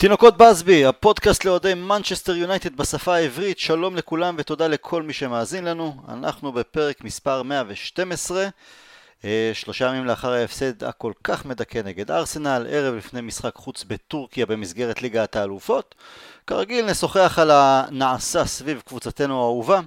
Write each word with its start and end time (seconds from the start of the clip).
תינוקות 0.00 0.36
בסבי, 0.36 0.84
הפודקאסט 0.84 1.44
לאוהדי 1.44 1.74
מנצ'סטר 1.74 2.36
יונייטד 2.36 2.76
בשפה 2.76 3.14
העברית, 3.14 3.58
שלום 3.58 3.96
לכולם 3.96 4.34
ותודה 4.38 4.68
לכל 4.68 5.02
מי 5.02 5.12
שמאזין 5.12 5.64
לנו. 5.64 5.96
אנחנו 6.08 6.52
בפרק 6.52 7.04
מספר 7.04 7.42
112, 7.42 8.48
אה, 9.24 9.50
שלושה 9.54 9.86
ימים 9.86 10.04
לאחר 10.04 10.32
ההפסד 10.32 10.84
הכל 10.84 11.12
כך 11.24 11.44
מדכא 11.44 11.78
נגד 11.84 12.10
ארסנל, 12.10 12.66
ערב 12.70 12.94
לפני 12.94 13.20
משחק 13.20 13.54
חוץ 13.54 13.84
בטורקיה 13.84 14.46
במסגרת 14.46 15.02
ליגת 15.02 15.36
האלופות. 15.36 15.94
כרגיל 16.46 16.86
נשוחח 16.86 17.38
על 17.38 17.50
הנעשה 17.50 18.44
סביב 18.44 18.82
קבוצתנו 18.86 19.40
האהובה. 19.40 19.80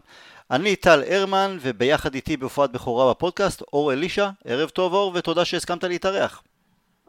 אני 0.52 0.76
טל 0.76 1.04
הרמן 1.10 1.58
וביחד 1.62 2.16
איתי 2.16 2.38
בהופעת 2.38 2.72
בכורה 2.72 3.10
בפודקאסט 3.14 3.62
אור 3.62 3.94
אלישע, 3.94 4.30
ערב 4.46 4.70
טוב 4.70 4.94
אור 4.94 5.12
ותודה 5.16 5.46
שהסכמת 5.46 5.84
להתארח. 5.84 6.42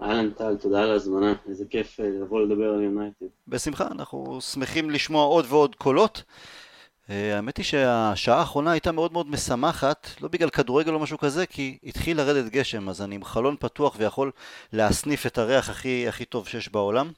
אהלן 0.03 0.31
טל, 0.31 0.57
תודה 0.57 0.83
על 0.83 0.91
ההזמנה, 0.91 1.35
איזה 1.49 1.65
כיף 1.71 2.01
אה, 2.01 2.09
לבוא 2.09 2.41
לדבר 2.41 2.75
על 2.75 2.83
יונייטד. 2.83 3.27
בשמחה, 3.49 3.87
אנחנו 3.91 4.41
שמחים 4.41 4.91
לשמוע 4.91 5.25
עוד 5.25 5.47
ועוד 5.49 5.75
קולות. 5.75 6.23
אה, 7.11 7.37
האמת 7.37 7.57
היא 7.57 7.65
שהשעה 7.65 8.39
האחרונה 8.39 8.73
הייתה 8.73 8.93
מאוד 8.93 9.13
מאוד 9.13 9.31
משמחת, 9.31 10.09
לא 10.21 10.29
בגלל 10.29 10.51
כדורגל 10.51 10.93
או 10.93 10.99
משהו 10.99 11.19
כזה, 11.19 11.47
כי 11.47 11.79
התחיל 11.85 12.17
לרדת 12.17 12.53
גשם, 12.53 12.89
אז 12.89 13.03
אני 13.03 13.15
עם 13.15 13.25
חלון 13.25 13.57
פתוח 13.61 13.97
ויכול 13.99 14.31
להסניף 14.73 15.27
את 15.27 15.39
הריח 15.39 15.71
הכי, 15.71 16.09
הכי 16.09 16.25
טוב 16.25 16.49
שיש 16.49 16.73
בעולם. 16.73 17.11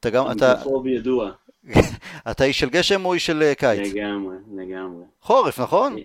אתה 0.00 0.10
גם, 0.10 0.30
אתה... 0.30 0.54
ידוע. 0.86 1.30
אתה 2.30 2.44
איש 2.44 2.58
של 2.58 2.70
גשם 2.70 3.04
או 3.04 3.14
איש 3.14 3.26
של 3.26 3.42
אה, 3.42 3.54
קיץ? 3.54 3.94
לגמרי, 3.94 4.36
לגמרי. 4.56 5.04
חורף, 5.20 5.60
נכון? 5.60 5.96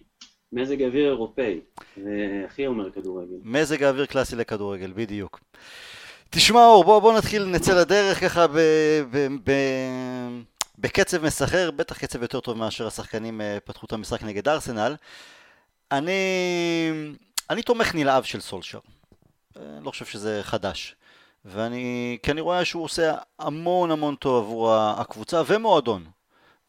מזג 0.53 0.81
אוויר 0.81 1.05
אירופאי, 1.05 1.59
זה 2.03 2.43
הכי 2.45 2.67
אומר 2.67 2.91
כדורגל. 2.91 3.35
מזג 3.43 3.83
האוויר 3.83 4.05
קלאסי 4.05 4.35
לכדורגל, 4.35 4.91
בדיוק. 4.95 5.39
תשמע 6.29 6.65
אור, 6.65 6.83
בוא, 6.83 6.99
בוא 6.99 7.17
נתחיל, 7.17 7.45
נצא 7.45 7.73
לדרך 7.81 8.19
ככה 8.21 8.47
ב, 8.47 8.57
ב, 9.11 9.27
ב, 9.43 9.51
בקצב 10.77 11.25
מסחר, 11.25 11.71
בטח 11.71 11.97
קצב 11.97 12.21
יותר 12.21 12.39
טוב 12.39 12.57
מאשר 12.57 12.87
השחקנים 12.87 13.41
אה, 13.41 13.57
פתחו 13.65 13.85
את 13.85 13.93
המשחק 13.93 14.23
נגד 14.23 14.47
ארסנל. 14.47 14.95
אני, 15.91 16.21
אני 17.49 17.61
תומך 17.61 17.95
נלהב 17.95 18.23
של 18.23 18.41
סולשר, 18.41 18.79
אני 19.55 19.85
לא 19.85 19.91
חושב 19.91 20.05
שזה 20.05 20.39
חדש. 20.43 20.95
ואני, 21.45 22.17
כי 22.23 22.31
אני 22.31 22.41
רואה 22.41 22.65
שהוא 22.65 22.83
עושה 22.83 23.15
המון 23.39 23.91
המון 23.91 24.15
טוב 24.15 24.45
עבור 24.45 24.73
הקבוצה 24.73 25.41
ומועדון. 25.47 26.05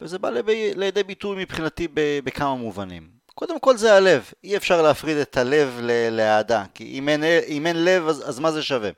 וזה 0.00 0.18
בא 0.18 0.30
לידי 0.76 1.02
ביטוי 1.02 1.42
מבחינתי 1.42 1.88
בכמה 1.94 2.54
מובנים. 2.54 3.08
קודם 3.34 3.60
כל 3.60 3.76
זה 3.76 3.94
הלב, 3.94 4.30
אי 4.44 4.56
אפשר 4.56 4.82
להפריד 4.82 5.16
את 5.16 5.36
הלב 5.36 5.80
לאהדה, 6.10 6.64
כי 6.74 6.84
אם 6.84 7.08
אין, 7.08 7.24
אם 7.48 7.66
אין 7.66 7.84
לב 7.84 8.08
אז, 8.08 8.28
אז 8.28 8.38
מה 8.38 8.52
זה 8.52 8.62
שווה? 8.62 8.90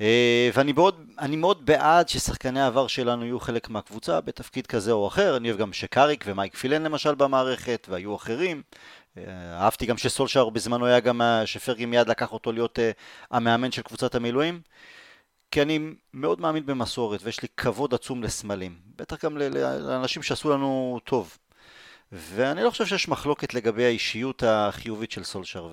אה, 0.00 0.50
ואני 0.54 0.72
מאוד, 0.72 1.06
מאוד 1.28 1.66
בעד 1.66 2.08
ששחקני 2.08 2.60
העבר 2.60 2.86
שלנו 2.86 3.24
יהיו 3.24 3.40
חלק 3.40 3.70
מהקבוצה 3.70 4.20
בתפקיד 4.20 4.66
כזה 4.66 4.92
או 4.92 5.08
אחר, 5.08 5.36
אני 5.36 5.48
אוהב 5.48 5.60
גם 5.60 5.72
שקאריק 5.72 6.24
ומייק 6.26 6.56
פילן 6.56 6.82
למשל 6.82 7.14
במערכת, 7.14 7.86
והיו 7.90 8.16
אחרים. 8.16 8.62
אה, 9.18 9.22
אהבתי 9.60 9.86
גם 9.86 9.98
שסולשאר 9.98 10.50
בזמנו 10.50 10.86
היה 10.86 11.00
גם, 11.00 11.20
שפרגי 11.44 11.86
מיד 11.86 12.08
לקח 12.08 12.32
אותו 12.32 12.52
להיות 12.52 12.78
אה, 12.78 12.90
המאמן 13.30 13.72
של 13.72 13.82
קבוצת 13.82 14.14
המילואים. 14.14 14.60
כי 15.50 15.62
אני 15.62 15.78
מאוד 16.14 16.40
מאמין 16.40 16.66
במסורת 16.66 17.20
ויש 17.22 17.42
לי 17.42 17.48
כבוד 17.56 17.94
עצום 17.94 18.22
לסמלים, 18.22 18.76
בטח 18.96 19.24
גם 19.24 19.38
לאנשים 19.58 20.22
שעשו 20.22 20.50
לנו 20.50 21.00
טוב. 21.04 21.38
ואני 22.12 22.62
לא 22.62 22.70
חושב 22.70 22.86
שיש 22.86 23.08
מחלוקת 23.08 23.54
לגבי 23.54 23.84
האישיות 23.84 24.42
החיובית 24.46 25.10
של 25.10 25.24
סולשר 25.24 25.68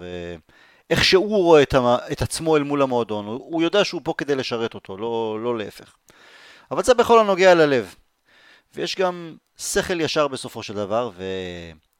ואיך 0.89 1.03
שהוא 1.03 1.43
רואה 1.43 1.61
את, 1.61 1.75
את 2.11 2.21
עצמו 2.21 2.57
אל 2.57 2.63
מול 2.63 2.81
המועדון. 2.81 3.25
הוא, 3.25 3.33
הוא 3.33 3.61
יודע 3.61 3.83
שהוא 3.83 4.01
פה 4.03 4.13
כדי 4.17 4.35
לשרת 4.35 4.73
אותו, 4.73 4.97
לא, 4.97 5.37
לא 5.43 5.57
להפך. 5.57 5.95
אבל 6.71 6.83
זה 6.83 6.93
בכל 6.93 7.19
הנוגע 7.19 7.55
ללב. 7.55 7.95
ויש 8.75 8.95
גם 8.95 9.35
שכל 9.57 10.01
ישר 10.01 10.27
בסופו 10.27 10.63
של 10.63 10.73
דבר, 10.73 11.11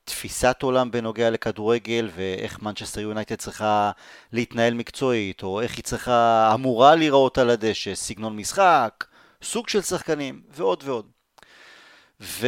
ותפיסת 0.03 0.57
עולם 0.61 0.91
בנוגע 0.91 1.29
לכדורגל, 1.29 2.09
ואיך 2.15 2.61
מנצ'סטר 2.61 3.01
יונייטד 3.01 3.35
צריכה 3.35 3.91
להתנהל 4.33 4.73
מקצועית, 4.73 5.43
או 5.43 5.61
איך 5.61 5.75
היא 5.75 5.83
צריכה, 5.83 6.51
אמורה 6.53 6.95
להיראות 6.95 7.37
על 7.37 7.49
הדשא, 7.49 7.95
סגנון 7.95 8.35
משחק, 8.35 9.05
סוג 9.43 9.69
של 9.69 9.81
שחקנים, 9.81 10.41
ועוד 10.49 10.83
ועוד. 10.85 11.05
ו... 12.21 12.47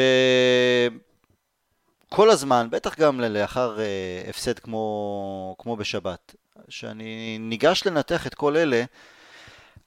כל 2.14 2.30
הזמן, 2.30 2.68
בטח 2.72 3.00
גם 3.00 3.22
לאחר 3.22 3.78
uh, 3.78 4.30
הפסד 4.30 4.60
כמו, 4.60 5.56
כמו 5.60 5.76
בשבת, 5.76 6.36
שאני 6.70 7.38
ניגש 7.40 7.84
לנתח 7.86 8.28
את 8.28 8.36
כל 8.36 8.58
אלה, 8.58 8.84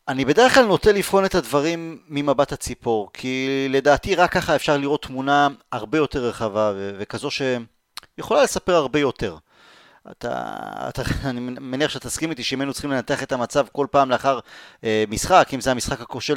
אני 0.08 0.24
בדרך 0.24 0.54
כלל 0.54 0.64
נוטה 0.64 0.92
לבחון 0.92 1.24
את 1.24 1.34
הדברים 1.34 1.98
ממבט 2.08 2.52
הציפור, 2.52 3.10
כי 3.12 3.66
לדעתי 3.70 4.14
רק 4.14 4.32
ככה 4.32 4.56
אפשר 4.56 4.76
לראות 4.76 5.02
תמונה 5.02 5.48
הרבה 5.72 5.98
יותר 5.98 6.24
רחבה 6.24 6.72
ו- 6.74 6.96
וכזו 6.98 7.28
שיכולה 7.30 8.42
לספר 8.42 8.74
הרבה 8.74 9.00
יותר. 9.00 9.36
אתה, 10.10 10.52
אתה, 10.88 11.02
אני 11.30 11.40
מניח 11.40 11.90
שתסכים 11.90 12.30
איתי 12.30 12.44
שאם 12.44 12.60
היינו 12.60 12.72
צריכים 12.72 12.90
לנתח 12.90 13.22
את 13.22 13.32
המצב 13.32 13.66
כל 13.72 13.86
פעם 13.90 14.10
לאחר 14.10 14.38
אה, 14.84 15.04
משחק, 15.08 15.48
אם 15.54 15.60
זה 15.60 15.70
המשחק 15.70 16.00
הכושל 16.00 16.36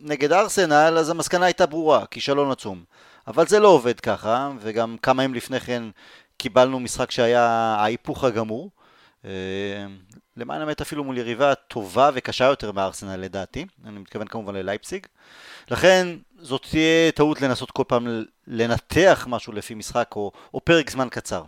נגד 0.00 0.32
ארסנל, 0.32 0.96
אז 0.98 1.10
המסקנה 1.10 1.46
הייתה 1.46 1.66
ברורה, 1.66 2.06
כישלון 2.06 2.50
עצום. 2.50 2.84
אבל 3.26 3.46
זה 3.46 3.60
לא 3.60 3.68
עובד 3.68 4.00
ככה, 4.00 4.50
וגם 4.60 4.96
כמה 5.02 5.24
ימים 5.24 5.34
לפני 5.34 5.60
כן 5.60 5.82
קיבלנו 6.36 6.80
משחק 6.80 7.10
שהיה 7.10 7.46
ההיפוך 7.78 8.24
הגמור. 8.24 8.70
אה, 9.24 9.30
למען 10.36 10.60
האמת 10.60 10.80
אפילו 10.80 11.04
מול 11.04 11.18
יריבה 11.18 11.54
טובה 11.54 12.10
וקשה 12.14 12.44
יותר 12.44 12.72
מארסנל 12.72 13.16
לדעתי, 13.16 13.66
אני 13.84 13.98
מתכוון 13.98 14.26
כמובן 14.26 14.54
ללייפסיג. 14.54 15.06
לכן 15.70 16.08
זאת 16.38 16.66
תהיה 16.70 17.12
טעות 17.12 17.40
לנסות 17.40 17.70
כל 17.70 17.84
פעם 17.88 18.24
לנתח 18.46 19.26
משהו 19.30 19.52
לפי 19.52 19.74
משחק 19.74 20.10
או, 20.16 20.32
או 20.54 20.60
פרק 20.64 20.90
זמן 20.90 21.08
קצר. 21.10 21.44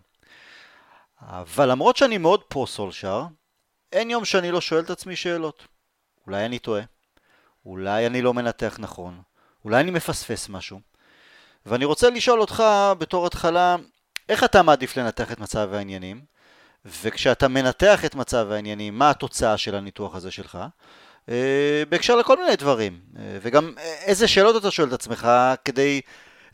אבל 1.20 1.70
למרות 1.70 1.96
שאני 1.96 2.18
מאוד 2.18 2.42
פרו 2.42 2.66
סולשר, 2.66 3.24
אין 3.92 4.10
יום 4.10 4.24
שאני 4.24 4.50
לא 4.50 4.60
שואל 4.60 4.80
את 4.80 4.90
עצמי 4.90 5.16
שאלות. 5.16 5.66
אולי 6.26 6.46
אני 6.46 6.58
טועה, 6.58 6.82
אולי 7.66 8.06
אני 8.06 8.22
לא 8.22 8.34
מנתח 8.34 8.76
נכון, 8.78 9.20
אולי 9.64 9.80
אני 9.80 9.90
מפספס 9.90 10.48
משהו. 10.48 10.80
ואני 11.66 11.84
רוצה 11.84 12.10
לשאול 12.10 12.40
אותך 12.40 12.62
בתור 12.98 13.26
התחלה, 13.26 13.76
איך 14.28 14.44
אתה 14.44 14.62
מעדיף 14.62 14.96
לנתח 14.96 15.32
את 15.32 15.40
מצב 15.40 15.72
העניינים? 15.72 16.20
וכשאתה 16.84 17.48
מנתח 17.48 18.04
את 18.04 18.14
מצב 18.14 18.50
העניינים, 18.50 18.98
מה 18.98 19.10
התוצאה 19.10 19.56
של 19.56 19.74
הניתוח 19.74 20.14
הזה 20.14 20.30
שלך? 20.30 20.58
אה, 21.28 21.82
בהקשר 21.88 22.16
לכל 22.16 22.36
מיני 22.36 22.56
דברים. 22.56 23.00
אה, 23.18 23.38
וגם 23.42 23.72
איזה 24.04 24.28
שאלות 24.28 24.56
אתה 24.56 24.70
שואל 24.70 24.88
את 24.88 24.92
עצמך 24.92 25.28
כדי 25.64 26.00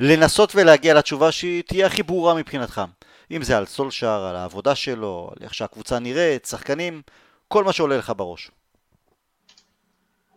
לנסות 0.01 0.53
ולהגיע 0.55 0.95
לתשובה 0.95 1.33
שהיא 1.33 1.63
תהיה 1.63 1.87
הכי 1.87 2.03
ברורה 2.03 2.35
מבחינתך. 2.35 2.83
אם 3.31 3.43
זה 3.43 3.59
על 3.59 3.67
סולשאר, 3.67 4.25
על 4.25 4.37
העבודה 4.37 4.75
שלו, 4.75 5.31
על 5.37 5.45
איך 5.45 5.55
שהקבוצה 5.55 5.99
נראית, 5.99 6.45
שחקנים, 6.45 7.03
כל 7.49 7.65
מה 7.65 7.73
שעולה 7.73 7.97
לך 7.97 8.13
בראש. 8.17 8.51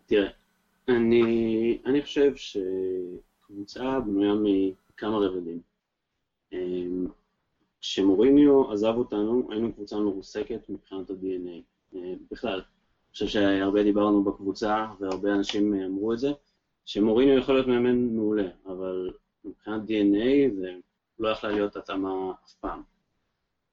תראה, 0.05 0.27
אני, 0.89 1.77
אני 1.85 2.01
חושב 2.01 2.31
שקבוצה 3.45 3.99
בנויה 3.99 4.33
מכמה 4.33 5.17
רבדים. 5.17 5.59
אמ, 6.53 7.05
כשמוריניו 7.81 8.71
עזב 8.71 8.93
אותנו, 8.97 9.47
היינו 9.51 9.73
קבוצה 9.73 9.99
מרוסקת 9.99 10.69
מבחינת 10.69 11.09
ה-DNA. 11.09 11.61
אה, 11.95 12.13
בכלל, 12.31 12.59
אני 12.59 13.11
חושב 13.11 13.27
שהרבה 13.27 13.83
דיברנו 13.83 14.23
בקבוצה, 14.23 14.87
והרבה 14.99 15.33
אנשים 15.35 15.73
אמרו 15.73 16.13
את 16.13 16.19
זה, 16.19 16.31
שמוריניו 16.85 17.37
יכול 17.37 17.55
להיות 17.55 17.67
מאמן 17.67 18.15
מעולה, 18.15 18.47
אבל 18.65 19.11
מבחינת 19.45 19.81
DNA 19.81 20.53
זה 20.55 20.75
לא 21.19 21.29
יכלה 21.29 21.51
להיות 21.51 21.75
התאמה 21.75 22.31
אף 22.45 22.53
פעם. 22.53 22.81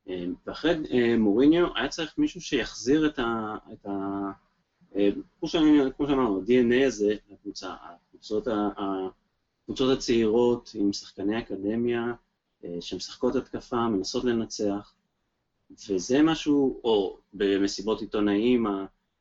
אה, 0.08 0.24
ואחרי 0.46 0.74
אה, 0.90 1.16
מוריניו 1.18 1.66
היה 1.76 1.88
צריך 1.88 2.18
מישהו 2.18 2.40
שיחזיר 2.40 3.06
את 3.06 3.18
ה... 3.18 3.56
את 3.72 3.86
ה 3.86 3.90
אה, 4.96 5.10
כמו 5.38 5.48
שאמרנו, 5.48 6.38
ה-DNA 6.38 6.86
הזה 6.86 7.14
לקבוצה, 7.30 7.74
הקבוצות, 7.82 8.48
הקבוצות 9.62 9.98
הצעירות 9.98 10.70
עם 10.74 10.92
שחקני 10.92 11.38
אקדמיה 11.38 12.12
שמשחקות 12.80 13.36
התקפה, 13.36 13.88
מנסות 13.88 14.24
לנצח, 14.24 14.94
וזה 15.88 16.22
משהו, 16.22 16.80
או 16.84 17.18
במסיבות 17.32 18.00
עיתונאים 18.00 18.66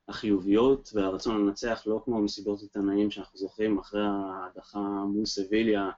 החיוביות 0.08 0.90
והרצון 0.94 1.46
לנצח, 1.46 1.84
לא 1.86 2.02
כמו 2.06 2.22
מסיבות 2.22 2.62
עיתונאים 2.62 3.12
שאנחנו 3.12 3.40
זוכרים 3.40 3.80
אחרי 3.80 4.02
ההדחה 4.06 4.80
מול 4.80 5.26
סביליה, 5.26 5.90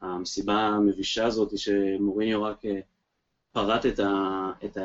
המסיבה 0.00 0.54
המבישה 0.54 1.26
הזאת 1.26 1.58
שמוריניו 1.58 2.42
רק 2.42 2.64
אה, 2.64 2.80
פרט 3.52 3.86
את, 3.86 4.00
את 4.64 4.78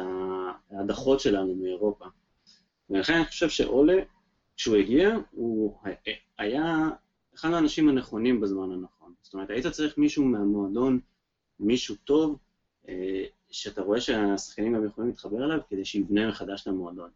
ההדחות 0.72 1.20
שלנו 1.20 1.56
מאירופה. 1.56 2.06
ולכן 2.90 3.14
אני 3.14 3.26
חושב 3.26 3.50
שאולה, 3.50 4.04
כשהוא 4.58 4.76
הגיע, 4.76 5.18
הוא 5.32 5.78
היה 6.38 6.90
אחד 7.36 7.54
האנשים 7.54 7.90
הנכונים 7.90 8.42
בזמן 8.42 8.72
הנכון. 8.72 9.14
זאת 9.22 9.34
אומרת, 9.34 9.50
היית 9.50 9.68
צריך 9.68 9.98
מישהו 9.98 10.26
מהמועדון, 10.26 11.00
מישהו 11.60 11.96
טוב, 12.04 12.38
אה, 12.88 13.24
שאתה 13.52 13.82
רואה 13.82 14.02
שהשחקנים 14.02 14.76
גם 14.76 14.86
יכולים 14.86 15.10
להתחבר 15.10 15.46
אליו 15.46 15.60
כדי 15.70 15.86
שיבנה 15.86 16.28
מחדש 16.28 16.62
את 16.62 16.68
המועדון. 16.68 17.10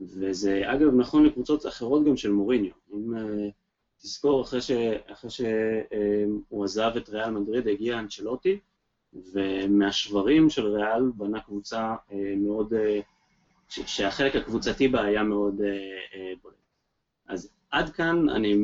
וזה 0.00 0.62
אגב 0.64 0.94
נכון 0.94 1.24
לקבוצות 1.26 1.66
אחרות 1.66 2.04
גם 2.04 2.16
של 2.16 2.30
מוריניו. 2.30 2.72
אם 2.92 3.16
אה, 3.16 3.48
תזכור, 4.02 4.42
אחרי, 4.42 4.60
ש, 4.60 4.70
אחרי 5.06 5.30
שהוא 5.30 6.64
עזב 6.64 6.92
את 6.96 7.08
ריאל 7.08 7.30
מדריד, 7.30 7.68
הגיע 7.68 7.98
אנצ'לוטי, 7.98 8.58
ומהשברים 9.32 10.50
של 10.50 10.66
ריאל 10.66 11.02
בנה 11.16 11.40
קבוצה 11.40 11.94
מאוד, 12.36 12.72
שהחלק 13.68 14.36
הקבוצתי 14.36 14.88
בה 14.88 15.04
היה 15.04 15.22
מאוד 15.22 15.60
בולט. 16.42 16.56
אז 17.28 17.50
עד 17.70 17.90
כאן 17.90 18.28
אני, 18.28 18.54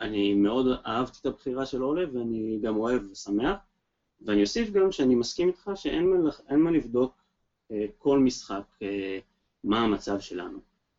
אני 0.00 0.34
מאוד 0.34 0.66
אהבתי 0.86 1.18
את 1.20 1.26
הבחירה 1.26 1.66
של 1.66 1.84
אולה, 1.84 2.04
ואני 2.12 2.58
גם 2.62 2.76
אוהב 2.76 3.02
ושמח, 3.10 3.56
ואני 4.20 4.42
אוסיף 4.42 4.70
גם 4.70 4.92
שאני 4.92 5.14
מסכים 5.14 5.48
איתך 5.48 5.70
שאין 5.74 6.10
מה, 6.10 6.30
מה 6.56 6.70
לבדוק 6.70 7.22
כל 7.98 8.18
משחק 8.18 8.62
מה 9.64 9.80
המצב 9.80 10.20
שלנו. 10.20 10.58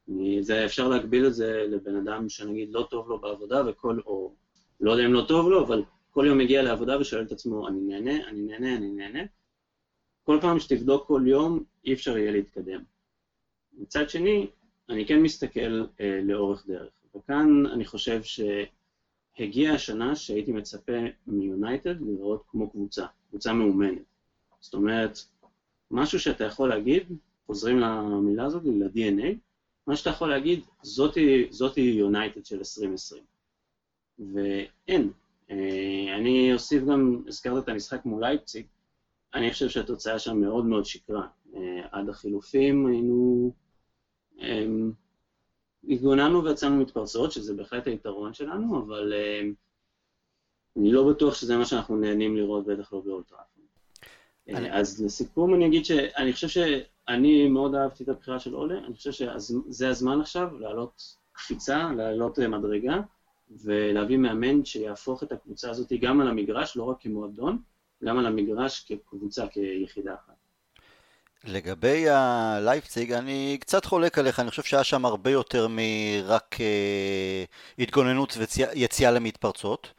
אני, 0.10 0.44
זה, 0.44 0.66
אפשר 0.66 0.88
להגביל 0.88 1.28
את 1.28 1.34
זה 1.34 1.66
לבן 1.68 1.96
אדם 1.96 2.30
שנגיד 2.30 2.70
לא 2.72 2.88
טוב 2.90 3.10
לו 3.10 3.20
בעבודה, 3.20 3.64
וכל, 3.68 4.00
או 4.06 4.34
לא 4.80 4.92
יודע 4.92 5.06
אם 5.06 5.14
לא 5.14 5.26
טוב 5.28 5.50
לו, 5.50 5.66
אבל 5.66 5.84
כל 6.12 6.26
יום 6.28 6.38
מגיע 6.38 6.62
לעבודה 6.62 7.00
ושואל 7.00 7.24
את 7.24 7.32
עצמו, 7.32 7.68
אני 7.68 7.82
נהנה, 7.82 8.28
אני 8.28 8.42
נהנה, 8.42 8.76
אני 8.76 8.92
נהנה. 8.92 9.20
כל 10.24 10.38
פעם 10.42 10.60
שתבדוק 10.60 11.08
כל 11.08 11.22
יום, 11.26 11.64
אי 11.86 11.94
אפשר 11.94 12.18
יהיה 12.18 12.32
להתקדם. 12.32 12.82
מצד 13.74 14.10
שני, 14.10 14.48
אני 14.90 15.06
כן 15.06 15.22
מסתכל 15.22 15.86
אה, 16.00 16.20
לאורך 16.24 16.68
דרך. 16.68 16.92
וכאן 17.16 17.66
אני 17.66 17.86
חושב 17.86 18.22
שהגיעה 19.38 19.76
השנה 19.76 20.16
שהייתי 20.16 20.52
מצפה 20.52 20.92
מיונייטד 21.28 22.02
לראות 22.02 22.44
כמו 22.48 22.70
קבוצה, 22.70 23.06
קבוצה 23.30 23.54
מאומנת. 23.54 24.02
זאת 24.60 24.74
אומרת, 24.74 25.18
משהו 25.92 26.20
שאתה 26.20 26.44
יכול 26.44 26.70
להגיד, 26.70 27.04
חוזרים 27.46 27.80
למילה 27.80 28.46
הזאת, 28.46 28.64
ל-DNA, 28.66 29.36
מה 29.88 29.96
שאתה 29.96 30.10
יכול 30.10 30.30
להגיד, 30.30 30.60
זאתי 31.52 31.80
יונייטד 31.80 32.46
של 32.46 32.58
2020. 32.58 33.24
ואין. 34.34 35.12
אה, 35.50 36.16
אני 36.18 36.54
אוסיף 36.54 36.84
גם, 36.84 37.24
הזכרת 37.28 37.64
את 37.64 37.70
המשחק 37.70 38.06
מול 38.06 38.26
לייפציג, 38.26 38.66
אני 39.34 39.52
חושב 39.52 39.70
שהתוצאה 39.70 40.20
שם 40.20 40.42
מאוד 40.42 40.66
מאוד 40.66 40.86
שקרה. 40.86 41.28
אה, 41.56 41.82
עד 41.92 42.10
החילופים 42.10 42.88
היינו... 42.88 43.52
התגוננו 45.90 46.44
ויצאנו 46.44 46.76
מתפרצות, 46.76 47.32
שזה 47.32 47.54
בהחלט 47.54 47.88
היתרון 47.88 48.34
שלנו, 48.34 48.80
אבל 48.80 49.14
אמ, 49.14 49.54
אני 50.78 50.92
לא 50.92 51.10
בטוח 51.10 51.36
שזה 51.36 51.58
מה 51.58 51.66
שאנחנו 51.66 51.96
נהנים 51.98 52.38
לראות, 52.38 52.66
בטח 52.66 52.94
לא 52.94 53.02
באולטראפון. 53.06 53.64
אה, 54.50 54.80
אז 54.80 55.04
לסיכום 55.04 55.54
אני 55.56 55.68
אגיד 55.68 55.86
שאני 55.86 56.34
חושב 56.34 56.48
שאני 56.48 57.48
מאוד 57.48 57.76
אהבתי 57.76 58.04
את 58.04 58.10
הבחירה 58.10 58.40
של 58.40 58.54
עולה, 58.54 58.78
אני 58.78 58.96
חושב 58.96 59.12
שזה 59.12 59.90
הזמן 59.90 60.22
עכשיו 60.22 60.60
לעלות 60.60 61.16
קפיצה, 61.32 61.92
לעלות 61.98 62.40
מדרגה, 62.40 63.02
ולהביא 63.50 64.18
מאמן 64.18 64.66
שיהפוך 64.66 65.24
את 65.24 65.32
הקבוצה 65.32 65.70
הזאת 65.70 65.94
גם 66.02 66.22
על 66.22 66.28
המגרש, 66.28 66.78
לא 66.78 66.84
רק 66.84 67.02
כמועדון, 67.02 67.62
גם 68.04 68.18
על 68.18 68.26
המגרש 68.26 68.86
כקבוצה, 68.88 69.48
כיחידה 69.48 70.14
אחת. 70.14 70.41
לגבי 71.44 72.10
הלייפציג, 72.10 73.12
אני 73.12 73.58
קצת 73.62 73.86
חולק 73.86 74.18
עליך, 74.18 74.40
אני 74.40 74.50
חושב 74.50 74.64
שהיה 74.64 74.84
שם 74.84 75.06
הרבה 75.06 75.32
יותר 75.32 75.68
מרק 75.70 76.56
אה, 76.60 77.44
התגוננות 77.80 78.38
ויציאה 78.38 79.12
למתפרצות. 79.12 79.94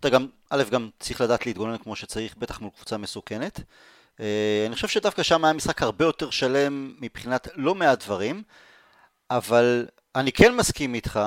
אתה 0.00 0.08
גם, 0.08 0.26
א', 0.50 0.62
גם 0.70 0.90
צריך 1.00 1.20
לדעת 1.20 1.46
להתגונן 1.46 1.78
כמו 1.78 1.96
שצריך, 1.96 2.36
בטח 2.36 2.60
מול 2.60 2.70
קבוצה 2.76 2.96
מסוכנת. 2.96 3.60
אה, 4.20 4.64
אני 4.66 4.74
חושב 4.74 4.88
שדווקא 4.88 5.22
שם 5.22 5.44
היה 5.44 5.52
משחק 5.52 5.82
הרבה 5.82 6.04
יותר 6.04 6.30
שלם 6.30 6.94
מבחינת 7.00 7.48
לא 7.54 7.74
מעט 7.74 8.04
דברים, 8.04 8.42
אבל 9.30 9.86
אני 10.14 10.32
כן 10.32 10.54
מסכים 10.54 10.94
איתך, 10.94 11.20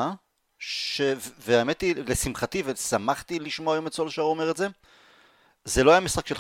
ש... 0.60 1.02
והאמת 1.40 1.82
היא, 1.82 1.96
לשמחתי, 2.08 2.64
ושמחתי 2.66 3.40
לשמוע 3.40 3.74
היום 3.76 3.88
את 3.88 3.94
סולשר 3.94 4.22
אומר 4.22 4.52
את 4.52 4.58
זה, 4.58 4.68
זה 5.66 5.84
לא 5.84 5.92
היה 5.92 6.00
משחק 6.00 6.28
של 6.28 6.36
5-0. 6.36 6.40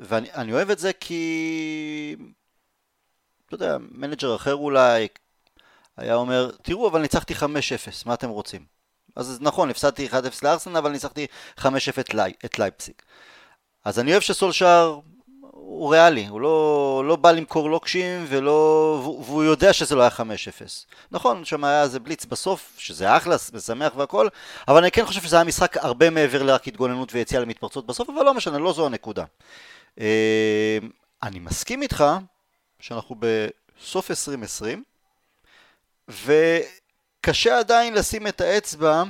ואני 0.00 0.52
אוהב 0.52 0.70
את 0.70 0.78
זה 0.78 0.92
כי... 0.92 2.16
אתה 3.48 3.54
יודע, 3.54 3.76
manager 3.90 4.36
אחר 4.36 4.54
אולי 4.54 5.08
היה 5.96 6.14
אומר, 6.14 6.50
תראו, 6.62 6.88
אבל 6.88 7.00
ניצחתי 7.00 7.34
5-0, 7.34 7.38
מה 8.06 8.14
אתם 8.14 8.28
רוצים? 8.28 8.64
אז 9.16 9.38
נכון, 9.40 9.70
הפסדתי 9.70 10.08
1-0 10.08 10.12
לארסנל, 10.42 10.76
אבל 10.76 10.90
ניצחתי 10.90 11.26
5-0 11.58 11.64
את 12.44 12.58
לייפסיק. 12.58 13.02
אז 13.84 13.98
אני 13.98 14.12
אוהב 14.12 14.22
שסולשר 14.22 15.00
הוא 15.68 15.90
ריאלי, 15.90 16.26
הוא 16.26 16.40
לא, 16.40 17.02
לא 17.06 17.16
בא 17.16 17.30
למכור 17.30 17.70
לוקשים 17.70 18.24
ולא, 18.28 19.00
והוא 19.26 19.44
יודע 19.44 19.72
שזה 19.72 19.94
לא 19.94 20.00
היה 20.02 20.10
5-0. 20.10 20.20
נכון, 21.10 21.44
שם 21.44 21.64
היה 21.64 21.82
איזה 21.82 22.00
בליץ 22.00 22.24
בסוף, 22.24 22.74
שזה 22.78 23.16
אחלה, 23.16 23.36
ושמח 23.52 23.92
והכל, 23.96 24.28
אבל 24.68 24.78
אני 24.78 24.90
כן 24.90 25.06
חושב 25.06 25.22
שזה 25.22 25.36
היה 25.36 25.44
משחק 25.44 25.76
הרבה 25.76 26.10
מעבר 26.10 26.42
לרק 26.42 26.68
התגוננות 26.68 27.14
ויציאה 27.14 27.40
למתפרצות 27.40 27.86
בסוף, 27.86 28.08
אבל 28.08 28.24
לא 28.24 28.34
משנה, 28.34 28.58
לא 28.58 28.72
זו 28.72 28.86
הנקודה. 28.86 29.24
אה, 30.00 30.78
אני 31.22 31.38
מסכים 31.38 31.82
איתך 31.82 32.04
שאנחנו 32.80 33.16
בסוף 33.18 34.10
2020, 34.10 34.84
וקשה 36.08 37.58
עדיין 37.58 37.94
לשים 37.94 38.26
את 38.26 38.40
האצבע, 38.40 39.02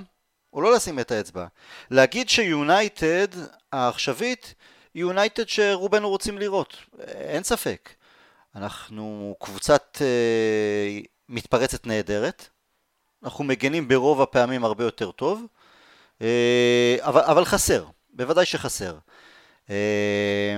או 0.53 0.62
לא 0.62 0.75
לשים 0.75 1.00
את 1.00 1.11
האצבע, 1.11 1.47
להגיד 1.91 2.29
שיונייטד 2.29 3.29
העכשווית 3.73 4.55
יונייטד 4.94 5.49
שרובנו 5.49 6.09
רוצים 6.09 6.38
לראות, 6.38 6.76
אין 7.00 7.43
ספק. 7.43 7.91
אנחנו 8.55 9.37
קבוצת 9.41 9.99
אה, 10.00 11.00
מתפרצת 11.29 11.87
נהדרת, 11.87 12.49
אנחנו 13.23 13.44
מגנים 13.44 13.88
ברוב 13.88 14.23
הפעמים 14.23 14.64
הרבה 14.64 14.85
יותר 14.85 15.11
טוב, 15.11 15.47
אה, 16.23 16.97
אבל, 17.00 17.21
אבל 17.21 17.44
חסר, 17.44 17.85
בוודאי 18.11 18.47
שחסר. 18.47 18.99
אה, 19.71 20.56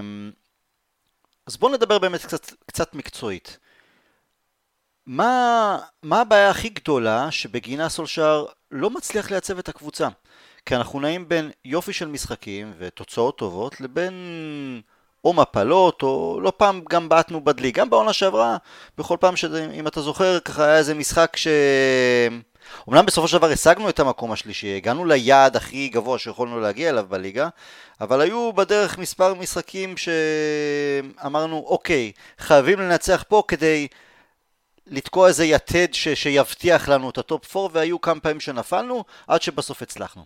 אז 1.50 1.56
בואו 1.56 1.72
נדבר 1.72 1.98
באמת 1.98 2.22
קצת, 2.22 2.52
קצת 2.66 2.94
מקצועית. 2.94 3.58
מה, 5.06 5.78
מה 6.02 6.20
הבעיה 6.20 6.50
הכי 6.50 6.68
גדולה 6.68 7.30
שבגינה 7.30 7.88
סולשר 7.88 8.46
לא 8.70 8.90
מצליח 8.90 9.30
לייצב 9.30 9.58
את 9.58 9.68
הקבוצה? 9.68 10.08
כי 10.66 10.76
אנחנו 10.76 11.00
נעים 11.00 11.28
בין 11.28 11.50
יופי 11.64 11.92
של 11.92 12.08
משחקים 12.08 12.72
ותוצאות 12.78 13.38
טובות 13.38 13.80
לבין 13.80 14.14
או 15.24 15.32
מפלות, 15.32 16.02
או 16.02 16.40
לא 16.42 16.52
פעם 16.56 16.80
גם 16.90 17.08
בעטנו 17.08 17.44
בדלי. 17.44 17.70
גם 17.70 17.90
בעונה 17.90 18.12
שעברה, 18.12 18.56
בכל 18.98 19.16
פעם 19.20 19.36
שאם 19.36 19.86
אתה 19.86 20.00
זוכר, 20.00 20.40
ככה 20.40 20.64
היה 20.64 20.78
איזה 20.78 20.94
משחק 20.94 21.36
ש... 21.36 21.48
אמנם 22.88 23.06
בסופו 23.06 23.28
של 23.28 23.38
דבר 23.38 23.50
השגנו 23.50 23.88
את 23.88 24.00
המקום 24.00 24.32
השלישי, 24.32 24.76
הגענו 24.76 25.04
ליעד 25.04 25.56
הכי 25.56 25.88
גבוה 25.88 26.18
שיכולנו 26.18 26.60
להגיע 26.60 26.90
אליו 26.90 27.06
בליגה, 27.08 27.48
אבל 28.00 28.20
היו 28.20 28.52
בדרך 28.52 28.98
מספר 28.98 29.34
משחקים 29.34 29.94
שאמרנו, 29.96 31.64
אוקיי, 31.66 32.12
חייבים 32.38 32.80
לנצח 32.80 33.24
פה 33.28 33.42
כדי 33.48 33.88
לתקוע 34.86 35.28
איזה 35.28 35.44
יתד 35.44 35.88
ש... 35.92 36.08
שיבטיח 36.08 36.88
לנו 36.88 37.10
את 37.10 37.18
ה 37.18 37.28
top 37.28 37.56
4, 37.56 37.68
והיו 37.72 38.00
כמה 38.00 38.20
פעמים 38.20 38.40
שנפלנו, 38.40 39.04
עד 39.26 39.42
שבסוף 39.42 39.82
הצלחנו. 39.82 40.24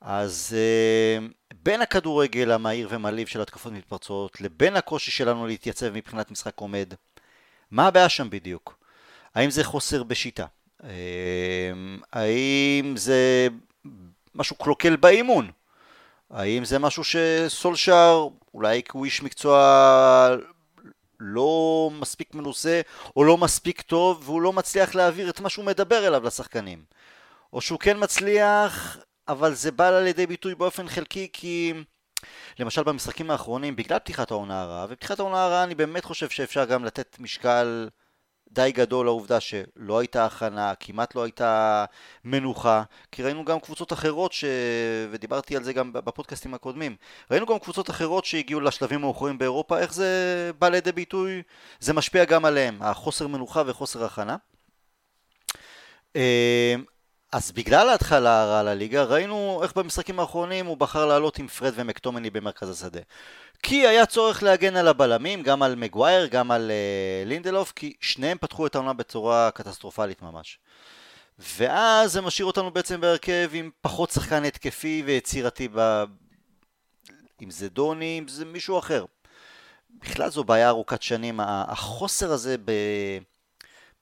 אז 0.00 0.56
אה, 0.56 1.32
בין 1.62 1.82
הכדורגל 1.82 2.50
המהיר 2.52 2.88
ומלהיב 2.90 3.26
של 3.26 3.40
התקפות 3.40 3.72
מתפרצות 3.72 4.40
לבין 4.40 4.76
הקושי 4.76 5.10
שלנו 5.10 5.46
להתייצב 5.46 5.90
מבחינת 5.90 6.30
משחק 6.30 6.58
עומד, 6.58 6.94
מה 7.70 7.86
הבעיה 7.86 8.08
שם 8.08 8.30
בדיוק? 8.30 8.78
האם 9.34 9.50
זה 9.50 9.64
חוסר 9.64 10.02
בשיטה? 10.02 10.46
Uh, 10.82 10.86
האם 12.12 12.96
זה 12.96 13.48
משהו 14.34 14.56
קלוקל 14.56 14.96
באימון? 14.96 15.50
האם 16.30 16.64
זה 16.64 16.78
משהו 16.78 17.02
שסולשר, 17.04 18.28
אולי 18.54 18.82
כי 18.82 18.90
הוא 18.92 19.04
איש 19.04 19.22
מקצוע 19.22 20.36
לא 21.20 21.90
מספיק 21.92 22.34
מנוסה 22.34 22.80
או 23.16 23.24
לא 23.24 23.38
מספיק 23.38 23.80
טוב 23.80 24.22
והוא 24.24 24.42
לא 24.42 24.52
מצליח 24.52 24.94
להעביר 24.94 25.30
את 25.30 25.40
מה 25.40 25.48
שהוא 25.48 25.64
מדבר 25.64 26.06
אליו 26.06 26.26
לשחקנים? 26.26 26.84
או 27.52 27.60
שהוא 27.60 27.78
כן 27.78 27.96
מצליח 28.00 28.98
אבל 29.28 29.54
זה 29.54 29.70
בא 29.70 30.00
לידי 30.00 30.26
ביטוי 30.26 30.54
באופן 30.54 30.88
חלקי 30.88 31.28
כי 31.32 31.74
למשל 32.58 32.82
במשחקים 32.82 33.30
האחרונים, 33.30 33.76
בגלל 33.76 33.98
פתיחת 33.98 34.30
העונה 34.30 34.62
הרעה, 34.62 34.86
ופתיחת 34.90 35.18
העונה 35.18 35.44
הרעה 35.44 35.64
אני 35.64 35.74
באמת 35.74 36.04
חושב 36.04 36.28
שאפשר 36.28 36.64
גם 36.64 36.84
לתת 36.84 37.16
משקל 37.20 37.88
די 38.52 38.72
גדול 38.72 39.06
לעובדה 39.06 39.40
שלא 39.40 39.98
הייתה 39.98 40.24
הכנה, 40.24 40.74
כמעט 40.80 41.14
לא 41.14 41.22
הייתה 41.22 41.84
מנוחה, 42.24 42.82
כי 43.12 43.22
ראינו 43.22 43.44
גם 43.44 43.60
קבוצות 43.60 43.92
אחרות, 43.92 44.32
ש... 44.32 44.44
ודיברתי 45.10 45.56
על 45.56 45.62
זה 45.62 45.72
גם 45.72 45.92
בפודקאסטים 45.92 46.54
הקודמים, 46.54 46.96
ראינו 47.30 47.46
גם 47.46 47.58
קבוצות 47.58 47.90
אחרות 47.90 48.24
שהגיעו 48.24 48.60
לשלבים 48.60 49.00
מאוחרים 49.00 49.38
באירופה, 49.38 49.78
איך 49.78 49.94
זה 49.94 50.50
בא 50.58 50.68
לידי 50.68 50.92
ביטוי, 50.92 51.42
זה 51.80 51.92
משפיע 51.92 52.24
גם 52.24 52.44
עליהם, 52.44 52.78
החוסר 52.80 53.26
מנוחה 53.26 53.62
וחוסר 53.66 54.04
הכנה. 54.04 54.36
אז 57.32 57.52
בגלל 57.52 57.88
ההתחלה 57.88 58.42
הרעה 58.42 58.62
לליגה, 58.62 59.02
ראינו 59.04 59.60
איך 59.62 59.76
במשחקים 59.76 60.20
האחרונים 60.20 60.66
הוא 60.66 60.76
בחר 60.76 61.06
לעלות 61.06 61.38
עם 61.38 61.48
פרד 61.48 61.72
ומקטומני 61.76 62.30
במרכז 62.30 62.70
השדה. 62.70 63.00
כי 63.62 63.86
היה 63.86 64.06
צורך 64.06 64.42
להגן 64.42 64.76
על 64.76 64.88
הבלמים, 64.88 65.42
גם 65.42 65.62
על 65.62 65.74
מגווייר, 65.74 66.26
גם 66.26 66.50
על 66.50 66.70
uh, 66.70 67.28
לינדלוף, 67.28 67.72
כי 67.72 67.94
שניהם 68.00 68.38
פתחו 68.40 68.66
את 68.66 68.74
העונה 68.74 68.92
בצורה 68.92 69.50
קטסטרופלית 69.50 70.22
ממש. 70.22 70.58
ואז 71.38 72.12
זה 72.12 72.20
משאיר 72.20 72.46
אותנו 72.46 72.70
בעצם 72.70 73.00
בהרכב 73.00 73.50
עם 73.52 73.70
פחות 73.80 74.10
שחקן 74.10 74.44
התקפי 74.44 75.02
ויצירתי, 75.06 75.68
ב... 75.74 76.04
אם 77.42 77.50
זה 77.50 77.68
דוני, 77.68 78.18
אם 78.18 78.28
זה 78.28 78.44
מישהו 78.44 78.78
אחר. 78.78 79.04
בכלל 79.90 80.30
זו 80.30 80.44
בעיה 80.44 80.68
ארוכת 80.68 81.02
שנים, 81.02 81.40
החוסר 81.42 82.32
הזה 82.32 82.56
ב... 82.64 82.72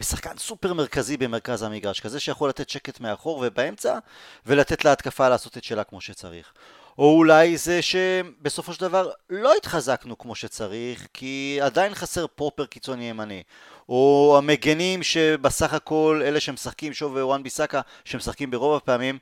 בשחקן 0.01 0.39
סופר 0.39 0.75
מרכזי 0.75 1.17
במרכז 1.17 1.63
המגרש, 1.63 2.01
כזה 2.01 2.21
שיכול 2.21 2.49
לתת 2.49 2.69
שקט 2.69 3.01
מאחור 3.01 3.45
ובאמצע, 3.47 3.99
ולתת 4.47 4.85
להתקפה 4.85 5.29
לעשות 5.29 5.57
את 5.57 5.65
שלה 5.65 5.85
כמו 5.85 6.01
שצריך. 6.01 6.53
או 6.99 7.17
אולי 7.17 7.57
זה 7.57 7.83
שבסופו 7.83 8.75
של 8.75 8.81
דבר 8.81 9.11
לא 9.31 9.55
התחזקנו 9.57 10.19
כמו 10.19 10.35
שצריך, 10.35 11.07
כי 11.15 11.59
עדיין 11.63 11.95
חסר 11.95 12.27
פרופר 12.27 12.67
קיצוני 12.67 13.11
ימני. 13.11 13.43
או 13.89 14.35
המגנים 14.39 15.03
שבסך 15.03 15.75
הכל 15.75 16.23
אלה 16.25 16.41
שמשחקים, 16.41 16.93
שוב 16.93 17.13
ווואן 17.13 17.43
ביסאקה, 17.43 17.81
שמשחקים 18.05 18.51
ברוב 18.51 18.77
הפעמים, 18.77 19.19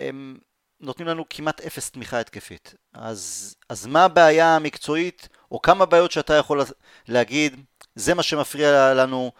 הם 0.00 0.38
נותנים 0.80 1.08
לנו 1.08 1.24
כמעט 1.30 1.60
אפס 1.60 1.90
תמיכה 1.90 2.20
התקפית. 2.20 2.74
אז, 2.94 3.54
אז 3.68 3.86
מה 3.86 4.04
הבעיה 4.04 4.56
המקצועית, 4.56 5.28
או 5.50 5.62
כמה 5.62 5.86
בעיות 5.86 6.12
שאתה 6.12 6.34
יכול 6.34 6.62
להגיד, 7.08 7.60
זה 7.94 8.14
מה 8.14 8.22
שמפריע 8.22 8.94
לנו 8.94 9.32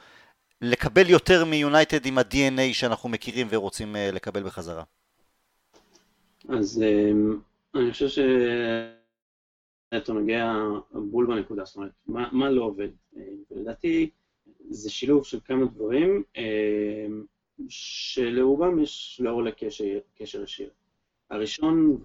לקבל 0.62 1.10
יותר 1.10 1.44
מיונייטד 1.44 2.06
עם 2.06 2.18
ה-DNA 2.18 2.72
שאנחנו 2.74 3.08
מכירים 3.08 3.46
ורוצים 3.50 3.96
אה, 3.96 4.10
לקבל 4.12 4.42
בחזרה? 4.42 4.84
אז 6.48 6.82
אמ, 6.82 7.38
אני 7.74 7.92
חושב 7.92 8.08
שאתה 9.92 10.12
נוגע 10.12 10.52
בול 10.92 11.26
בנקודה, 11.26 11.64
זאת 11.64 11.76
אומרת, 11.76 11.90
מה, 12.06 12.28
מה 12.32 12.50
לא 12.50 12.62
עובד? 12.64 12.88
אה, 13.16 13.22
לדעתי 13.50 14.10
זה 14.70 14.90
שילוב 14.90 15.24
של 15.24 15.38
כמה 15.44 15.64
דברים 15.64 16.22
שלרובם 17.68 18.82
יש 18.82 19.20
לאור 19.24 19.42
לקשר 19.42 20.42
ישיר. 20.42 20.70
הראשון, 21.30 21.96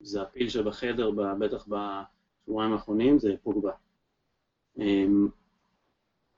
וזה 0.00 0.22
הפיל 0.22 0.48
שבחדר, 0.48 1.10
בטח 1.38 1.66
בשבועיים 1.68 2.72
האחרונים, 2.72 3.18
זה 3.18 3.34
פוגבה. 3.42 3.72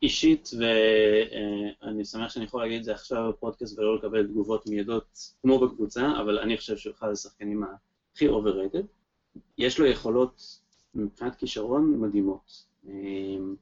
אישית, 0.02 0.50
ואני 0.58 2.04
שמח 2.04 2.30
שאני 2.30 2.44
יכול 2.44 2.62
להגיד 2.62 2.78
את 2.78 2.84
זה 2.84 2.92
עכשיו 2.92 3.28
בפודקאסט 3.28 3.78
ולא 3.78 3.96
לקבל 3.96 4.26
תגובות 4.26 4.66
מיידות 4.66 5.34
כמו 5.42 5.58
בקבוצה, 5.58 6.20
אבל 6.20 6.38
אני 6.38 6.56
חושב 6.56 6.76
שהוא 6.76 6.92
אחד 6.92 7.08
השחקנים 7.08 7.62
הכי 8.14 8.28
overrated. 8.28 8.84
יש 9.58 9.78
לו 9.78 9.86
יכולות 9.86 10.60
מבחינת 10.94 11.34
כישרון 11.34 12.00
מדהימות, 12.00 12.66
אמ, 12.88 13.54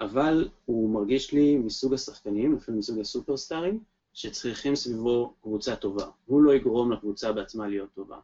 אבל 0.00 0.48
הוא 0.64 0.90
מרגיש 0.90 1.32
לי 1.32 1.56
מסוג 1.56 1.94
השחקנים, 1.94 2.56
אפילו 2.56 2.78
מסוג 2.78 2.98
הסופרסטארים, 2.98 3.80
שצריכים 4.12 4.74
סביבו 4.76 5.34
קבוצה 5.42 5.76
טובה. 5.76 6.06
הוא 6.26 6.42
לא 6.42 6.54
יגרום 6.54 6.92
לקבוצה 6.92 7.32
בעצמה 7.32 7.68
להיות 7.68 7.88
טובה. 7.94 8.18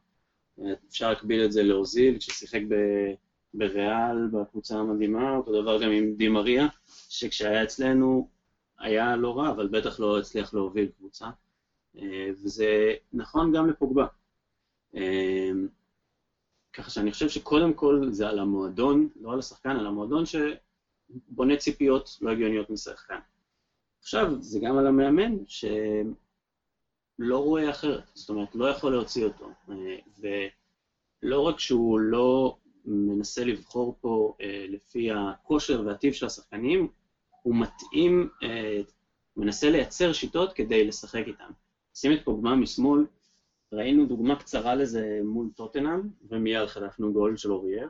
אפשר 0.89 1.09
להקביל 1.09 1.45
את 1.45 1.53
זה 1.53 1.63
לאוזיל, 1.63 2.19
כששיחק 2.19 2.61
בריאל, 3.55 4.27
בקבוצה 4.33 4.79
המדהימה, 4.79 5.37
אותו 5.37 5.63
דבר 5.63 5.83
גם 5.83 5.91
עם 5.91 6.15
דימריה, 6.15 6.67
שכשהיה 7.09 7.63
אצלנו 7.63 8.29
היה 8.79 9.17
לא 9.17 9.39
רע, 9.39 9.51
אבל 9.51 9.69
בטח 9.69 10.01
לא 10.01 10.19
הצליח 10.19 10.55
להוביל 10.55 10.89
קבוצה. 10.99 11.27
אה, 11.99 12.31
וזה 12.33 12.95
נכון 13.13 13.53
גם 13.53 13.69
לפוגבה. 13.69 14.07
אה, 14.97 15.51
ככה 16.73 16.91
שאני 16.91 17.13
חושב 17.13 17.29
שקודם 17.29 17.73
כל 17.73 18.07
זה 18.11 18.29
על 18.29 18.39
המועדון, 18.39 19.09
לא 19.21 19.33
על 19.33 19.39
השחקן, 19.39 19.71
על 19.71 19.87
המועדון 19.87 20.25
שבונה 20.27 21.57
ציפיות 21.57 22.19
לא 22.21 22.31
הגיוניות 22.31 22.71
משחקן. 22.71 23.19
עכשיו, 24.01 24.35
זה 24.41 24.59
גם 24.63 24.77
על 24.77 24.87
המאמן 24.87 25.33
שלא 25.47 27.39
רואה 27.39 27.71
אחרת, 27.71 28.11
זאת 28.15 28.29
אומרת, 28.29 28.55
לא 28.55 28.65
יכול 28.65 28.93
להוציא 28.93 29.25
אותו. 29.25 29.49
אה, 29.71 29.97
ולא 31.23 31.41
רק 31.41 31.59
שהוא 31.59 31.99
לא 31.99 32.57
מנסה 32.85 33.45
לבחור 33.45 33.97
פה 34.01 34.35
אה, 34.41 34.67
לפי 34.69 35.11
הכושר 35.11 35.83
והטיב 35.87 36.13
של 36.13 36.27
השחקנים, 36.27 36.89
הוא 37.43 37.55
מתאים, 37.57 38.29
אה, 38.43 38.81
מנסה 39.37 39.71
לייצר 39.71 40.13
שיטות 40.13 40.53
כדי 40.53 40.85
לשחק 40.85 41.23
איתם. 41.27 41.51
שים 41.95 42.13
את 42.13 42.19
פוגמה 42.25 42.55
משמאל, 42.55 43.07
ראינו 43.73 44.07
דוגמה 44.07 44.37
קצרה 44.37 44.75
לזה 44.75 45.21
מול 45.25 45.49
טוטנאם, 45.57 46.01
ומיד 46.29 46.67
חטפנו 46.67 47.13
גול 47.13 47.37
של 47.37 47.53
אורייר, 47.53 47.89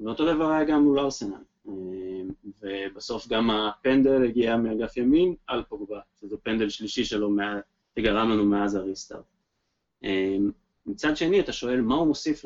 ואותו 0.00 0.34
דבר 0.34 0.50
היה 0.50 0.64
גם 0.64 0.82
מול 0.82 0.98
ארסנל. 0.98 1.42
אה, 1.68 1.72
ובסוף 2.62 3.28
גם 3.28 3.50
הפנדל 3.50 4.24
הגיע 4.24 4.56
מאגף 4.56 4.96
ימין 4.96 5.34
על 5.46 5.62
פוגבה, 5.62 6.00
שזה 6.20 6.36
פנדל 6.36 6.68
שלישי 6.68 7.04
שלו 7.04 7.30
שגרם 7.98 8.30
לנו 8.30 8.44
מאז 8.44 8.74
הריסטארט. 8.74 9.24
מצד 10.86 11.16
שני, 11.16 11.40
אתה 11.40 11.52
שואל 11.52 11.80
מה 11.80 11.94
הוא 11.94 12.06
מוסיף 12.06 12.44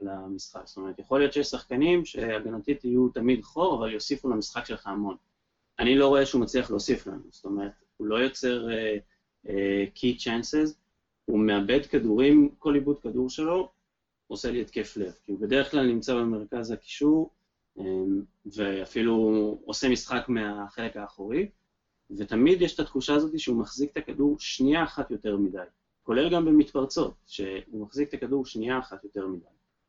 למשחק. 0.00 0.62
זאת 0.64 0.76
אומרת, 0.76 0.98
יכול 0.98 1.20
להיות 1.20 1.32
שיש 1.32 1.46
שחקנים 1.46 2.04
שהגנתית 2.04 2.84
יהיו 2.84 3.08
תמיד 3.08 3.44
חור, 3.44 3.78
אבל 3.78 3.92
יוסיפו 3.92 4.28
למשחק 4.28 4.64
שלך 4.64 4.86
המון. 4.86 5.16
אני 5.78 5.98
לא 5.98 6.08
רואה 6.08 6.26
שהוא 6.26 6.42
מצליח 6.42 6.70
להוסיף 6.70 7.06
לנו, 7.06 7.22
זאת 7.30 7.44
אומרת, 7.44 7.72
הוא 7.96 8.06
לא 8.06 8.16
יוצר 8.16 8.68
uh, 8.68 9.46
uh, 9.46 9.50
key 9.96 10.20
chances, 10.20 10.74
הוא 11.24 11.38
מאבד 11.38 11.86
כדורים, 11.86 12.54
כל 12.58 12.74
עיבוד 12.74 12.98
כדור 12.98 13.30
שלו 13.30 13.70
עושה 14.26 14.50
לי 14.50 14.60
התקף 14.60 14.96
לב, 14.96 15.12
כי 15.24 15.32
הוא 15.32 15.40
בדרך 15.40 15.70
כלל 15.70 15.86
נמצא 15.86 16.14
במרכז 16.14 16.70
הקישור, 16.70 17.30
um, 17.78 17.82
ואפילו 18.46 19.14
עושה 19.64 19.88
משחק 19.88 20.28
מהחלק 20.28 20.96
האחורי, 20.96 21.48
ותמיד 22.10 22.62
יש 22.62 22.74
את 22.74 22.80
התחושה 22.80 23.14
הזאת 23.14 23.38
שהוא 23.38 23.56
מחזיק 23.56 23.92
את 23.92 23.96
הכדור 23.96 24.36
שנייה 24.38 24.84
אחת 24.84 25.10
יותר 25.10 25.36
מדי. 25.36 25.58
כולל 26.08 26.30
גם 26.30 26.44
במתפרצות, 26.44 27.14
שהוא 27.26 27.82
מחזיק 27.86 28.08
את 28.08 28.14
הכדור 28.14 28.46
שנייה 28.46 28.78
אחת 28.78 29.04
יותר 29.04 29.26
מדי. 29.26 29.44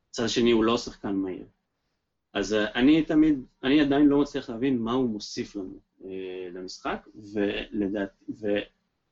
מצד 0.09 0.29
שני 0.29 0.51
הוא 0.51 0.63
לא 0.63 0.77
שחקן 0.77 1.15
מהיר. 1.15 1.45
אז 2.33 2.53
אה, 2.53 2.71
אני 2.75 3.03
תמיד, 3.03 3.43
אני 3.63 3.81
עדיין 3.81 4.07
לא 4.07 4.21
מצליח 4.21 4.49
להבין 4.49 4.79
מה 4.79 4.93
הוא 4.93 5.09
מוסיף 5.09 5.55
לנו 5.55 5.79
אה, 6.05 6.49
למשחק, 6.53 7.07
ולדעת, 7.33 8.09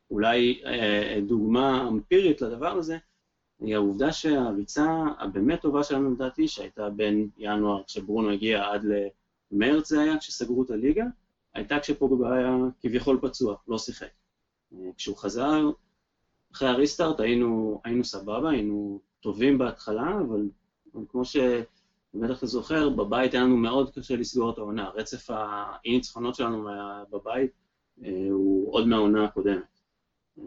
ואולי 0.10 0.62
אה, 0.66 1.20
דוגמה 1.28 1.88
אמפירית 1.88 2.42
לדבר 2.42 2.72
הזה, 2.78 2.98
היא 3.60 3.76
העובדה 3.76 4.12
שהריצה 4.12 5.04
הבאמת 5.20 5.62
טובה 5.62 5.84
שלנו 5.84 6.12
לדעתי, 6.12 6.48
שהייתה 6.48 6.90
בין 6.90 7.30
ינואר 7.38 7.84
כשברונו 7.84 8.30
הגיע 8.30 8.64
עד 8.66 8.86
למרץ 9.52 9.90
זה 9.90 10.02
היה, 10.02 10.18
כשסגרו 10.18 10.64
את 10.64 10.72
הליגה, 10.72 11.06
הייתה 11.54 11.80
כשפוגבה 11.80 12.36
היה 12.38 12.58
כביכול 12.82 13.20
פצוע, 13.22 13.56
לא 13.68 13.78
שיחק. 13.78 14.12
אה, 14.74 14.90
כשהוא 14.98 15.18
חזר, 15.18 15.72
אחרי 16.58 16.70
הריסטארט 16.70 17.20
היינו, 17.20 17.82
היינו 17.84 18.04
סבבה, 18.04 18.50
היינו 18.50 19.00
טובים 19.20 19.58
בהתחלה, 19.58 20.20
אבל 20.28 20.50
כמו 21.10 21.26
שבטח 21.26 22.38
אתה 22.38 22.46
זוכר, 22.46 22.90
בבית 22.90 23.34
היה 23.34 23.44
לנו 23.44 23.58
מאוד 23.58 23.96
קשה 23.96 24.16
לסגור 24.16 24.50
את 24.50 24.58
העונה. 24.58 24.90
רצף 24.90 25.30
האי-ניצחונות 25.30 26.36
שלנו 26.36 26.70
בבית 27.12 27.52
אה, 28.04 28.28
הוא 28.32 28.74
עוד 28.74 28.88
מהעונה 28.88 29.26
הקודמת. 29.26 29.64
אה, 30.40 30.44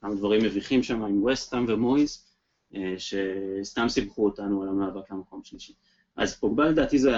כמה 0.00 0.14
דברים 0.14 0.44
מביכים 0.44 0.82
שם 0.82 1.02
עם 1.02 1.24
וסטאם 1.24 1.64
ומויס, 1.68 2.36
אה, 2.74 2.94
שסתם 2.98 3.88
סיבכו 3.88 4.24
אותנו 4.24 4.62
על 4.62 4.68
המאבק 4.68 5.10
למקום 5.10 5.44
שלישי. 5.44 5.72
אז 6.16 6.40
פוגבה 6.40 6.68
לדעתי 6.68 6.98
זה, 6.98 7.12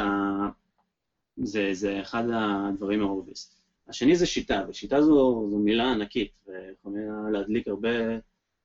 זה, 1.36 1.68
זה 1.72 2.00
אחד 2.00 2.24
הדברים 2.32 3.00
האובייסט. 3.00 3.63
השני 3.88 4.16
זה 4.16 4.26
שיטה, 4.26 4.64
ושיטה 4.68 5.02
זו, 5.02 5.46
זו 5.50 5.58
מילה 5.58 5.92
ענקית, 5.92 6.32
ויכולה 6.46 7.30
להדליק 7.32 7.68
הרבה, 7.68 7.88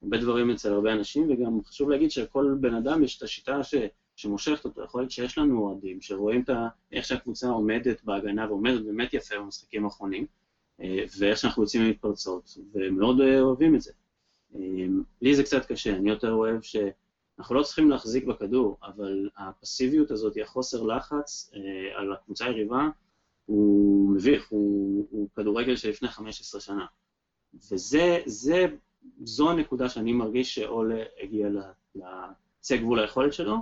הרבה 0.04 0.18
דברים 0.18 0.52
אצל 0.52 0.74
הרבה 0.74 0.94
אנשים, 0.94 1.30
וגם 1.30 1.64
חשוב 1.64 1.90
להגיד 1.90 2.12
שלכל 2.12 2.56
בן 2.60 2.74
אדם 2.74 3.04
יש 3.04 3.18
את 3.18 3.24
השיטה 3.24 3.64
ש, 3.64 3.76
שמושכת 4.16 4.66
אותו. 4.66 4.84
יכול 4.84 5.02
להיות 5.02 5.12
שיש 5.12 5.38
לנו 5.38 5.62
אוהדים 5.62 6.02
שרואים 6.02 6.42
את 6.42 6.50
ה, 6.50 6.68
איך 6.92 7.06
שהקבוצה 7.06 7.50
עומדת 7.50 8.04
בהגנה, 8.04 8.48
ועומדת 8.50 8.82
באמת 8.82 9.14
יפה 9.14 9.36
במשחקים 9.40 9.86
האחרונים, 9.86 10.26
אה, 10.82 11.04
ואיך 11.20 11.38
שאנחנו 11.38 11.64
יוצאים 11.64 11.84
ממתפרצות, 11.84 12.58
ומאוד 12.74 13.22
אוהבים 13.22 13.76
את 13.76 13.82
זה. 13.82 13.92
אה, 14.56 14.60
לי 15.22 15.36
זה 15.36 15.44
קצת 15.44 15.66
קשה, 15.66 15.96
אני 15.96 16.10
יותר 16.10 16.32
אוהב 16.32 16.62
ש... 16.62 16.76
אנחנו 17.40 17.56
לא 17.56 17.64
צריכים 17.64 17.90
להחזיק 17.90 18.26
בכדור, 18.26 18.78
אבל 18.84 19.30
הפסיביות 19.38 20.12
הזאת, 20.12 20.38
החוסר 20.42 20.84
לחץ 20.84 21.52
אה, 21.56 22.00
על 22.00 22.14
הקבוצה 22.14 22.46
היריבה, 22.46 22.90
הוא 23.50 24.10
מביך, 24.16 24.48
הוא, 24.50 25.08
הוא 25.10 25.30
כדורגל 25.36 25.76
של 25.76 25.90
לפני 25.90 26.10
15 26.10 26.62
שנה. 26.62 26.86
וזה, 27.54 28.20
זה, 28.26 28.66
זו 29.24 29.50
הנקודה 29.50 29.90
שאני 29.90 30.14
מרגיש 30.14 30.56
שאולה 30.56 31.04
הגיע 31.24 31.48
לקצה 31.96 32.78
גבול 32.78 33.00
היכולת 33.00 33.34
שלו, 33.34 33.56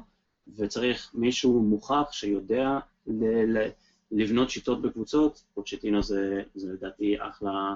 וצריך 0.56 1.12
מישהו 1.14 1.62
מוכח 1.62 2.12
שיודע 2.12 2.80
ל, 3.08 3.26
ל, 3.58 3.70
לבנות 4.12 4.50
שיטות 4.50 4.82
בקבוצות, 4.82 5.44
פוצ'טינו 5.54 6.04
זה, 6.04 6.44
זה 6.56 6.74
לדעתי 6.74 7.16
אחלה, 7.20 7.76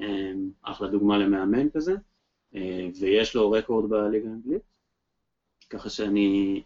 אמ, 0.00 0.50
אחלה 0.62 0.88
דוגמה 0.88 1.18
למאמן 1.18 1.70
כזה, 1.70 1.94
אה, 2.54 2.88
ויש 3.00 3.34
לו 3.34 3.50
רקורד 3.50 3.90
בליגה 3.90 4.28
האנגלית, 4.28 4.62
ככה 5.70 5.90
שאני 5.90 6.62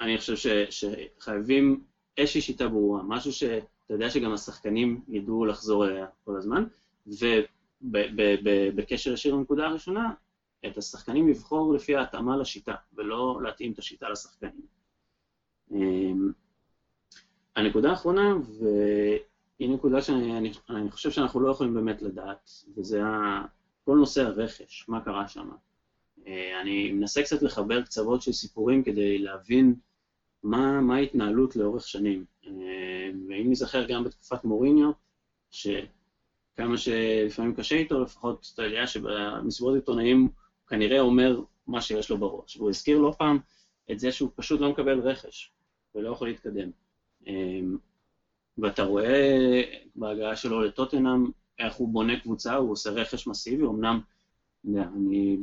אני 0.00 0.18
חושב 0.18 0.36
ש, 0.36 0.46
שחייבים 0.70 1.84
איזושהי 2.18 2.40
שיטה 2.40 2.68
ברורה, 2.68 3.02
משהו 3.02 3.32
ש... 3.32 3.42
אתה 3.86 3.94
יודע 3.94 4.10
שגם 4.10 4.32
השחקנים 4.32 5.00
ידעו 5.08 5.44
לחזור 5.44 5.86
אליה 5.86 6.06
כל 6.24 6.36
הזמן, 6.36 6.64
בקשר 8.74 9.12
ישיר 9.12 9.34
לנקודה 9.34 9.66
הראשונה, 9.66 10.12
את 10.66 10.78
השחקנים 10.78 11.28
לבחור 11.28 11.74
לפי 11.74 11.96
ההתאמה 11.96 12.36
לשיטה, 12.36 12.74
ולא 12.94 13.40
להתאים 13.42 13.72
את 13.72 13.78
השיטה 13.78 14.08
לשחקנים. 14.08 14.66
אמ, 15.70 16.32
הנקודה 17.56 17.90
האחרונה, 17.90 18.34
והיא 18.58 19.70
נקודה 19.70 20.02
שאני 20.02 20.38
אני, 20.38 20.52
אני 20.70 20.90
חושב 20.90 21.10
שאנחנו 21.10 21.40
לא 21.40 21.50
יכולים 21.50 21.74
באמת 21.74 22.02
לדעת, 22.02 22.50
וזה 22.76 23.00
כל 23.84 23.96
נושא 23.96 24.22
הרכש, 24.22 24.88
מה 24.88 25.00
קרה 25.00 25.28
שם. 25.28 25.50
אה, 26.26 26.60
אני 26.60 26.92
מנסה 26.92 27.22
קצת 27.22 27.42
לחבר 27.42 27.82
קצוות 27.82 28.22
של 28.22 28.32
סיפורים 28.32 28.82
כדי 28.82 29.18
להבין 29.18 29.74
מה, 30.46 30.80
מה 30.80 30.96
ההתנהלות 30.96 31.56
לאורך 31.56 31.88
שנים. 31.88 32.24
אה, 32.46 32.50
ואם 33.28 33.50
נזכר 33.50 33.84
גם 33.84 34.04
בתקופת 34.04 34.44
מוריניו, 34.44 34.90
שכמה 35.50 36.76
שלפעמים 36.76 37.54
קשה 37.54 37.76
איתו, 37.76 38.00
לפחות 38.00 38.50
אתה 38.54 38.62
יודע 38.62 38.86
שבמסיבות 38.86 39.74
עיתונאים 39.74 40.20
הוא 40.20 40.30
כנראה 40.68 41.00
אומר 41.00 41.40
מה 41.66 41.80
שיש 41.80 42.10
לו 42.10 42.18
בראש. 42.18 42.56
והוא 42.56 42.68
הזכיר 42.68 42.98
לא 42.98 43.12
פעם 43.18 43.38
את 43.90 43.98
זה 43.98 44.12
שהוא 44.12 44.30
פשוט 44.34 44.60
לא 44.60 44.70
מקבל 44.70 45.00
רכש 45.00 45.52
ולא 45.94 46.10
יכול 46.10 46.28
להתקדם. 46.28 46.70
אה, 47.28 47.60
ואתה 48.58 48.82
רואה 48.82 49.62
בהגעה 49.96 50.36
שלו 50.36 50.60
לטוטנאם 50.60 51.30
איך 51.58 51.74
הוא 51.74 51.88
בונה 51.88 52.20
קבוצה, 52.20 52.54
הוא 52.54 52.72
עושה 52.72 52.90
רכש 52.90 53.26
מסיבי, 53.26 53.62
אמנם, 53.64 54.00
אני 54.66 55.36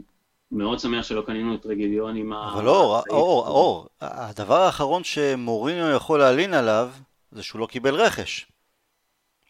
מאוד 0.54 0.80
שמח 0.80 1.04
שלא 1.06 1.22
קנינו 1.22 1.56
את 1.56 1.66
רגיליון 1.66 2.16
עם 2.16 2.34
ה... 2.34 2.54
אבל 2.54 2.68
אור, 2.68 3.02
אור, 3.10 3.48
אור, 3.48 3.88
הדבר 4.02 4.62
האחרון 4.62 5.04
שמוריניו 5.04 5.96
יכול 5.96 6.20
להלין 6.20 6.54
עליו 6.54 6.90
זה 7.32 7.44
שהוא 7.44 7.60
לא 7.60 7.66
קיבל 7.66 7.96
רכש. 7.96 8.48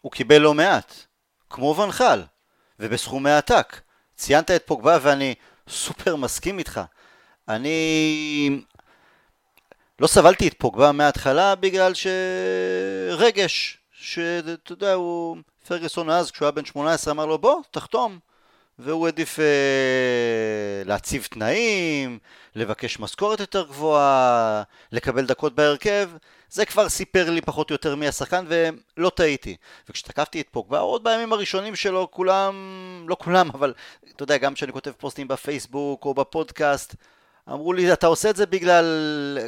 הוא 0.00 0.12
קיבל 0.12 0.38
לא 0.38 0.54
מעט, 0.54 0.94
כמו 1.50 1.76
ונחל, 1.76 2.22
ובסכומי 2.80 3.30
עתק. 3.30 3.80
ציינת 4.16 4.50
את 4.50 4.66
פוגבה 4.66 4.98
ואני 5.02 5.34
סופר 5.68 6.16
מסכים 6.16 6.58
איתך. 6.58 6.80
אני 7.48 8.60
לא 10.00 10.06
סבלתי 10.06 10.48
את 10.48 10.54
פוגבה 10.58 10.92
מההתחלה 10.92 11.54
בגלל 11.54 11.92
שרגש, 11.94 13.78
שאתה 13.92 14.72
יודע, 14.72 14.92
הוא... 14.92 15.36
פרגוסון 15.66 16.10
אז, 16.10 16.30
כשהוא 16.30 16.46
היה 16.46 16.52
בן 16.52 16.64
18, 16.64 17.12
אמר 17.12 17.26
לו 17.26 17.38
בוא, 17.38 17.62
תחתום. 17.70 18.18
והוא 18.78 19.06
העדיף 19.06 19.40
אה, 19.40 19.44
להציב 20.84 21.26
תנאים, 21.30 22.18
לבקש 22.54 22.98
משכורת 22.98 23.40
יותר 23.40 23.66
גבוהה, 23.66 24.62
לקבל 24.92 25.26
דקות 25.26 25.54
בהרכב. 25.54 26.10
זה 26.50 26.66
כבר 26.66 26.88
סיפר 26.88 27.30
לי 27.30 27.40
פחות 27.40 27.70
או 27.70 27.74
יותר 27.74 27.96
מי 27.96 28.08
השחקן, 28.08 28.44
ולא 28.48 29.10
טעיתי. 29.10 29.56
וכשתקפתי 29.88 30.40
את 30.40 30.48
פוגבה, 30.50 30.78
עוד 30.78 31.04
בימים 31.04 31.32
הראשונים 31.32 31.76
שלו, 31.76 32.10
כולם, 32.10 32.54
לא 33.08 33.16
כולם, 33.20 33.50
אבל 33.54 33.74
אתה 34.16 34.22
יודע, 34.22 34.36
גם 34.36 34.54
כשאני 34.54 34.72
כותב 34.72 34.90
פוסטים 34.90 35.28
בפייסבוק 35.28 36.04
או 36.04 36.14
בפודקאסט, 36.14 36.94
אמרו 37.48 37.72
לי, 37.72 37.92
אתה 37.92 38.06
עושה 38.06 38.30
את 38.30 38.36
זה 38.36 38.46
בגלל 38.46 38.84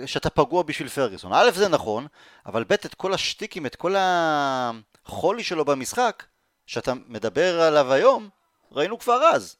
שאתה 0.07 0.31
פגוע 0.31 0.63
בשביל 0.63 0.89
פרגוסון. 0.89 1.33
א', 1.35 1.51
זה 1.55 1.69
נכון, 1.69 2.07
אבל 2.47 2.65
ב', 2.65 2.73
את 2.73 2.95
כל 2.95 3.15
השטיקים, 3.15 3.67
את 3.67 3.77
כל 3.77 3.95
החולי 3.99 5.43
שלו 5.43 5.65
במשחק, 5.65 6.25
שאתה 6.67 6.93
מדבר 7.09 7.61
עליו 7.61 7.93
היום, 7.93 8.29
ראינו 8.73 8.99
כבר 8.99 9.25
אז. 9.25 9.57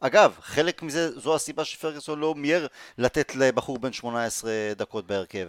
אגב, 0.00 0.36
חלק 0.40 0.82
מזה, 0.82 1.20
זו 1.20 1.34
הסיבה 1.34 1.64
שפרגוסון 1.64 2.18
לא 2.18 2.34
מיהר 2.34 2.66
לתת 2.98 3.34
לבחור 3.34 3.78
בן 3.78 3.92
18 3.92 4.52
דקות 4.76 5.06
בהרכב. 5.06 5.48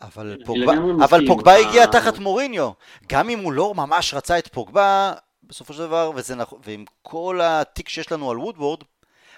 אבל 0.00 0.42
פוגבה, 0.46 0.72
אבל 1.04 1.26
פוגבה 1.26 1.56
הגיע 1.56 1.86
תחת 1.86 2.18
מוריניו. 2.18 2.70
גם 3.06 3.30
אם 3.30 3.38
הוא 3.38 3.52
לא 3.52 3.74
ממש 3.74 4.14
רצה 4.14 4.38
את 4.38 4.48
פוגבה, 4.48 5.12
בסופו 5.42 5.74
של 5.74 5.78
דבר, 5.78 6.12
וזה 6.14 6.34
נכון, 6.34 6.60
ועם 6.64 6.84
כל 7.02 7.40
התיק 7.42 7.88
שיש 7.88 8.12
לנו 8.12 8.30
על 8.30 8.38
וודוורד, 8.38 8.80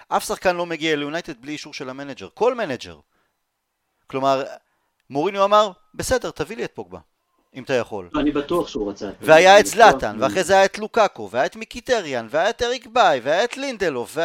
אף 0.07 0.27
שחקן 0.27 0.55
לא 0.55 0.65
מגיע 0.65 0.95
ליונייטד 0.95 1.41
בלי 1.41 1.51
אישור 1.51 1.73
של 1.73 1.89
המנג'ר. 1.89 2.27
כל 2.33 2.55
מנג'ר. 2.55 2.99
כלומר, 4.07 4.43
מוריניו 5.09 5.43
אמר, 5.45 5.71
בסדר, 5.93 6.31
תביא 6.31 6.57
לי 6.57 6.65
את 6.65 6.71
פוגבה. 6.73 6.99
אם 7.55 7.63
אתה 7.63 7.73
יכול. 7.73 8.09
אני 8.15 8.31
בטוח 8.31 8.67
שהוא 8.67 8.89
רצה. 8.89 9.09
והיה 9.21 9.59
את 9.59 9.65
זלאטן, 9.65 10.17
ואחרי 10.19 10.43
זה 10.43 10.53
היה 10.53 10.65
את 10.65 10.79
לוקאקו, 10.79 11.29
והיה 11.31 11.45
את 11.45 11.55
מיקיטריאן, 11.55 12.27
והיה 12.29 12.49
את 12.49 12.61
אריק 12.61 12.87
ביי, 12.87 13.19
והיה 13.23 13.43
את 13.43 13.57
לינדלוף, 13.57 14.17
ו... 14.17 14.21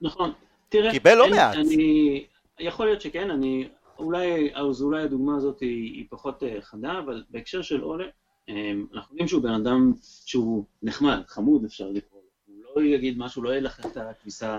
נכון. 0.00 0.32
תראה, 0.68 0.90
קיבל 0.90 1.14
לא 1.14 1.30
מעט. 1.30 1.54
אני... 1.54 2.24
יכול 2.58 2.86
להיות 2.86 3.00
שכן, 3.00 3.30
אני... 3.30 3.68
אולי, 3.98 4.54
אז 4.54 4.82
אולי 4.82 5.02
הדוגמה 5.02 5.36
הזאת 5.36 5.60
היא, 5.60 5.92
היא 5.94 6.06
פחות 6.10 6.42
אה, 6.42 6.56
חדה, 6.60 6.98
אבל 6.98 7.24
בהקשר 7.30 7.62
של 7.62 7.84
אולה, 7.84 8.04
אה, 8.48 8.72
אנחנו 8.94 9.14
יודעים 9.14 9.28
שהוא 9.28 9.42
בן 9.42 9.52
אדם 9.52 9.92
שהוא 10.26 10.64
נחמד, 10.82 11.22
חמוד 11.26 11.64
אפשר 11.64 11.88
לקרוא 11.90 12.20
לו. 12.20 12.54
הוא 12.54 12.82
לא 12.82 12.82
יגיד 12.94 13.18
משהו, 13.18 13.42
לא 13.42 13.56
ילך 13.56 13.80
את 13.80 13.96
הכביסה 13.96 14.58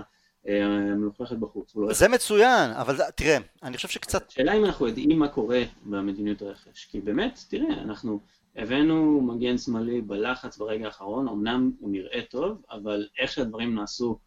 מלוכלכת 0.96 1.36
בחוץ. 1.36 1.76
לא 1.76 1.92
זה 1.92 2.08
מצוין, 2.08 2.70
אבל 2.70 2.96
תראה, 3.16 3.38
אני 3.62 3.76
חושב 3.76 3.88
שקצת... 3.88 4.28
השאלה 4.28 4.52
אם 4.52 4.64
אנחנו 4.64 4.88
יודעים 4.88 5.18
מה 5.18 5.28
קורה 5.28 5.62
במדיניות 5.84 6.42
הרכש, 6.42 6.84
כי 6.84 7.00
באמת, 7.00 7.38
תראה, 7.48 7.82
אנחנו 7.82 8.20
הבאנו 8.56 9.20
מגן 9.20 9.58
שמאלי 9.58 10.00
בלחץ 10.00 10.58
ברגע 10.58 10.86
האחרון, 10.86 11.28
אמנם 11.28 11.70
הוא 11.80 11.90
נראה 11.90 12.20
טוב, 12.30 12.62
אבל 12.70 13.08
איך 13.18 13.32
שהדברים 13.32 13.74
נעשו, 13.74 14.18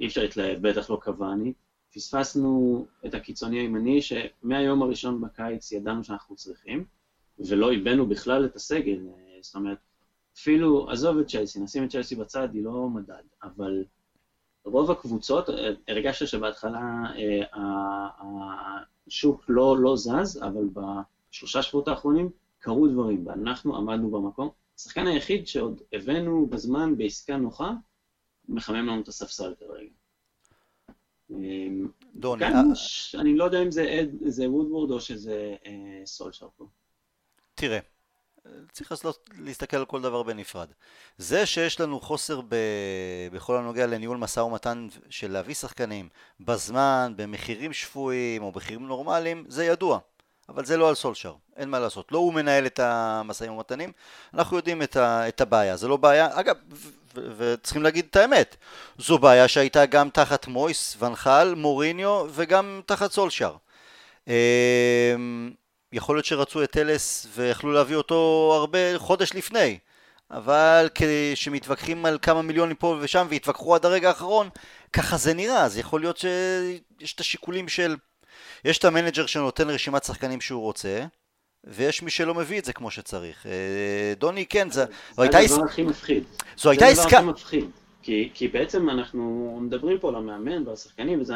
אי 0.00 0.06
אפשר 0.06 0.22
להתלהב, 0.22 0.68
בטח 0.68 0.90
לא 0.90 1.00
קוואני. 1.02 1.52
פספסנו 1.94 2.86
את 3.06 3.14
הקיצוני 3.14 3.58
הימני, 3.58 4.00
שמהיום 4.02 4.82
הראשון 4.82 5.20
בקיץ 5.20 5.72
ידענו 5.72 6.04
שאנחנו 6.04 6.36
צריכים, 6.36 6.84
ולא 7.38 7.70
איבאנו 7.70 8.06
בכלל 8.06 8.44
את 8.44 8.56
הסגל. 8.56 8.98
זאת 9.40 9.54
אומרת, 9.54 9.78
אפילו, 10.36 10.90
עזוב 10.90 11.18
את 11.18 11.26
צ'לסי, 11.26 11.60
נשים 11.60 11.84
את 11.84 11.90
צ'לסי 11.90 12.14
בצד, 12.14 12.48
היא 12.52 12.64
לא 12.64 12.88
מדד, 12.88 13.22
אבל 13.42 13.84
רוב 14.66 14.90
הקבוצות, 14.90 15.48
הרגשת 15.88 16.26
שבהתחלה 16.26 17.02
אה, 17.16 17.58
השוק 19.06 19.44
לא, 19.48 19.76
לא 19.78 19.96
זז, 19.96 20.42
אבל 20.42 20.68
בשלושה 20.72 21.62
שבועות 21.62 21.88
האחרונים 21.88 22.30
קרו 22.58 22.88
דברים, 22.88 23.26
ואנחנו 23.26 23.76
עמדנו 23.76 24.10
במקום. 24.10 24.48
השחקן 24.78 25.06
היחיד 25.06 25.46
שעוד 25.46 25.82
הבאנו 25.92 26.46
בזמן 26.46 26.96
בעסקה 26.96 27.36
נוחה, 27.36 27.72
מחמם 28.48 28.86
לנו 28.86 29.00
את 29.00 29.08
הספסל 29.08 29.54
כרגע. 29.58 29.90
דוני, 32.14 32.40
כאן, 32.40 32.54
אה... 32.54 33.20
אני 33.20 33.36
לא 33.36 33.44
יודע 33.44 33.62
אם 33.62 33.70
זה, 33.70 34.06
זה 34.26 34.50
וודוורד 34.50 34.90
או 34.90 35.00
שזה 35.00 35.56
אה, 35.66 36.06
סולשר 36.06 36.48
פה. 36.56 36.66
תראה, 37.54 37.78
צריך 38.72 38.92
לעשות, 38.92 39.30
להסתכל 39.38 39.76
על 39.76 39.84
כל 39.84 40.02
דבר 40.02 40.22
בנפרד. 40.22 40.68
זה 41.18 41.46
שיש 41.46 41.80
לנו 41.80 42.00
חוסר 42.00 42.40
ב, 42.40 42.56
בכל 43.32 43.56
הנוגע 43.56 43.86
לניהול 43.86 44.16
משא 44.16 44.40
ומתן 44.40 44.88
של 45.10 45.30
להביא 45.32 45.54
שחקנים 45.54 46.08
בזמן, 46.40 47.12
במחירים 47.16 47.72
שפויים 47.72 48.42
או 48.42 48.52
מחירים 48.56 48.86
נורמליים, 48.86 49.44
זה 49.48 49.64
ידוע. 49.64 49.98
אבל 50.48 50.64
זה 50.64 50.76
לא 50.76 50.88
על 50.88 50.94
סולשר, 50.94 51.34
אין 51.56 51.70
מה 51.70 51.78
לעשות. 51.78 52.12
לא 52.12 52.18
הוא 52.18 52.34
מנהל 52.34 52.66
את 52.66 52.78
המשאים 52.78 53.52
ומתנים, 53.52 53.92
אנחנו 54.34 54.56
יודעים 54.56 54.82
את, 54.82 54.96
ה, 54.96 55.28
את 55.28 55.40
הבעיה. 55.40 55.76
זה 55.76 55.88
לא 55.88 55.96
בעיה, 55.96 56.28
אגב, 56.32 56.56
וצריכים 57.14 57.82
להגיד 57.82 58.06
את 58.10 58.16
האמת, 58.16 58.56
זו 58.98 59.18
בעיה 59.18 59.48
שהייתה 59.48 59.86
גם 59.86 60.10
תחת 60.10 60.46
מויס, 60.46 60.96
ונחל, 60.98 61.54
מוריניו 61.56 62.26
וגם 62.30 62.80
תחת 62.86 63.12
סולשר. 63.12 63.56
יכול 65.92 66.16
להיות 66.16 66.24
שרצו 66.24 66.62
את 66.62 66.70
טלס 66.70 67.26
ויכלו 67.34 67.72
להביא 67.72 67.96
אותו 67.96 68.50
הרבה 68.56 68.98
חודש 68.98 69.34
לפני 69.34 69.78
אבל 70.30 70.88
כשמתווכחים 70.94 72.06
על 72.06 72.18
כמה 72.22 72.42
מיליונים 72.42 72.76
פה 72.76 72.98
ושם 73.00 73.26
והתווכחו 73.30 73.74
עד 73.74 73.86
הרגע 73.86 74.08
האחרון 74.08 74.48
ככה 74.92 75.16
זה 75.16 75.34
נראה. 75.34 75.64
אז 75.64 75.78
יכול 75.78 76.00
להיות 76.00 76.16
שיש 76.16 77.14
את 77.14 77.20
השיקולים 77.20 77.68
של 77.68 77.96
יש 78.64 78.78
את 78.78 78.84
המנג'ר 78.84 79.26
שנותן 79.26 79.70
רשימת 79.70 80.04
שחקנים 80.04 80.40
שהוא 80.40 80.62
רוצה 80.62 81.04
ויש 81.64 82.02
מי 82.02 82.10
שלא 82.10 82.34
מביא 82.34 82.58
את 82.58 82.64
זה 82.64 82.72
כמו 82.72 82.90
שצריך. 82.90 83.46
אה, 83.46 84.14
דוני 84.18 84.46
כן 84.46 84.70
זה, 84.70 84.84
זה 85.16 85.22
הדבר 85.22 85.64
הכי 85.64 85.82
מפחיד. 85.82 86.24
זו 86.56 86.70
הייתה 86.70 86.86
עסקה 86.86 87.08
זה 87.10 87.16
הדבר 87.18 87.30
הכי 87.30 87.30
מפחיד 87.30 87.70
כי, 88.02 88.30
כי 88.34 88.48
בעצם 88.48 88.90
אנחנו 88.90 89.58
מדברים 89.62 89.98
פה 89.98 90.08
על 90.08 90.14
המאמן 90.14 90.68
והשחקנים 90.68 91.20
וזה 91.20 91.34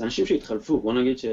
אנשים 0.00 0.26
שהתחלפו. 0.26 0.80
בוא 0.80 0.92
נגיד 0.92 1.18
ש 1.18 1.24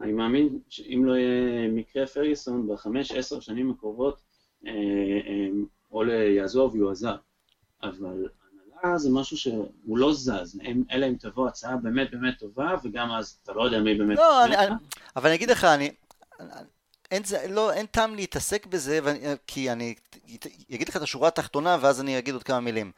אני 0.00 0.12
מאמין 0.12 0.58
שאם 0.68 1.02
לא 1.04 1.12
יהיה 1.12 1.68
מקרה 1.68 2.06
פרגוסון 2.06 2.68
בחמש, 2.72 3.12
עשר 3.12 3.40
שנים 3.40 3.70
הקרובות, 3.70 4.20
אה, 4.66 4.72
אה, 4.72 5.48
או 5.90 6.04
יעזוב, 6.06 6.76
יועזב. 6.76 7.16
אבל 7.82 8.28
הנהלה 8.82 8.98
זה 8.98 9.10
משהו 9.12 9.36
שהוא 9.36 9.98
לא 9.98 10.12
זז, 10.12 10.60
אלא 10.90 11.06
אם 11.06 11.14
תבוא 11.14 11.48
הצעה 11.48 11.76
באמת 11.76 12.10
באמת 12.10 12.38
טובה, 12.38 12.74
וגם 12.84 13.12
אז 13.12 13.38
אתה 13.42 13.52
לא 13.52 13.62
יודע 13.62 13.80
מי 13.80 13.94
באמת... 13.94 14.18
לא, 14.18 14.44
אני, 14.44 14.56
אני, 14.56 14.74
אבל 15.16 15.26
אני 15.26 15.36
אגיד 15.36 15.50
לך, 15.50 15.64
אני... 15.64 15.90
אין, 17.10 17.24
זה, 17.24 17.46
לא, 17.48 17.72
אין 17.72 17.86
טעם 17.86 18.14
להתעסק 18.14 18.66
בזה, 18.66 19.00
ואני, 19.02 19.18
כי 19.46 19.72
אני 19.72 19.94
אגיד 20.74 20.88
לך 20.88 20.96
את 20.96 21.02
השורה 21.02 21.28
התחתונה, 21.28 21.76
ואז 21.80 22.00
אני 22.00 22.18
אגיד 22.18 22.34
עוד 22.34 22.42
כמה 22.42 22.60
מילים. 22.60 22.92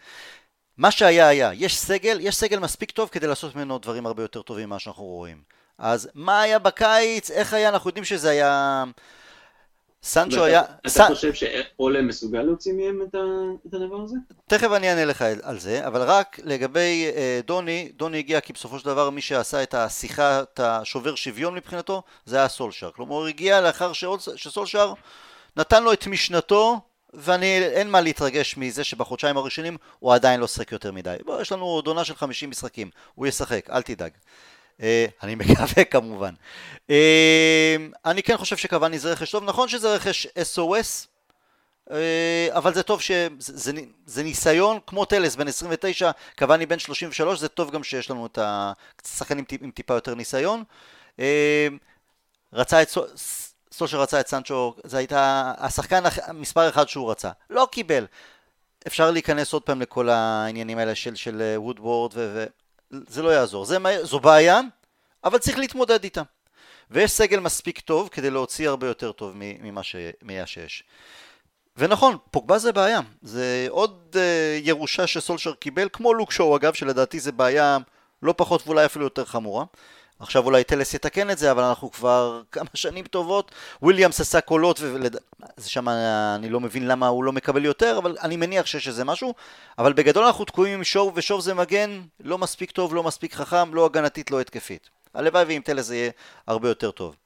מה 0.77 0.91
שהיה 0.91 1.29
היה, 1.29 1.51
יש 1.55 1.79
סגל, 1.79 2.19
יש 2.21 2.37
סגל 2.37 2.59
מספיק 2.59 2.91
טוב 2.91 3.09
כדי 3.09 3.27
לעשות 3.27 3.57
ממנו 3.57 3.79
דברים 3.79 4.07
הרבה 4.07 4.23
יותר 4.23 4.43
טובים 4.43 4.67
ממה 4.67 4.79
שאנחנו 4.79 5.05
רואים. 5.05 5.43
אז 5.81 6.09
מה 6.15 6.41
היה 6.41 6.59
בקיץ, 6.59 7.31
איך 7.31 7.55
היה, 7.55 7.69
אנחנו 7.69 7.91
יודעים 7.91 8.05
שזה 8.05 8.31
היה... 8.31 8.85
סנצ'ו 10.03 10.45
היה... 10.45 10.63
אתה 10.87 11.07
חושב 11.07 11.33
שאולה 11.35 12.03
מסוגל 12.03 12.43
להוציא 12.43 12.73
מהם 12.73 13.01
את 13.69 13.75
הדבר 13.75 14.01
הזה? 14.05 14.17
תכף 14.47 14.71
אני 14.77 14.91
אענה 14.91 15.05
לך 15.05 15.25
על 15.43 15.59
זה, 15.59 15.87
אבל 15.87 16.03
רק 16.03 16.41
לגבי 16.45 17.11
אה, 17.17 17.41
דוני, 17.47 17.93
דוני 17.97 18.19
הגיע 18.19 18.41
כי 18.41 18.53
בסופו 18.53 18.79
של 18.79 18.87
דבר 18.87 19.11
מי 19.11 19.21
שעשה 19.21 19.63
את 19.63 19.75
השיחה, 19.75 20.41
את 20.43 20.61
השובר 20.61 21.15
שוויון 21.15 21.55
מבחינתו, 21.55 22.03
זה 22.27 22.37
היה 22.37 22.49
סולשר. 22.49 22.91
כלומר, 22.91 23.15
הוא 23.15 23.27
הגיע 23.27 23.61
לאחר 23.61 23.93
שסולשר 24.37 24.93
נתן 25.57 25.83
לו 25.83 25.93
את 25.93 26.07
משנתו, 26.07 26.81
ואני, 27.15 27.59
אין 27.59 27.91
מה 27.91 28.01
להתרגש 28.01 28.57
מזה 28.57 28.85
שבחודשיים 28.85 29.37
הראשונים 29.37 29.77
הוא 29.99 30.15
עדיין 30.15 30.41
לא 30.41 30.47
שחק 30.47 30.73
יותר 30.73 30.93
מדי. 30.93 31.17
בוא, 31.25 31.41
יש 31.41 31.53
לנו 31.53 31.65
עוד 31.65 31.87
עונה 31.87 32.05
של 32.05 32.15
50 32.15 32.51
משחקים, 32.51 32.91
הוא 33.15 33.27
ישחק, 33.27 33.71
אל 33.71 33.83
תדאג. 33.83 34.11
אה, 34.83 35.07
אני 35.23 35.35
מקווה 35.35 35.85
כמובן. 35.91 36.35
אה, 36.91 37.77
אני 38.05 38.23
כן 38.23 38.37
חושב 38.37 38.57
שקוואני 38.57 38.99
זה 38.99 39.13
רכש 39.13 39.31
טוב, 39.31 39.45
נכון 39.45 39.69
שזה 39.69 39.95
רכש 39.95 40.27
SOS, 40.27 41.07
אה, 41.91 42.49
אבל 42.51 42.75
זה 42.75 42.83
טוב 42.83 43.01
שזה 43.01 43.29
זה, 43.39 43.73
זה 44.07 44.23
ניסיון 44.23 44.79
כמו 44.87 45.05
טלס 45.05 45.37
בן 45.37 45.49
29, 45.49 46.11
קוואני 46.39 46.67
בן 46.67 46.79
33, 46.79 47.39
זה 47.39 47.49
טוב 47.49 47.71
גם 47.71 47.85
שיש 47.85 48.11
לנו 48.11 48.27
את 48.27 48.39
השחקנים 49.05 49.45
עם 49.61 49.71
טיפה 49.71 49.95
יותר 49.95 50.15
ניסיון. 50.15 50.65
רצה 52.53 52.83
את 52.83 52.89
סושר 53.73 54.01
רצה 54.01 54.21
את 54.21 54.29
סנצ'ו, 54.29 54.75
זה 54.85 54.99
הייתה 54.99 55.53
השחקן 55.59 56.03
מספר 56.35 56.69
אחד 56.69 56.89
שהוא 56.89 57.11
רצה, 57.11 57.31
לא 57.51 57.69
קיבל. 57.73 58.07
אפשר 58.87 59.11
להיכנס 59.11 59.53
עוד 59.53 59.63
פעם 59.63 59.81
לכל 59.81 60.09
העניינים 60.09 60.79
האלה 60.79 60.95
של, 60.95 61.15
של 61.15 61.55
וודוורד 61.57 62.11
ו... 62.15 62.47
זה 62.91 63.23
לא 63.23 63.29
יעזור. 63.29 63.65
זה, 63.65 63.79
זו 64.03 64.21
בעיה, 64.21 64.61
אבל 65.25 65.39
צריך 65.39 65.59
להתמודד 65.59 66.05
איתה. 66.05 66.23
ויש 66.91 67.11
סגל 67.11 67.41
מספיק 67.41 67.81
טוב 67.81 68.09
כדי 68.09 68.31
להוציא 68.31 68.69
הרבה 68.69 68.87
יותר 68.87 69.13
טוב 69.13 69.33
ממה 69.35 69.83
ש... 69.83 69.97
שיש. 70.47 70.85
ונכון, 71.77 72.17
פוגבה 72.31 72.59
זה 72.59 72.73
בעיה. 72.73 73.01
זה 73.23 73.67
עוד 73.69 74.17
uh, 74.17 74.19
ירושה 74.63 75.07
שסולשר 75.07 75.55
קיבל, 75.55 75.89
כמו 75.93 76.15
לוק 76.15 76.33
שואו 76.33 76.57
אגב, 76.57 76.75
שלדעתי 76.75 77.21
זה 77.21 77.33
בעיה 77.33 77.79
לא 78.23 78.35
פחות 78.37 78.67
ואולי 78.67 78.85
אפילו 78.87 79.05
יותר 79.05 79.25
חמורה. 79.25 79.65
עכשיו 80.21 80.45
אולי 80.45 80.65
טלס 80.65 80.95
יתקן 80.95 81.31
את 81.31 81.39
זה, 81.39 81.51
אבל 81.51 81.63
אנחנו 81.63 81.93
כבר 81.93 82.43
כמה 82.53 82.69
שנים 82.75 83.05
טובות. 83.05 83.53
וויליאמס 83.83 84.21
עשה 84.21 84.41
קולות, 84.41 84.81
ושם 85.59 85.89
אני 86.35 86.49
לא 86.49 86.61
מבין 86.61 86.89
למה 86.89 87.07
הוא 87.07 87.25
לא 87.25 87.33
מקבל 87.33 87.65
יותר, 87.65 87.99
אבל 87.99 88.17
אני 88.23 88.37
מניח 88.37 88.67
שיש 88.67 88.89
איזה 88.89 89.05
משהו. 89.05 89.35
אבל 89.79 89.93
בגדול 89.93 90.25
אנחנו 90.25 90.45
תקועים 90.45 90.75
עם 90.75 90.85
שואו, 90.85 91.13
ושואו 91.15 91.41
זה 91.41 91.55
מגן 91.55 92.01
לא 92.21 92.39
מספיק 92.39 92.71
טוב, 92.71 92.95
לא 92.95 93.03
מספיק 93.03 93.35
חכם, 93.35 93.75
לא 93.75 93.87
הגנתית, 93.87 94.31
לא 94.31 94.41
התקפית. 94.41 94.91
הלוואי 95.15 95.45
ועם 95.45 95.63
טלס 95.63 95.87
זה 95.87 95.97
יהיה 95.97 96.11
הרבה 96.47 96.69
יותר 96.69 96.91
טוב. 96.91 97.17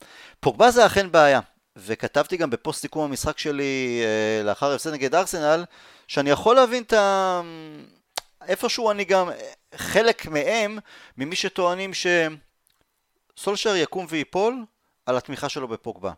פוגבה 0.41 0.71
זה 0.71 0.87
אכן 0.87 1.13
בעיה, 1.13 1.41
וכתבתי 1.77 2.37
גם 2.37 2.51
בפוסט 2.51 2.83
סיכום 2.83 3.05
המשחק 3.05 3.39
שלי 3.39 4.03
אה, 4.05 4.43
לאחר 4.45 4.73
הפסד 4.73 4.93
נגד 4.93 5.15
ארסנל, 5.15 5.65
שאני 6.09 6.31
יכול 6.31 6.57
להבין 6.57 6.83
את 6.83 6.93
ה... 6.93 7.41
איפשהו 8.47 8.91
אני 8.91 9.05
גם 9.05 9.31
חלק 9.77 10.27
מהם, 10.27 10.79
ממי 11.19 11.37
שטוענים 11.37 11.95
ש... 11.95 12.07
סולשר 13.37 13.77
יקום 13.77 14.07
ויפול 14.09 14.65
על 15.07 15.17
התמיכה 15.17 15.49
שלו 15.49 15.69
בפוגבה. 15.69 16.13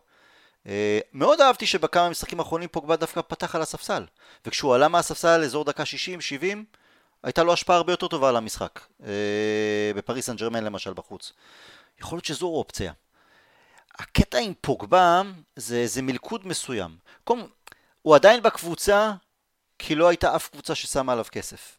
Uh, 0.63 0.69
מאוד 1.13 1.41
אהבתי 1.41 1.65
שבכמה 1.65 2.09
משחקים 2.09 2.39
האחרונים 2.39 2.69
פוגבה 2.69 2.95
דווקא 2.95 3.21
פתח 3.21 3.55
על 3.55 3.61
הספסל. 3.61 4.05
וכשהוא 4.45 4.75
עלה 4.75 4.87
מהספסל 4.87 5.37
לאזור 5.37 5.65
דקה 5.65 5.83
60-70 5.83 6.45
הייתה 7.23 7.43
לו 7.43 7.53
השפעה 7.53 7.75
הרבה 7.75 7.93
יותר 7.93 8.07
טובה 8.07 8.29
על 8.29 8.35
המשחק. 8.35 8.79
uh, 8.99 9.03
בפריס 9.95 10.25
סן 10.25 10.35
ג'רמן 10.35 10.63
למשל 10.63 10.93
בחוץ. 10.93 11.33
יכול 11.99 12.17
להיות 12.17 12.25
שזו 12.25 12.47
אופציה. 12.47 12.93
הקטע 13.99 14.37
עם 14.37 14.53
פוגבה 14.61 15.21
זה, 15.55 15.87
זה 15.87 16.01
מלכוד 16.01 16.47
מסוים. 16.47 16.97
קום, 17.23 17.47
הוא 18.01 18.15
עדיין 18.15 18.43
בקבוצה 18.43 19.11
כי 19.79 19.95
לא 19.95 20.07
הייתה 20.07 20.35
אף 20.35 20.49
קבוצה 20.49 20.75
ששמה 20.75 21.13
עליו 21.13 21.25
כסף 21.31 21.76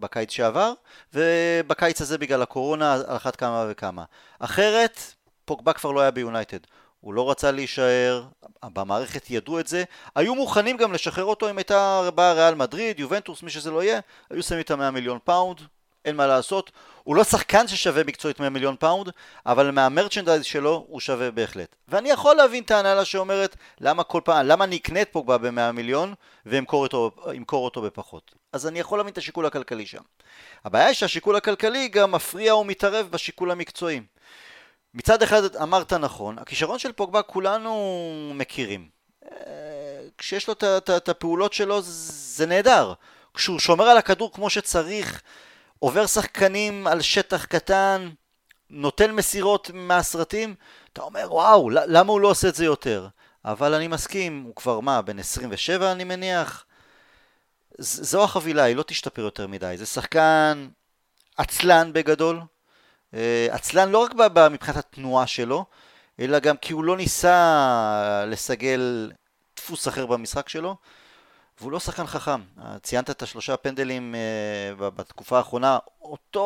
בקיץ 0.00 0.30
שעבר, 0.30 0.72
ובקיץ 1.14 2.00
הזה 2.00 2.18
בגלל 2.18 2.42
הקורונה 2.42 2.94
על 2.94 3.16
אחת 3.16 3.36
כמה 3.36 3.66
וכמה. 3.70 4.04
אחרת, 4.38 5.00
פוגבה 5.44 5.72
כבר 5.72 5.90
לא 5.90 6.00
היה 6.00 6.10
ביונייטד. 6.10 6.58
הוא 7.00 7.14
לא 7.14 7.30
רצה 7.30 7.50
להישאר, 7.50 8.24
במערכת 8.64 9.30
ידעו 9.30 9.60
את 9.60 9.66
זה, 9.66 9.84
היו 10.14 10.34
מוכנים 10.34 10.76
גם 10.76 10.92
לשחרר 10.92 11.24
אותו 11.24 11.50
אם 11.50 11.58
הייתה 11.58 12.10
באה 12.14 12.32
ריאל 12.32 12.54
מדריד, 12.54 13.00
יובנטוס, 13.00 13.42
מי 13.42 13.50
שזה 13.50 13.70
לא 13.70 13.82
יהיה, 13.82 14.00
היו 14.30 14.42
שמים 14.42 14.60
את 14.60 14.70
המאה 14.70 14.90
מיליון 14.90 15.18
פאונד, 15.24 15.60
אין 16.04 16.16
מה 16.16 16.26
לעשות. 16.26 16.70
הוא 17.04 17.16
לא 17.16 17.24
שחקן 17.24 17.68
ששווה 17.68 18.04
מקצועית 18.04 18.40
100 18.40 18.50
מיליון 18.50 18.76
פאונד, 18.78 19.10
אבל 19.46 19.70
מה 19.70 19.81
merchandise 19.81 20.44
שלו 20.44 20.84
הוא 20.88 21.00
שווה 21.00 21.30
בהחלט. 21.30 21.76
ואני 21.88 22.10
יכול 22.10 22.36
להבין 22.36 22.62
את 22.62 22.70
ההנהלה 22.70 23.04
שאומרת, 23.04 23.56
למה 23.80 24.02
כל 24.02 24.20
פעם, 24.24 24.46
למה 24.46 24.64
אני 24.64 24.76
אקנה 24.76 25.02
את 25.02 25.08
פוגבה 25.12 25.38
ב-100 25.38 25.72
מיליון 25.72 26.14
ואמכור 26.46 26.82
אותו, 26.82 27.10
אותו 27.52 27.82
בפחות. 27.82 28.34
אז 28.52 28.66
אני 28.66 28.80
יכול 28.80 28.98
להבין 28.98 29.12
את 29.12 29.18
השיקול 29.18 29.46
הכלכלי 29.46 29.86
שם. 29.86 30.02
הבעיה 30.64 30.86
היא 30.86 30.94
שהשיקול 30.94 31.36
הכלכלי 31.36 31.88
גם 31.88 32.12
מפריע 32.12 32.52
או 32.52 32.64
מתערב 32.64 33.08
בשיקול 33.10 33.50
המקצועי. 33.50 34.00
מצד 34.94 35.22
אחד 35.22 35.56
אמרת 35.56 35.92
נכון, 35.92 36.38
הכישרון 36.38 36.78
של 36.78 36.92
פוגבה 36.92 37.22
כולנו 37.22 38.32
מכירים. 38.34 38.88
אה, 39.24 39.30
כשיש 40.18 40.48
לו 40.48 40.54
את 40.96 41.08
הפעולות 41.08 41.52
שלו 41.52 41.80
זה 41.82 42.46
נהדר. 42.46 42.92
כשהוא 43.34 43.58
שומר 43.58 43.84
על 43.84 43.98
הכדור 43.98 44.32
כמו 44.32 44.50
שצריך, 44.50 45.22
עובר 45.80 46.06
שחקנים 46.06 46.86
על 46.86 47.00
שטח 47.00 47.44
קטן, 47.44 48.10
נותן 48.70 49.10
מסירות 49.10 49.70
מהסרטים, 49.74 50.54
אתה 50.92 51.02
אומר 51.02 51.26
וואו, 51.30 51.70
למה 51.70 52.12
הוא 52.12 52.20
לא 52.20 52.28
עושה 52.28 52.48
את 52.48 52.54
זה 52.54 52.64
יותר? 52.64 53.08
אבל 53.44 53.74
אני 53.74 53.88
מסכים, 53.88 54.42
הוא 54.46 54.56
כבר 54.56 54.80
מה, 54.80 55.02
בן 55.02 55.18
27 55.18 55.92
אני 55.92 56.04
מניח? 56.04 56.64
זו 57.78 58.24
החבילה, 58.24 58.62
היא 58.62 58.76
לא 58.76 58.82
תשתפר 58.82 59.22
יותר 59.22 59.46
מדי. 59.46 59.74
זה 59.78 59.86
שחקן 59.86 60.68
עצלן 61.36 61.92
בגדול. 61.92 62.40
אה, 63.14 63.48
עצלן 63.50 63.90
לא 63.90 63.98
רק 63.98 64.14
מבחינת 64.50 64.76
התנועה 64.76 65.26
שלו, 65.26 65.64
אלא 66.20 66.38
גם 66.38 66.56
כי 66.56 66.72
הוא 66.72 66.84
לא 66.84 66.96
ניסה 66.96 68.24
לסגל 68.26 69.12
דפוס 69.56 69.88
אחר 69.88 70.06
במשחק 70.06 70.48
שלו. 70.48 70.76
והוא 71.60 71.72
לא 71.72 71.80
שחקן 71.80 72.06
חכם. 72.06 72.40
ציינת 72.82 73.10
את 73.10 73.22
השלושה 73.22 73.56
פנדלים 73.56 74.14
uh, 74.14 74.82
בתקופה 74.82 75.38
האחרונה, 75.38 75.78
אותו, 76.02 76.40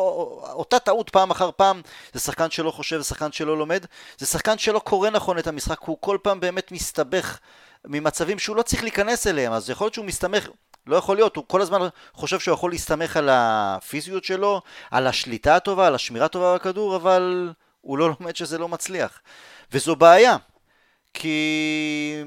אותה 0.52 0.78
טעות 0.78 1.10
פעם 1.10 1.30
אחר 1.30 1.50
פעם, 1.56 1.82
זה 2.12 2.20
שחקן 2.20 2.50
שלא 2.50 2.70
חושב, 2.70 2.98
זה 2.98 3.04
שחקן 3.04 3.32
שלא 3.32 3.58
לומד, 3.58 3.86
זה 4.18 4.26
שחקן 4.26 4.58
שלא 4.58 4.78
קורא 4.78 5.10
נכון 5.10 5.38
את 5.38 5.46
המשחק, 5.46 5.80
הוא 5.80 5.96
כל 6.00 6.18
פעם 6.22 6.40
באמת 6.40 6.72
מסתבך 6.72 7.38
ממצבים 7.84 8.38
שהוא 8.38 8.56
לא 8.56 8.62
צריך 8.62 8.82
להיכנס 8.82 9.26
אליהם, 9.26 9.52
אז 9.52 9.70
יכול 9.70 9.84
להיות 9.84 9.94
שהוא 9.94 10.06
מסתמך, 10.06 10.48
לא 10.86 10.96
יכול 10.96 11.16
להיות, 11.16 11.36
הוא 11.36 11.44
כל 11.48 11.60
הזמן 11.60 11.88
חושב 12.12 12.40
שהוא 12.40 12.54
יכול 12.54 12.70
להסתמך 12.70 13.16
על 13.16 13.28
הפיזיות 13.32 14.24
שלו, 14.24 14.62
על 14.90 15.06
השליטה 15.06 15.56
הטובה, 15.56 15.86
על 15.86 15.94
השמירה 15.94 16.26
הטובה 16.26 16.54
בכדור, 16.54 16.96
אבל 16.96 17.52
הוא 17.80 17.98
לא 17.98 18.14
לומד 18.20 18.36
שזה 18.36 18.58
לא 18.58 18.68
מצליח. 18.68 19.20
וזו 19.72 19.96
בעיה, 19.96 20.36
כי 21.14 22.24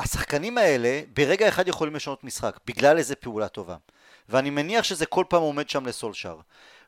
השחקנים 0.00 0.58
האלה 0.58 1.00
ברגע 1.14 1.48
אחד 1.48 1.68
יכולים 1.68 1.94
לשנות 1.94 2.24
משחק 2.24 2.58
בגלל 2.66 2.98
איזה 2.98 3.16
פעולה 3.16 3.48
טובה. 3.48 3.76
ואני 4.28 4.50
מניח 4.50 4.84
שזה 4.84 5.06
כל 5.06 5.24
פעם 5.28 5.42
עומד 5.42 5.70
שם 5.70 5.86
לסולשר. 5.86 6.36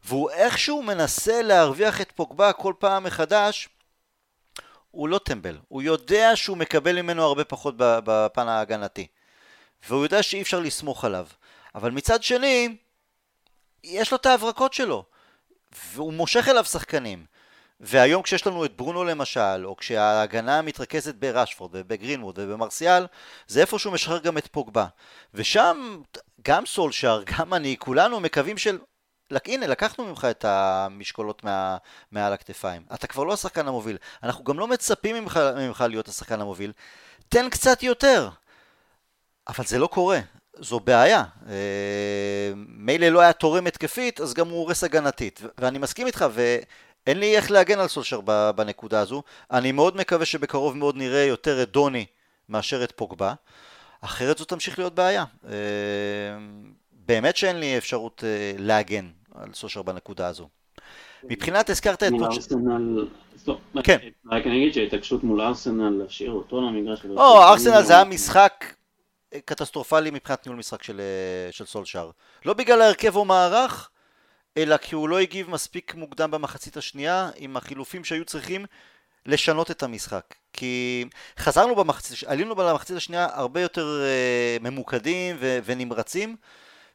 והוא 0.05 0.31
איכשהו 0.31 0.83
מנסה 0.83 1.43
להרוויח 1.43 2.01
את 2.01 2.13
פוגבה 2.13 2.53
כל 2.53 2.75
פעם 2.79 3.05
מחדש 3.05 3.69
הוא 4.91 5.09
לא 5.09 5.19
טמבל, 5.19 5.59
הוא 5.69 5.83
יודע 5.83 6.37
שהוא 6.37 6.57
מקבל 6.57 7.03
ממנו 7.03 7.23
הרבה 7.23 7.45
פחות 7.45 7.75
בפן 7.79 8.49
ההגנתי. 8.49 9.07
והוא 9.89 10.05
יודע 10.05 10.23
שאי 10.23 10.43
אפשר 10.43 10.61
לסמוך 10.61 11.05
עליו. 11.05 11.27
אבל 11.75 11.91
מצד 11.91 12.23
שני 12.23 12.77
יש 13.85 14.11
לו 14.11 14.17
את 14.17 14.27
ההברקות 14.27 14.73
שלו. 14.73 15.05
והוא 15.95 16.13
מושך 16.13 16.49
אליו 16.49 16.65
שחקנים 16.65 17.25
והיום 17.83 18.23
כשיש 18.23 18.47
לנו 18.47 18.65
את 18.65 18.77
ברונו 18.77 19.05
למשל, 19.05 19.65
או 19.65 19.77
כשההגנה 19.77 20.63
מתרכזת 20.63 21.15
בראשפורד 21.15 21.71
ובגרינווד 21.75 22.39
ובמרסיאל, 22.39 23.07
זה 23.47 23.61
איפשהו 23.61 23.91
משחרר 23.91 24.19
גם 24.19 24.39
את 24.39 24.47
פוגבה. 24.47 24.87
ושם 25.35 26.01
גם 26.47 26.67
סולשר, 26.67 27.23
גם 27.39 27.55
אני, 27.55 27.77
כולנו 27.79 28.21
מקווים 28.21 28.59
של... 28.59 28.79
הנה, 29.47 29.67
לקחנו 29.67 30.05
ממך 30.05 30.27
את 30.31 30.45
המשקולות 30.45 31.45
מה, 31.45 31.77
מעל 32.13 32.33
הכתפיים. 32.33 32.83
אתה 32.95 33.07
כבר 33.07 33.25
לא 33.25 33.33
השחקן 33.33 33.69
המוביל. 33.69 33.97
אנחנו 34.23 34.45
גם 34.45 34.59
לא 34.59 34.69
מצפים 34.69 35.17
ממך, 35.17 35.41
ממך 35.57 35.85
להיות 35.89 36.09
השחקן 36.09 36.41
המוביל. 36.41 36.73
תן 37.29 37.51
קצת 37.51 37.83
יותר. 37.83 38.29
אבל 39.49 39.65
זה 39.65 39.79
לא 39.79 39.87
קורה. 39.87 40.21
זו 40.59 40.81
בעיה. 40.81 41.25
אה, 41.49 42.53
מילא 42.57 43.09
לא 43.09 43.21
היה 43.21 43.33
תורם 43.33 43.67
התקפית, 43.67 44.21
אז 44.21 44.35
גם 44.35 44.49
הוא 44.49 44.59
הורס 44.59 44.85
הגנתית. 44.85 45.41
ואני 45.59 45.79
מסכים 45.79 46.07
איתך, 46.07 46.27
ו... 46.31 46.59
אין 47.07 47.19
לי 47.19 47.37
איך 47.37 47.51
להגן 47.51 47.79
על 47.79 47.89
סולשר 47.89 48.21
בנקודה 48.57 49.01
הזו. 49.01 49.23
אני 49.51 49.73
מאוד 49.73 49.97
מקווה 49.97 50.27
שבקרוב 50.27 50.77
מאוד 50.77 50.97
נראה 50.97 51.25
יותר 51.25 51.63
את 51.63 51.71
דוני 51.71 52.07
מאשר 52.49 52.85
את 52.85 52.93
פוגבה. 52.97 53.35
אחרת 54.01 54.39
זו 54.39 54.45
תמשיך 54.45 54.79
להיות 54.79 54.95
בעיה. 54.95 55.25
אה, 55.49 55.53
באמת 56.93 57.37
שאין 57.37 57.61
לי 57.61 57.79
אפשרות 57.79 58.25
אה, 58.27 58.53
להגן 58.59 59.11
על 59.35 59.49
סולשר 59.55 59.83
בנקודה 59.83 60.27
הזו. 60.27 60.49
מבחינת 61.25 61.71
הזכרת 61.71 62.03
את 62.03 62.11
מול. 62.11 62.25
ארסנל, 62.25 63.09
כן. 63.85 63.99
רק 64.31 64.47
אני 64.47 64.57
אגיד 64.57 64.75
שההתעקשות 64.75 65.25
מול 65.25 65.41
ארסנל 65.41 65.91
להשאיר 65.91 66.31
אותו 66.33 66.61
למגרש. 66.61 67.05
או, 67.05 67.43
ארסנל 67.43 67.83
זה 67.83 67.95
היה 67.95 68.05
משחק 68.05 68.65
קטסטרופלי 69.45 70.11
מבחינת 70.11 70.47
ניהול 70.47 70.59
משחק 70.59 70.83
של, 70.83 71.01
אה, 71.01 71.53
של 71.53 71.65
סולשאר. 71.65 72.11
לא 72.45 72.53
בגלל 72.53 72.83
ההרכב 72.83 73.17
או 73.17 73.25
מערך, 73.25 73.91
אלא 74.57 74.77
כי 74.77 74.95
הוא 74.95 75.09
לא 75.09 75.19
הגיב 75.19 75.51
מספיק 75.51 75.95
מוקדם 75.95 76.31
במחצית 76.31 76.77
השנייה 76.77 77.31
עם 77.37 77.57
החילופים 77.57 78.05
שהיו 78.05 78.25
צריכים 78.25 78.67
לשנות 79.27 79.71
את 79.71 79.83
המשחק. 79.83 80.35
כי 80.53 81.05
חזרנו 81.39 81.77
במחצית, 81.77 82.29
עלינו 82.29 82.55
במחצית 82.55 82.97
השנייה 82.97 83.29
הרבה 83.33 83.61
יותר 83.61 84.03
אה, 84.05 84.57
ממוקדים 84.61 85.37
ו- 85.41 85.59
ונמרצים, 85.65 86.37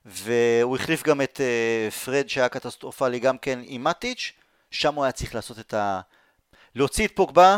והוא 0.06 0.76
החליף 0.76 1.04
גם 1.04 1.22
את 1.22 1.41
אה, 1.41 1.91
פרד 1.91 2.30
שהיה 2.30 2.50
קטסטרופלי 2.50 3.20
גם 3.20 3.38
כן 3.38 3.60
עם 3.63 3.84
מטיץ', 3.84 4.32
שם 4.72 4.96
הוא 4.96 5.04
היה 5.04 5.12
צריך 5.12 5.36
לעשות 5.36 5.60
את 5.60 5.74
ה... 5.74 6.02
להוציא 6.76 7.08
את 7.08 7.12
פוגבה, 7.15 7.58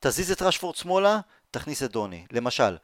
תזיז 0.00 0.30
את 0.30 0.42
רשפורד 0.42 0.76
שמאלה, 0.76 1.20
תכניס 1.50 1.82
את 1.82 1.90
דוני, 1.92 2.26
למשל. 2.32 2.76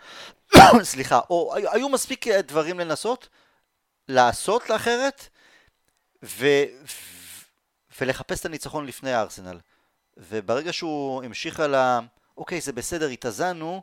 סליחה, 0.83 1.21
או 1.31 1.55
היו- 1.73 1.89
מספיק 1.89 2.29
דברים 2.29 2.81
לנסות, 2.81 3.29
לעשות 4.09 4.71
לאחרת, 4.71 5.29
ו... 6.23 6.47
ולחפש 8.01 8.41
את 8.41 8.47
הניצחון 8.47 8.87
לפני 8.87 9.13
הארסנל. 9.13 9.59
וברגע 10.17 10.73
שהוא 10.73 11.25
המשיך 11.25 11.61
על 11.61 11.75
ה... 11.75 12.01
אוקיי, 12.37 12.61
זה 12.61 12.73
בסדר, 12.73 13.09
התאזנו, 13.09 13.83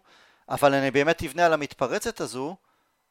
אבל 0.50 0.74
אני 0.74 0.92
באמת 0.92 1.24
אבנה 1.24 1.46
על 1.46 1.54
המתפרצת 1.54 2.22
הזו, 2.22 2.56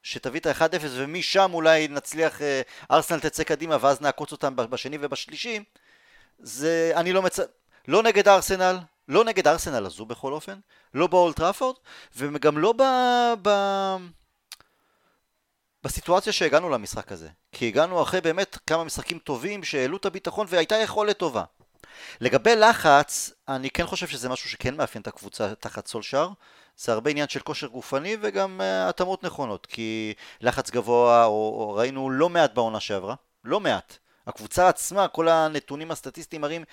שתביא 0.03 0.41
את 0.41 0.47
ה-1-0 0.47 0.85
ומשם 0.91 1.51
אולי 1.55 1.89
נצליח, 1.89 2.43
אה, 2.43 2.63
ארסנל 2.91 3.21
תצא 3.21 3.45
קדימה 3.45 3.77
ואז 3.81 4.01
נעקוץ 4.01 4.33
אותם 4.33 4.57
בשני 4.57 4.99
ובשלישי, 5.01 5.65
זה, 6.39 6.93
אני 6.95 7.13
לא 7.13 7.23
מצ... 7.23 7.39
לא 7.89 8.03
נגד 8.03 8.29
ארסנל, 8.29 8.79
לא 9.09 9.25
נגד 9.25 9.49
ארסנל 9.49 9.87
הזו 9.87 10.07
בכל 10.07 10.33
אופן, 10.33 10.59
לא 10.95 11.07
באולט 11.07 11.37
טראפורד, 11.37 11.77
וגם 12.17 12.59
לא 12.59 12.75
ב... 12.79 12.83
ב... 13.43 13.51
בסיטואציה 15.85 16.33
שהגענו 16.33 16.69
למשחק 16.69 17.13
הזה. 17.13 17.29
כי 17.53 17.69
הגענו 17.69 18.03
אחרי 18.03 18.21
באמת 18.21 18.59
כמה 18.67 18.85
משחקים 18.85 19.19
טובים 19.19 19.65
שהעלו 19.65 19.97
את 19.97 20.07
הביטחון 20.07 20.47
והייתה 20.51 20.75
יכולת 20.75 21.19
טובה. 21.19 21.45
לגבי 22.21 22.57
לחץ, 22.57 23.33
אני 23.49 23.71
כן 23.71 23.87
חושב 23.87 24.07
שזה 24.07 24.29
משהו 24.29 24.51
שכן 24.51 24.77
מאפיין 24.77 25.03
את 25.03 25.07
הקבוצה 25.07 25.55
תחת 25.55 25.87
סולשאר. 25.87 26.29
זה 26.77 26.93
הרבה 26.93 27.11
עניין 27.11 27.29
של 27.29 27.41
כושר 27.41 27.67
גופני 27.67 28.17
וגם 28.21 28.61
uh, 28.61 28.89
התאמות 28.89 29.25
נכונות, 29.25 29.67
כי 29.67 30.15
לחץ 30.41 30.71
גבוה, 30.71 31.25
או, 31.25 31.31
או 31.31 31.75
ראינו 31.75 32.11
לא 32.11 32.29
מעט 32.29 32.55
בעונה 32.55 32.81
שעברה, 32.81 33.15
לא 33.45 33.61
מעט. 33.61 33.97
הקבוצה 34.27 34.69
עצמה, 34.69 35.09
כל 35.09 35.29
הנתונים 35.29 35.91
הסטטיסטיים 35.91 36.43
מראים 36.43 36.65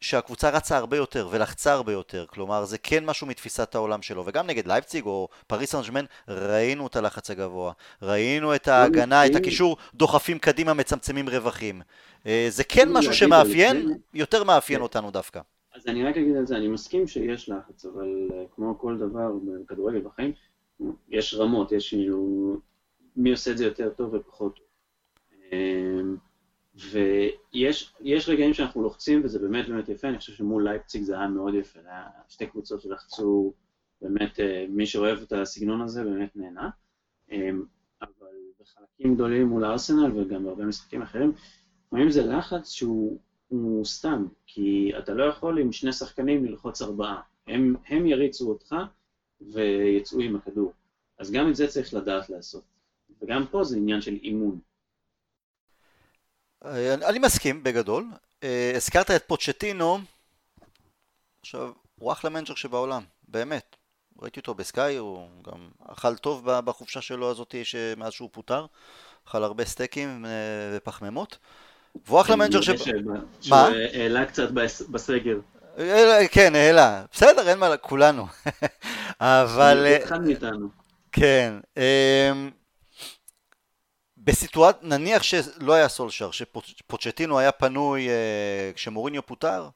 שהקבוצה 0.00 0.50
רצה 0.50 0.76
הרבה 0.76 0.96
יותר 0.96 1.28
ולחצה 1.30 1.72
הרבה 1.72 1.92
יותר, 1.92 2.26
כלומר 2.26 2.64
זה 2.64 2.78
כן 2.78 3.04
משהו 3.04 3.26
מתפיסת 3.26 3.74
העולם 3.74 4.02
שלו, 4.02 4.22
וגם 4.26 4.46
נגד 4.46 4.66
לייפציג 4.66 5.06
או 5.06 5.28
פריס 5.46 5.70
סן 5.70 6.04
ראינו 6.28 6.86
את 6.86 6.96
הלחץ 6.96 7.30
הגבוה, 7.30 7.72
ראינו 8.02 8.54
את 8.54 8.68
ההגנה, 8.68 9.26
את 9.26 9.34
הקישור, 9.34 9.76
דוחפים 9.94 10.38
קדימה, 10.38 10.74
מצמצמים 10.74 11.28
רווחים. 11.28 11.82
אה, 12.26 12.46
זה 12.48 12.64
כן 12.64 12.88
משהו 12.92 13.14
שמאפיין, 13.14 13.98
יותר 14.14 14.44
מאפיין 14.44 14.80
אותנו 14.80 15.10
דווקא. 15.10 15.40
אז 15.74 15.86
אני 15.86 16.04
רק 16.04 16.16
אגיד 16.16 16.36
על 16.36 16.46
זה, 16.46 16.56
אני 16.56 16.68
מסכים 16.68 17.06
שיש 17.06 17.48
לחץ, 17.48 17.84
אבל 17.84 18.28
אה, 18.32 18.44
כמו 18.54 18.78
כל 18.78 18.98
דבר 18.98 19.32
בכדורגל 19.44 20.00
בחיים, 20.00 20.32
יש 21.08 21.34
רמות, 21.34 21.72
יש 21.72 21.88
כאילו, 21.90 22.56
מי 23.16 23.30
עושה 23.30 23.50
את 23.50 23.58
זה 23.58 23.64
יותר 23.64 23.90
טוב 23.90 24.14
ופחות 24.14 24.56
טוב. 24.56 24.64
אמ, 25.52 26.16
ויש 26.74 27.94
יש 28.00 28.28
רגעים 28.28 28.54
שאנחנו 28.54 28.82
לוחצים, 28.82 29.20
וזה 29.24 29.38
באמת 29.38 29.68
באמת 29.68 29.88
יפה, 29.88 30.08
אני 30.08 30.18
חושב 30.18 30.32
שמול 30.32 30.64
לייפציג 30.64 31.02
זה 31.02 31.18
היה 31.18 31.28
מאוד 31.28 31.54
יפה, 31.54 31.82
זה 31.82 31.88
היה 31.88 32.06
שתי 32.28 32.46
קבוצות 32.46 32.80
שלחצו, 32.80 33.52
באמת, 34.02 34.40
אה, 34.40 34.66
מי 34.68 34.86
שאוהב 34.86 35.18
את 35.22 35.32
הסגנון 35.32 35.80
הזה 35.80 36.04
באמת 36.04 36.36
נהנה. 36.36 36.70
אמ, 37.30 37.64
אבל 38.02 38.26
בחלקים 38.60 39.14
גדולים 39.14 39.46
מול 39.46 39.64
ארסנל 39.64 40.18
וגם 40.18 40.44
בהרבה 40.44 40.64
משחקים 40.64 41.02
אחרים, 41.02 41.32
לפעמים 41.86 42.10
זה 42.10 42.26
לחץ 42.26 42.70
שהוא 42.70 43.18
הוא 43.48 43.84
סתם, 43.84 44.26
כי 44.46 44.92
אתה 44.98 45.14
לא 45.14 45.24
יכול 45.24 45.58
עם 45.58 45.72
שני 45.72 45.92
שחקנים 45.92 46.44
ללחוץ 46.44 46.82
ארבעה. 46.82 47.20
הם, 47.46 47.74
הם 47.88 48.06
יריצו 48.06 48.48
אותך 48.48 48.76
ויצאו 49.40 50.20
עם 50.20 50.36
הכדור. 50.36 50.72
אז 51.18 51.32
גם 51.32 51.50
את 51.50 51.56
זה 51.56 51.66
צריך 51.66 51.94
לדעת 51.94 52.30
לעשות. 52.30 52.64
וגם 53.22 53.46
פה 53.50 53.64
זה 53.64 53.76
עניין 53.76 54.00
של 54.00 54.14
אימון. 54.14 54.58
אה, 56.64 56.94
אני 56.94 57.18
מסכים 57.18 57.62
בגדול. 57.62 58.06
אה, 58.44 58.72
הזכרת 58.76 59.10
את 59.10 59.24
פוצ'טינו, 59.26 59.98
עכשיו, 61.40 61.70
הוא 61.94 62.12
אחלה 62.12 62.30
מנג'ר 62.30 62.54
שבעולם, 62.54 63.02
באמת. 63.28 63.76
ראיתי 64.22 64.40
אותו 64.40 64.54
בסקאי, 64.54 64.96
הוא 64.96 65.28
גם 65.42 65.68
אכל 65.88 66.16
טוב 66.16 66.50
בחופשה 66.50 67.00
שלו 67.00 67.30
הזאת 67.30 67.54
מאז 67.96 68.12
שהוא 68.12 68.28
פוטר, 68.32 68.66
אכל 69.28 69.44
הרבה 69.44 69.64
סטייקים 69.64 70.26
אה, 70.26 70.30
ופחמימות. 70.76 71.38
והוא 72.06 72.20
אחלה 72.20 72.36
מנג'ר 72.36 72.60
ש... 72.60 72.68
מה? 73.48 73.68
העלה 73.92 74.26
קצת 74.26 74.50
בסגר. 74.90 75.38
כן, 76.30 76.54
העלה. 76.54 77.04
בסדר, 77.12 77.48
אין 77.48 77.58
מה, 77.58 77.76
כולנו. 77.76 78.26
אבל... 79.20 79.86
אחד 80.04 80.22
מאיתנו. 80.22 80.68
כן. 81.12 81.54
בסיטואציה, 84.24 84.80
נניח 84.82 85.22
שלא 85.22 85.72
היה 85.72 85.88
סולשר, 85.88 86.30
שפוצ'טינו 86.30 87.38
היה 87.38 87.52
פנוי 87.52 88.08
אה, 88.08 88.70
כשמוריניו 88.74 89.26
פוטר, 89.26 89.68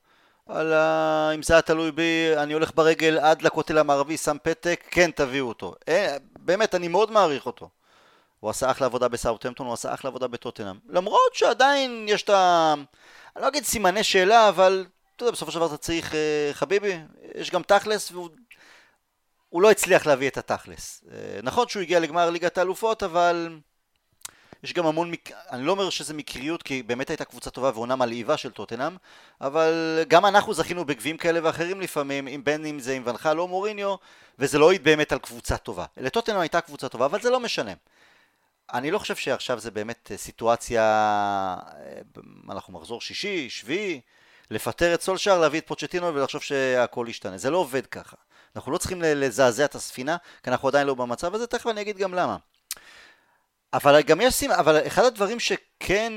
וואלה, 0.47 1.31
אם 1.35 1.43
זה 1.43 1.55
היה 1.55 1.63
תלוי 1.63 1.93
בי, 1.93 2.37
אני 2.37 2.53
הולך 2.53 2.71
ברגל 2.75 3.19
עד 3.19 3.43
לכותל 3.43 3.79
המערבי, 3.79 4.17
שם 4.17 4.37
פתק, 4.43 4.85
כן, 4.91 5.11
תביאו 5.11 5.49
אותו. 5.49 5.75
אה, 5.89 6.17
באמת, 6.39 6.75
אני 6.75 6.89
מאוד 6.89 7.11
מעריך 7.11 7.47
אותו. 7.47 7.69
הוא 8.41 8.51
עשה 8.51 8.71
אחלה 8.71 8.87
עבודה 8.87 9.09
בסאוטהמפטון, 9.09 9.67
הוא 9.67 9.75
עשה 9.75 9.95
אחלה 9.95 10.09
עבודה 10.09 10.27
בטוטנאם. 10.27 10.77
למרות 10.89 11.35
שעדיין 11.35 12.07
יש 12.09 12.23
את 12.23 12.31
ה... 12.31 12.75
אני 13.37 13.43
לא 13.43 13.49
אגיד 13.49 13.65
סימני 13.65 14.05
שאלה, 14.05 14.49
אבל 14.49 14.87
אתה 15.17 15.23
יודע, 15.23 15.33
בסופו 15.33 15.53
של 15.53 15.59
דבר 15.59 15.67
אתה 15.67 15.77
צריך, 15.77 16.15
אה, 16.15 16.51
חביבי, 16.53 16.99
יש 17.35 17.51
גם 17.51 17.63
תכלס, 17.63 18.13
והוא 18.13 18.29
הוא 19.49 19.63
לא 19.63 19.71
הצליח 19.71 20.07
להביא 20.07 20.29
את 20.29 20.39
התכלס. 20.39 21.05
אה, 21.13 21.41
נכון 21.43 21.69
שהוא 21.69 21.83
הגיע 21.83 22.01
לגמר 22.01 22.31
ליגת 22.31 22.59
האלופות, 22.59 23.03
אבל... 23.03 23.59
יש 24.63 24.73
גם 24.73 24.87
המון, 24.87 25.11
מק... 25.11 25.31
אני 25.51 25.65
לא 25.65 25.73
אומר 25.73 25.91
שזה 25.91 26.15
מקריות, 26.15 26.63
כי 26.63 26.83
באמת 26.83 27.11
הייתה 27.11 27.25
קבוצה 27.25 27.51
טובה 27.51 27.71
ועונה 27.75 27.97
מלהיבה 27.97 28.37
של 28.37 28.51
טוטנאם, 28.51 28.97
אבל 29.41 30.05
גם 30.09 30.27
אנחנו 30.27 30.55
זכינו 30.55 30.85
בגביעים 30.85 31.17
כאלה 31.17 31.41
ואחרים 31.43 31.81
לפעמים, 31.81 32.45
בין 32.45 32.67
אם 32.67 32.81
זה 32.81 32.93
עם 32.93 33.03
ונחל 33.07 33.41
או 33.41 33.49
מוריניו, 33.49 33.95
וזה 34.39 34.59
לא 34.59 34.69
העיד 34.69 34.85
באמת 34.85 35.13
על 35.13 35.19
קבוצה 35.19 35.57
טובה. 35.57 35.85
לטוטנאם 35.97 36.41
הייתה 36.41 36.61
קבוצה 36.61 36.89
טובה, 36.89 37.07
אבל 37.07 37.21
זה 37.21 37.31
לא 37.31 37.41
משנה. 37.41 37.73
אני 38.73 38.91
לא 38.91 38.99
חושב 38.99 39.17
שעכשיו 39.17 39.59
זה 39.59 39.71
באמת 39.71 40.11
סיטואציה, 40.17 40.83
אה, 40.83 42.01
אנחנו 42.51 42.73
מחזור 42.73 43.01
שישי, 43.01 43.51
שביעי, 43.51 44.01
לפטר 44.51 44.95
את 44.95 45.03
סולשאר, 45.03 45.41
להביא 45.41 45.61
את 45.61 45.67
פוצ'טינו 45.67 46.15
ולחשוב 46.15 46.43
שהכל 46.43 47.07
ישתנה. 47.09 47.39
זה 47.39 47.51
לא 47.51 47.59
עובד 47.59 47.87
ככה. 47.87 48.17
אנחנו 48.57 48.73
לא 48.73 48.79
צריכים 48.79 49.03
לזעזע 49.03 49.65
את 49.65 49.75
הספינה, 49.75 50.17
כי 50.43 50.51
אנחנו 50.51 50.69
עדיין 50.69 50.87
לא 50.87 50.95
במצב 50.95 51.35
הזה, 51.35 51.47
תכף 51.47 51.67
אני 51.67 51.81
אגיד 51.81 51.99
גם 51.99 52.15
למה. 52.15 52.37
אבל 53.73 54.03
גם 54.03 54.21
יש 54.21 54.35
סימן, 54.35 54.55
אבל 54.55 54.87
אחד 54.87 55.05
הדברים 55.05 55.41
שכן 55.41 56.13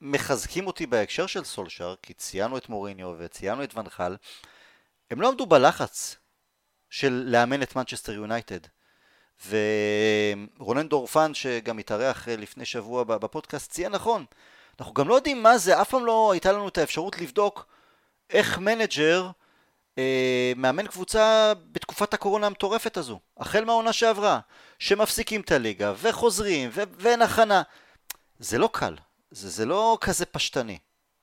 מחזקים 0.00 0.66
אותי 0.66 0.86
בהקשר 0.86 1.26
של 1.26 1.44
סולשאר, 1.44 1.94
כי 2.02 2.14
ציינו 2.14 2.56
את 2.56 2.68
מוריניו 2.68 3.14
וציינו 3.18 3.64
את 3.64 3.76
ונחל, 3.76 4.16
הם 5.10 5.20
לא 5.20 5.28
עמדו 5.28 5.46
בלחץ 5.46 6.16
של 6.90 7.24
לאמן 7.26 7.62
את 7.62 7.76
מנצ'סטר 7.76 8.12
יונייטד. 8.12 8.60
ורונן 9.48 10.88
דורפן, 10.88 11.34
שגם 11.34 11.78
התארח 11.78 12.28
לפני 12.28 12.64
שבוע 12.64 13.04
בפודקאסט, 13.04 13.70
ציין 13.70 13.92
נכון. 13.92 14.24
אנחנו 14.80 14.94
גם 14.94 15.08
לא 15.08 15.14
יודעים 15.14 15.42
מה 15.42 15.58
זה, 15.58 15.80
אף 15.82 15.90
פעם 15.90 16.06
לא 16.06 16.32
הייתה 16.32 16.52
לנו 16.52 16.68
את 16.68 16.78
האפשרות 16.78 17.18
לבדוק 17.18 17.66
איך 18.30 18.58
מנג'ר 18.58 19.30
אה, 19.98 20.52
מאמן 20.56 20.86
קבוצה 20.86 21.52
בתקופת 21.72 22.14
הקורונה 22.14 22.46
המטורפת 22.46 22.96
הזו, 22.96 23.20
החל 23.36 23.64
מהעונה 23.64 23.92
שעברה, 23.92 24.40
שמפסיקים 24.78 25.40
את 25.40 25.52
הליגה 25.52 25.94
וחוזרים 25.96 26.70
ו- 26.72 26.82
ואין 26.98 27.22
הכנה. 27.22 27.62
זה 28.38 28.58
לא 28.58 28.68
קל, 28.72 28.96
זה, 29.30 29.48
זה 29.48 29.66
לא 29.66 29.98
כזה 30.00 30.26
פשטני. 30.26 30.78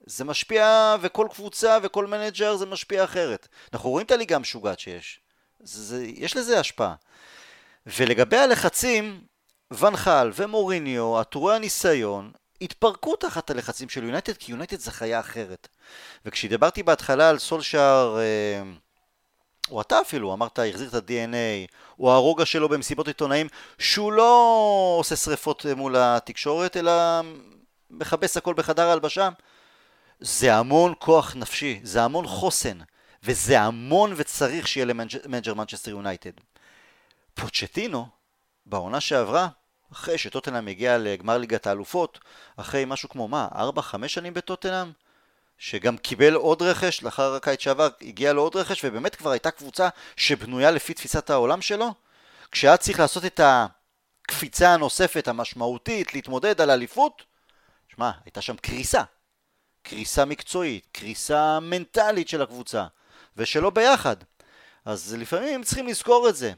זה 0.05 0.25
משפיע, 0.25 0.95
וכל 1.01 1.27
קבוצה 1.31 1.77
וכל 1.83 2.07
מנג'ר 2.07 2.55
זה 2.55 2.65
משפיע 2.65 3.03
אחרת. 3.03 3.47
אנחנו 3.73 3.89
רואים 3.89 4.05
את 4.05 4.11
הליגה 4.11 4.35
המשוגעת 4.35 4.79
שיש. 4.79 5.19
זה, 5.59 5.83
זה, 5.83 6.05
יש 6.05 6.37
לזה 6.37 6.59
השפעה. 6.59 6.95
ולגבי 7.85 8.37
הלחצים, 8.37 9.21
ואן 9.71 10.01
חאל 10.01 10.31
ומוריניו, 10.35 11.19
עטורי 11.19 11.55
הניסיון, 11.55 12.31
התפרקו 12.61 13.15
תחת 13.15 13.49
הלחצים 13.49 13.89
של 13.89 14.03
יונייטד, 14.03 14.37
כי 14.37 14.51
יונייטד 14.51 14.79
זה 14.79 14.91
חיה 14.91 15.19
אחרת. 15.19 15.67
וכשדיברתי 16.25 16.83
בהתחלה 16.83 17.29
על 17.29 17.39
סולשאר, 17.39 18.17
אה, 18.19 18.63
או 19.71 19.81
אתה 19.81 20.01
אפילו, 20.01 20.33
אמרת, 20.33 20.59
החזיר 20.69 20.89
את 20.89 20.93
ה-DNA, 20.93 21.71
או 21.99 22.11
הרוגע 22.11 22.45
שלו 22.45 22.69
במסיבות 22.69 23.07
עיתונאים, 23.07 23.47
שהוא 23.79 24.13
לא 24.13 24.95
עושה 24.99 25.15
שריפות 25.15 25.65
מול 25.75 25.95
התקשורת, 25.97 26.77
אלא 26.77 26.91
מכבס 27.89 28.37
הכל 28.37 28.53
בחדר 28.53 28.87
ההלבשה. 28.87 29.29
זה 30.19 30.55
המון 30.55 30.93
כוח 30.99 31.35
נפשי, 31.35 31.79
זה 31.83 32.03
המון 32.03 32.27
חוסן, 32.27 32.77
וזה 33.23 33.61
המון, 33.61 34.13
וצריך 34.15 34.67
שיהיה 34.67 34.85
למנג'ר 34.85 35.53
מנצ'סטר 35.53 35.91
יונייטד. 35.91 36.31
פוצ'טינו, 37.33 38.07
בעונה 38.65 38.99
שעברה, 38.99 39.47
אחרי 39.91 40.17
שטוטנאם 40.17 40.67
הגיע 40.67 40.97
לגמר 40.97 41.37
ליגת 41.37 41.67
האלופות, 41.67 42.19
אחרי 42.55 42.85
משהו 42.85 43.09
כמו 43.09 43.27
מה, 43.27 43.47
4-5 43.51 44.07
שנים 44.07 44.33
בטוטנאם? 44.33 44.91
שגם 45.57 45.97
קיבל 45.97 46.33
עוד 46.33 46.61
רכש, 46.61 47.03
לאחר 47.03 47.35
הקיץ 47.35 47.61
שעבר 47.61 47.89
הגיע 48.01 48.33
לו 48.33 48.41
עוד 48.41 48.55
רכש, 48.55 48.85
ובאמת 48.85 49.15
כבר 49.15 49.31
הייתה 49.31 49.51
קבוצה 49.51 49.89
שבנויה 50.15 50.71
לפי 50.71 50.93
תפיסת 50.93 51.29
העולם 51.29 51.61
שלו, 51.61 51.93
כשהיה 52.51 52.77
צריך 52.77 52.99
לעשות 52.99 53.25
את 53.25 53.39
הקפיצה 53.43 54.73
הנוספת 54.73 55.27
המשמעותית, 55.27 56.13
להתמודד 56.13 56.61
על 56.61 56.71
אליפות, 56.71 57.23
שמע, 57.95 58.11
הייתה 58.25 58.41
שם 58.41 58.57
קריסה. 58.57 59.03
קריסה 59.83 60.25
מקצועית, 60.25 60.87
קריסה 60.91 61.59
מנטלית 61.59 62.29
של 62.29 62.41
הקבוצה, 62.41 62.85
ושלא 63.37 63.69
ביחד. 63.69 64.15
אז 64.85 65.15
לפעמים 65.19 65.63
צריכים 65.63 65.87
לזכור 65.87 66.29
את 66.29 66.35
זה. 66.35 66.53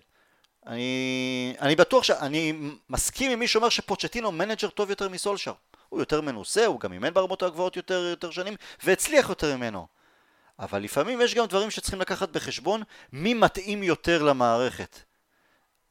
אני, 0.67 1.55
אני 1.61 1.75
בטוח 1.75 2.03
שאני 2.03 2.53
מסכים 2.89 3.31
עם 3.31 3.39
מי 3.39 3.47
שאומר 3.47 3.69
שפוצ'טינו 3.69 4.31
מנג'ר 4.31 4.69
טוב 4.69 4.89
יותר 4.89 5.09
מסולשר. 5.09 5.53
הוא 5.89 5.99
יותר 5.99 6.21
מנוסה, 6.21 6.65
הוא 6.65 6.79
גם 6.79 6.93
אימן 6.93 7.13
ברמות 7.13 7.43
הגבוהות 7.43 7.75
יותר, 7.75 8.07
יותר 8.09 8.31
שנים, 8.31 8.55
והצליח 8.83 9.29
יותר 9.29 9.57
ממנו. 9.57 9.87
אבל 10.59 10.81
לפעמים 10.81 11.21
יש 11.21 11.35
גם 11.35 11.45
דברים 11.45 11.71
שצריכים 11.71 12.01
לקחת 12.01 12.29
בחשבון 12.29 12.83
מי 13.13 13.33
מתאים 13.33 13.83
יותר 13.83 14.23
למערכת. 14.23 14.99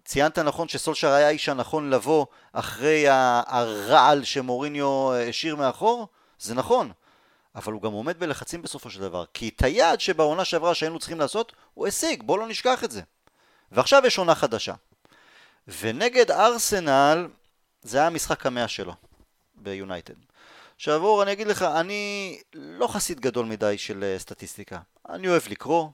ציינת 0.04 0.38
נכון 0.38 0.68
שסולשר 0.68 1.12
היה 1.12 1.26
האיש 1.26 1.48
הנכון 1.48 1.90
לבוא 1.90 2.26
אחרי 2.52 3.04
הרעל 3.08 4.24
שמוריניו 4.24 5.14
השאיר 5.14 5.56
מאחור? 5.56 6.08
זה 6.38 6.54
נכון. 6.54 6.92
אבל 7.54 7.72
הוא 7.72 7.82
גם 7.82 7.92
עומד 7.92 8.18
בלחצים 8.18 8.62
בסופו 8.62 8.90
של 8.90 9.00
דבר. 9.00 9.24
כי 9.34 9.48
את 9.48 9.62
היעד 9.62 10.00
שבעונה 10.00 10.44
שעברה 10.44 10.74
שהיינו 10.74 10.98
צריכים 10.98 11.18
לעשות, 11.18 11.52
הוא 11.74 11.86
השיג, 11.86 12.22
בואו 12.22 12.38
לא 12.38 12.46
נשכח 12.46 12.84
את 12.84 12.90
זה. 12.90 13.00
ועכשיו 13.72 14.02
יש 14.06 14.18
עונה 14.18 14.34
חדשה. 14.34 14.74
ונגד 15.80 16.30
ארסנל, 16.30 17.28
זה 17.82 17.98
היה 17.98 18.06
המשחק 18.06 18.46
המאה 18.46 18.68
שלו. 18.68 18.94
ביונייטד. 19.54 20.14
עכשיו 20.76 21.02
אור, 21.02 21.22
אני 21.22 21.32
אגיד 21.32 21.46
לך, 21.46 21.62
אני 21.62 22.38
לא 22.54 22.86
חסיד 22.86 23.20
גדול 23.20 23.46
מדי 23.46 23.78
של 23.78 24.04
אה, 24.04 24.18
סטטיסטיקה. 24.18 24.78
אני 25.08 25.28
אוהב 25.28 25.42
לקרוא, 25.48 25.88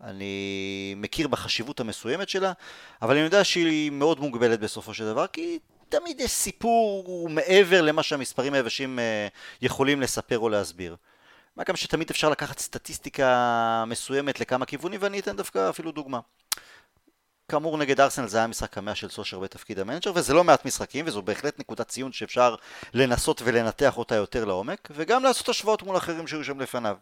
אני 0.00 0.94
מכיר 0.96 1.28
בחשיבות 1.28 1.80
המסוימת 1.80 2.28
שלה, 2.28 2.52
אבל 3.02 3.14
אני 3.16 3.24
יודע 3.24 3.44
שהיא 3.44 3.90
מאוד 3.90 4.20
מוגבלת 4.20 4.60
בסופו 4.60 4.94
של 4.94 5.04
דבר, 5.04 5.26
כי 5.26 5.58
תמיד 5.88 6.20
יש 6.20 6.30
סיפור 6.30 7.28
מעבר 7.28 7.82
למה 7.82 8.02
שהמספרים 8.02 8.54
היבשים 8.54 8.98
אה, 8.98 9.28
יכולים 9.62 10.00
לספר 10.00 10.38
או 10.38 10.48
להסביר. 10.48 10.96
מה 11.56 11.64
גם 11.64 11.76
שתמיד 11.76 12.10
אפשר 12.10 12.28
לקחת 12.28 12.58
סטטיסטיקה 12.58 13.84
מסוימת 13.86 14.40
לכמה 14.40 14.66
כיוונים, 14.66 15.00
ואני 15.02 15.20
אתן 15.20 15.36
דווקא 15.36 15.70
אפילו 15.70 15.92
דוגמה. 15.92 16.20
כאמור 17.48 17.78
נגד 17.78 18.00
ארסנל 18.00 18.26
זה 18.26 18.38
היה 18.38 18.46
משחק 18.46 18.78
המאה 18.78 18.94
של 18.94 19.08
סושר 19.08 19.38
בתפקיד 19.38 19.78
המנג'ר 19.78 20.12
וזה 20.14 20.34
לא 20.34 20.44
מעט 20.44 20.64
משחקים 20.64 21.04
וזו 21.08 21.22
בהחלט 21.22 21.60
נקודת 21.60 21.88
ציון 21.88 22.12
שאפשר 22.12 22.54
לנסות 22.94 23.42
ולנתח 23.44 23.98
אותה 23.98 24.14
יותר 24.14 24.44
לעומק 24.44 24.88
וגם 24.90 25.22
לעשות 25.22 25.48
השוואות 25.48 25.82
מול 25.82 25.96
אחרים 25.96 26.26
שהיו 26.26 26.44
שם 26.44 26.60
לפניו. 26.60 26.96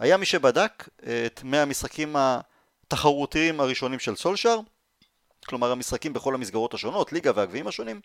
היה 0.00 0.16
מי 0.16 0.26
שבדק 0.26 0.88
את 1.26 1.40
100 1.44 1.62
המשחקים 1.62 2.16
התחרותיים 2.18 3.60
הראשונים 3.60 3.98
של 3.98 4.16
סולשר 4.16 4.58
כלומר 5.46 5.72
המשחקים 5.72 6.12
בכל 6.12 6.34
המסגרות 6.34 6.74
השונות, 6.74 7.12
ליגה 7.12 7.30
והגביעים 7.34 7.66
השונים 7.66 8.00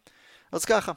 אז 0.51 0.65
ככה 0.65 0.91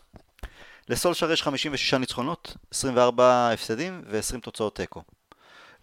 לסולשר 0.89 1.33
יש 1.33 1.43
56 1.43 1.95
ניצחונות, 1.95 2.57
24 2.71 3.51
הפסדים 3.53 4.03
ו-20 4.07 4.41
תוצאות 4.41 4.77
תיקו 4.77 5.03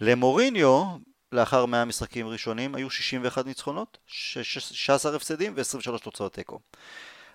למוריניו 0.02 0.86
לאחר 1.32 1.66
100 1.66 1.86
משחקים 1.86 2.28
ראשונים 2.28 2.76
היו 2.76 2.90
61 2.90 3.46
ניצחונות, 3.46 3.98
16 4.08 5.16
הפסדים 5.16 5.54
ו-23 5.56 6.04
תוצאות 6.04 6.34
תיקו. 6.34 6.60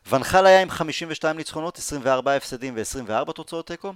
ונחל 0.06 0.46
היה 0.46 0.62
עם 0.62 0.70
52 0.70 1.36
ניצחונות, 1.36 1.78
24 1.78 2.34
הפסדים 2.36 2.76
ו-24 2.76 3.32
תוצאות 3.32 3.66
תיקו. 3.66 3.92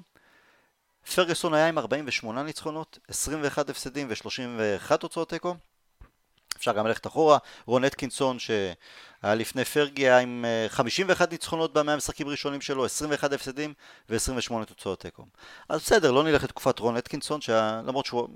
פרגוסון 1.15 1.55
היה 1.55 1.69
עם 1.69 1.79
48 1.79 2.43
ניצחונות, 2.43 2.99
21 3.09 3.71
הפסדים 3.71 4.09
ו-31 4.11 4.97
תוצאות 4.97 5.29
תיקו. 5.29 5.55
אפשר 6.57 6.73
גם 6.73 6.87
ללכת 6.87 7.07
אחורה, 7.07 7.39
רון 7.67 7.85
אטקינסון 7.85 8.39
שהיה 8.39 8.75
לפני 9.35 9.65
פרגי 9.65 10.03
היה 10.03 10.19
עם 10.19 10.45
51 10.69 11.29
אה, 11.29 11.33
ניצחונות 11.33 11.73
במאה 11.73 11.95
המשחקים 11.95 12.29
הראשונים 12.29 12.61
שלו, 12.61 12.85
21 12.85 13.33
הפסדים 13.33 13.75
ו-28 14.11 14.65
תוצאות 14.65 15.01
תיקו. 15.01 15.25
אז 15.69 15.81
בסדר, 15.81 16.13
לא 16.13 16.25
נלך 16.25 16.45
לתקופת 16.45 16.79
רון 16.79 16.97
אטקינסון, 16.97 17.41
למרות 17.87 18.07
שהוא 18.07 18.21
הוא 18.21 18.29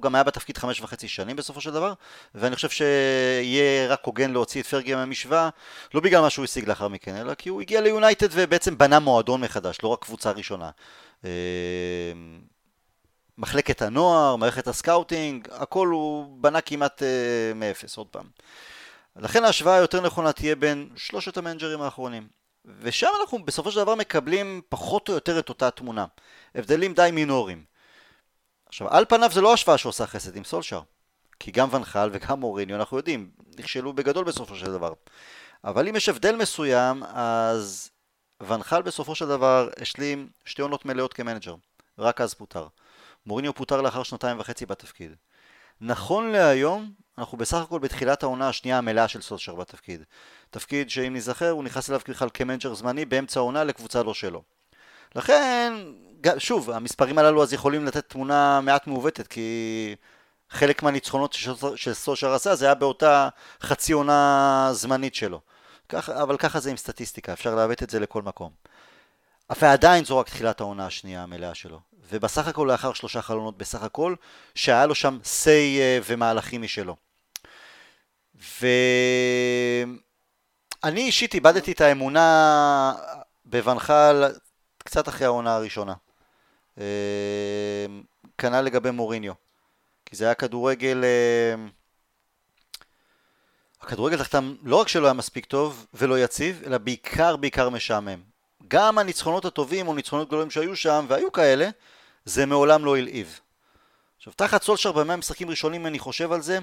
גם 0.00 0.14
היה 0.14 0.24
בתפקיד 0.24 0.58
חמש 0.58 0.80
וחצי 0.80 1.08
שנים 1.08 1.36
בסופו 1.36 1.60
של 1.60 1.70
דבר, 1.70 1.92
ואני 2.34 2.54
חושב 2.54 2.68
שיהיה 2.68 3.88
רק 3.88 4.00
הוגן 4.04 4.30
להוציא 4.30 4.62
את 4.62 4.66
פרגי 4.66 4.94
מהמשוואה, 4.94 5.48
לא 5.94 6.00
בגלל 6.00 6.20
מה 6.20 6.30
שהוא 6.30 6.44
השיג 6.44 6.68
לאחר 6.68 6.88
מכן, 6.88 7.16
אלא 7.16 7.34
כי 7.34 7.48
הוא 7.48 7.60
הגיע 7.60 7.80
ליונייטד 7.80 8.28
ובעצם 8.30 8.78
בנה 8.78 8.98
מועדון 8.98 9.40
מחדש, 9.40 9.78
לא 9.82 9.88
רק 9.88 10.04
קבוצה 10.04 10.30
ראשונה. 10.30 10.70
אה, 11.24 11.30
מחלקת 13.38 13.82
הנוער, 13.82 14.36
מערכת 14.36 14.68
הסקאוטינג, 14.68 15.48
הכל 15.52 15.88
הוא 15.88 16.36
בנה 16.40 16.60
כמעט 16.60 17.02
אה, 17.02 17.54
מאפס, 17.54 17.96
עוד 17.96 18.06
פעם. 18.06 18.26
לכן 19.16 19.44
ההשוואה 19.44 19.74
היותר 19.74 20.00
נכונה 20.00 20.32
תהיה 20.32 20.56
בין 20.56 20.88
שלושת 20.96 21.36
המנג'רים 21.36 21.82
האחרונים. 21.82 22.28
ושם 22.80 23.08
אנחנו 23.20 23.44
בסופו 23.44 23.72
של 23.72 23.80
דבר 23.80 23.94
מקבלים 23.94 24.60
פחות 24.68 25.08
או 25.08 25.14
יותר 25.14 25.38
את 25.38 25.48
אותה 25.48 25.70
תמונה. 25.70 26.06
הבדלים 26.54 26.94
די 26.94 27.10
מינוריים. 27.12 27.67
עכשיו, 28.68 28.88
על 28.88 29.04
פניו 29.08 29.30
זה 29.32 29.40
לא 29.40 29.52
השוואה 29.52 29.78
שעושה 29.78 30.06
חסד 30.06 30.36
עם 30.36 30.44
סולשר. 30.44 30.80
כי 31.40 31.50
גם 31.50 31.68
ואן 31.74 31.92
חאל 31.92 32.10
וגם 32.12 32.40
מוריניו, 32.40 32.76
אנחנו 32.76 32.96
יודעים, 32.96 33.30
נכשלו 33.58 33.92
בגדול 33.92 34.24
בסופו 34.24 34.54
של 34.54 34.72
דבר. 34.72 34.92
אבל 35.64 35.88
אם 35.88 35.96
יש 35.96 36.08
הבדל 36.08 36.36
מסוים, 36.36 37.02
אז 37.02 37.90
ואן 38.46 38.64
חאל 38.64 38.82
בסופו 38.82 39.14
של 39.14 39.28
דבר 39.28 39.68
השלים 39.80 40.28
שתי 40.44 40.62
עונות 40.62 40.84
מלאות 40.84 41.12
כמנג'ר. 41.12 41.54
רק 41.98 42.20
אז 42.20 42.34
פוטר. 42.34 42.66
מוריניו 43.26 43.54
פוטר 43.54 43.80
לאחר 43.80 44.02
שנתיים 44.02 44.40
וחצי 44.40 44.66
בתפקיד. 44.66 45.14
נכון 45.80 46.30
להיום, 46.30 46.92
אנחנו 47.18 47.38
בסך 47.38 47.56
הכל 47.56 47.78
בתחילת 47.78 48.22
העונה 48.22 48.48
השנייה 48.48 48.78
המלאה 48.78 49.08
של 49.08 49.22
סולשר 49.22 49.54
בתפקיד. 49.54 50.02
תפקיד 50.50 50.90
שאם 50.90 51.16
נזכר, 51.16 51.50
הוא 51.50 51.64
נכנס 51.64 51.90
אליו 51.90 52.00
בכלל 52.08 52.28
כמנג'ר 52.34 52.74
זמני 52.74 53.04
באמצע 53.04 53.40
העונה 53.40 53.64
לקבוצה 53.64 54.02
לא 54.02 54.14
שלו. 54.14 54.42
לכן, 55.14 55.72
שוב, 56.38 56.70
המספרים 56.70 57.18
הללו 57.18 57.42
אז 57.42 57.52
יכולים 57.52 57.84
לתת 57.84 58.08
תמונה 58.08 58.60
מעט 58.60 58.86
מעוותת, 58.86 59.26
כי 59.26 59.94
חלק 60.50 60.82
מהניצחונות 60.82 61.36
שסולשר 61.76 62.32
עשה 62.32 62.54
זה 62.54 62.64
היה 62.64 62.74
באותה 62.74 63.28
חצי 63.62 63.92
עונה 63.92 64.70
זמנית 64.72 65.14
שלו. 65.14 65.40
כך, 65.88 66.08
אבל 66.08 66.36
ככה 66.36 66.60
זה 66.60 66.70
עם 66.70 66.76
סטטיסטיקה, 66.76 67.32
אפשר 67.32 67.54
לעוות 67.54 67.82
את 67.82 67.90
זה 67.90 68.00
לכל 68.00 68.22
מקום. 68.22 68.50
ועדיין 69.60 70.04
זו 70.04 70.18
רק 70.18 70.28
תחילת 70.28 70.60
העונה 70.60 70.86
השנייה 70.86 71.22
המלאה 71.22 71.54
שלו. 71.54 71.80
ובסך 72.10 72.48
הכל 72.48 72.68
לאחר 72.70 72.92
שלושה 72.92 73.22
חלונות 73.22 73.58
בסך 73.58 73.82
הכל, 73.82 74.14
שהיה 74.54 74.86
לו 74.86 74.94
שם 74.94 75.18
say 75.24 75.46
uh, 75.46 76.04
ומהלכים 76.06 76.62
משלו. 76.62 76.96
ואני 78.34 78.90
אישית 81.00 81.34
איבדתי 81.34 81.72
את 81.72 81.80
האמונה 81.80 82.94
בוונחל 83.44 84.24
קצת 84.78 85.08
אחרי 85.08 85.26
העונה 85.26 85.54
הראשונה. 85.54 85.94
אה, 86.80 87.86
כנ"ל 88.38 88.60
לגבי 88.60 88.90
מוריניו. 88.90 89.32
כי 90.06 90.16
זה 90.16 90.24
היה 90.24 90.34
כדורגל... 90.34 91.04
אה, 91.04 91.68
הכדורגל 93.80 94.18
תחתם 94.18 94.54
לא 94.62 94.76
רק 94.76 94.88
שלא 94.88 95.06
היה 95.06 95.12
מספיק 95.12 95.44
טוב 95.44 95.86
ולא 95.94 96.18
יציב, 96.18 96.62
אלא 96.66 96.78
בעיקר 96.78 97.36
בעיקר 97.36 97.68
משעמם. 97.68 98.20
גם 98.68 98.98
הניצחונות 98.98 99.44
הטובים 99.44 99.88
או 99.88 99.94
ניצחונות 99.94 100.28
גדולים 100.28 100.50
שהיו 100.50 100.76
שם, 100.76 101.06
והיו 101.08 101.32
כאלה, 101.32 101.68
זה 102.24 102.46
מעולם 102.46 102.84
לא 102.84 102.96
הלהיב. 102.96 103.40
עכשיו, 104.16 104.32
תחת 104.32 104.62
סולשר 104.62 104.92
במאה 104.92 105.16
משחקים 105.16 105.50
ראשונים, 105.50 105.86
אני 105.86 105.98
חושב 105.98 106.32
על 106.32 106.42
זה, 106.42 106.58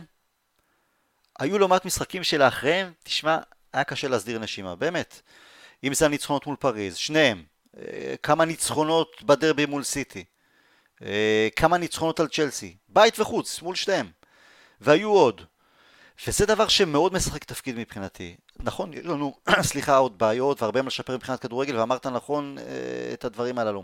היו 1.39 1.59
לא 1.59 1.67
מעט 1.67 1.85
משחקים 1.85 2.23
שלאחריהם, 2.23 2.91
תשמע, 3.03 3.37
היה 3.73 3.83
קשה 3.83 4.07
להסדיר 4.07 4.39
נשימה, 4.39 4.75
באמת. 4.75 5.21
אם 5.83 5.93
זה 5.93 6.05
הניצחונות 6.05 6.47
מול 6.47 6.55
פריז, 6.55 6.95
שניהם. 6.95 7.43
אה, 7.77 8.15
כמה 8.23 8.45
ניצחונות 8.45 9.23
בדרבי 9.23 9.65
מול 9.65 9.83
סיטי, 9.83 10.23
אה, 11.01 11.47
כמה 11.55 11.77
ניצחונות 11.77 12.19
על 12.19 12.27
צ'לסי, 12.27 12.75
בית 12.89 13.19
וחוץ, 13.19 13.61
מול 13.61 13.75
שתיהם, 13.75 14.11
והיו 14.81 15.09
עוד. 15.09 15.41
וזה 16.27 16.45
דבר 16.45 16.67
שמאוד 16.67 17.13
משחק 17.13 17.43
תפקיד 17.43 17.75
מבחינתי. 17.75 18.35
נכון, 18.59 18.93
יש 18.93 19.05
לנו, 19.05 19.35
סליחה, 19.61 19.97
עוד 19.97 20.17
בעיות 20.17 20.61
והרבה 20.61 20.81
מה 20.81 20.87
לשפר 20.87 21.15
מבחינת 21.15 21.39
כדורגל, 21.39 21.79
ואמרת 21.79 22.07
נכון 22.07 22.57
אה, 22.57 23.13
את 23.13 23.25
הדברים 23.25 23.59
הללו. 23.59 23.83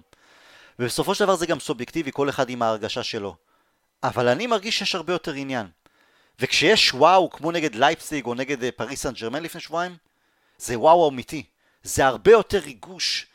ובסופו 0.79 1.15
של 1.15 1.23
דבר 1.23 1.35
זה 1.35 1.45
גם 1.45 1.59
סובייקטיבי, 1.59 2.11
כל 2.13 2.29
אחד 2.29 2.49
עם 2.49 2.61
ההרגשה 2.61 3.03
שלו. 3.03 3.35
אבל 4.03 4.27
אני 4.27 4.47
מרגיש 4.47 4.79
שיש 4.79 4.95
הרבה 4.95 5.13
יותר 5.13 5.33
עניין. 5.33 5.67
וכשיש 6.39 6.93
וואו, 6.93 7.29
כמו 7.29 7.51
נגד 7.51 7.75
לייפסיג 7.75 8.25
או 8.25 8.33
נגד 8.33 8.73
פריס 8.75 9.01
סן 9.01 9.13
ג'רמן 9.13 9.43
לפני 9.43 9.61
שבועיים, 9.61 9.95
זה 10.57 10.79
וואו 10.79 11.09
אמיתי. 11.09 11.43
זה 11.83 12.05
הרבה 12.05 12.31
יותר 12.31 12.57
ריגוש, 12.57 13.27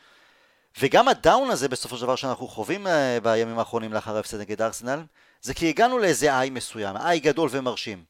וגם 0.79 1.07
ה 1.07 1.15
down 1.15 1.49
הזה 1.49 1.69
בסופו 1.69 1.97
של 1.97 2.03
דבר 2.03 2.15
שאנחנו 2.15 2.47
חווים 2.47 2.87
אה, 2.87 3.17
בימים 3.23 3.59
האחרונים 3.59 3.93
לאחר 3.93 4.15
ההפסד 4.15 4.39
נגד 4.39 4.61
ארסנל, 4.61 4.99
זה 5.41 5.53
כי 5.53 5.69
הגענו 5.69 5.99
לאיזה 5.99 6.37
high 6.37 6.49
מסוים, 6.49 6.97
high 6.97 7.19
גדול 7.19 7.49
ומרשים. 7.51 8.03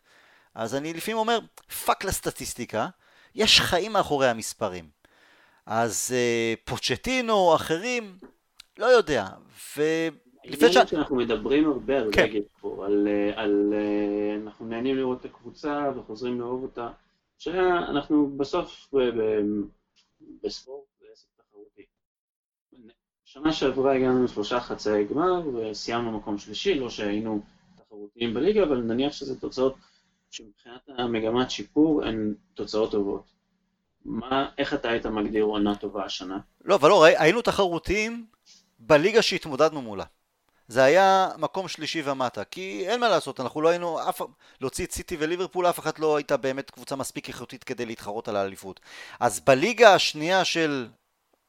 אז 0.55 0.75
אני 0.75 0.93
לפעמים 0.93 1.17
אומר, 1.17 1.39
fuck 1.85 2.03
לסטטיסטיקה, 2.03 2.87
יש 3.35 3.61
חיים 3.61 3.93
מאחורי 3.93 4.27
המספרים. 4.27 4.89
אז 5.65 6.13
אה, 6.15 6.53
פוצ'טינו 6.65 7.55
אחרים, 7.55 8.17
לא 8.77 8.85
יודע. 8.85 9.27
ו... 9.77 9.81
לפני 10.45 10.73
ש... 10.73 10.73
שאנחנו 10.73 11.15
מדברים 11.15 11.67
הרבה 11.71 11.97
על 11.97 12.09
כן. 12.11 12.21
רגל 12.23 12.41
פה, 12.61 12.85
על, 12.85 13.07
אה, 13.07 13.41
על, 13.41 13.73
אה, 13.73 14.35
אנחנו 14.43 14.65
נהנים 14.65 14.95
לראות 14.95 15.19
את 15.19 15.25
הקבוצה 15.25 15.91
וחוזרים 15.95 16.39
לאהוב 16.39 16.63
אותה, 16.63 16.89
שאנחנו 17.37 18.37
בסוף 18.37 18.93
בספורט. 20.43 20.86
שנה 23.27 23.53
שעברה 23.53 23.95
הגענו 23.95 24.23
לשלושה 24.23 24.59
חצאי 24.59 25.05
גמר 25.05 25.41
וסיימנו 25.47 26.11
מקום 26.11 26.37
שלישי, 26.37 26.73
לא 26.73 26.89
שהיינו 26.89 27.41
תחרותיים 27.75 28.33
בליגה, 28.33 28.63
אבל 28.63 28.77
נניח 28.77 29.13
שזה 29.13 29.39
תוצאות 29.39 29.75
שמבחינת 30.31 30.81
המגמת 30.97 31.51
שיפור 31.51 32.03
הן 32.03 32.33
תוצאות 32.53 32.91
טובות. 32.91 33.23
מה, 34.05 34.49
איך 34.57 34.73
אתה 34.73 34.89
היית 34.89 35.05
מגדיר 35.05 35.43
עונה 35.43 35.75
טובה 35.75 36.05
השנה? 36.05 36.39
לא, 36.65 36.75
אבל 36.75 36.89
לא, 36.89 37.03
היינו 37.03 37.41
תחרותיים 37.41 38.25
בליגה 38.79 39.21
שהתמודדנו 39.21 39.81
מולה. 39.81 40.05
זה 40.67 40.83
היה 40.83 41.29
מקום 41.37 41.67
שלישי 41.67 42.01
ומטה, 42.05 42.43
כי 42.43 42.83
אין 42.87 42.99
מה 42.99 43.09
לעשות, 43.09 43.39
אנחנו 43.39 43.61
לא 43.61 43.69
היינו, 43.69 44.09
אף, 44.09 44.21
להוציא 44.61 44.85
את 44.85 44.91
סיטי 44.91 45.17
וליברפול, 45.19 45.69
אף 45.69 45.79
אחת 45.79 45.99
לא 45.99 46.15
הייתה 46.15 46.37
באמת 46.37 46.71
קבוצה 46.71 46.95
מספיק 46.95 47.27
איכותית 47.27 47.63
כדי 47.63 47.85
להתחרות 47.85 48.27
על 48.27 48.35
האליפות. 48.35 48.79
אז 49.19 49.39
בליגה 49.39 49.93
השנייה 49.95 50.45
של 50.45 50.87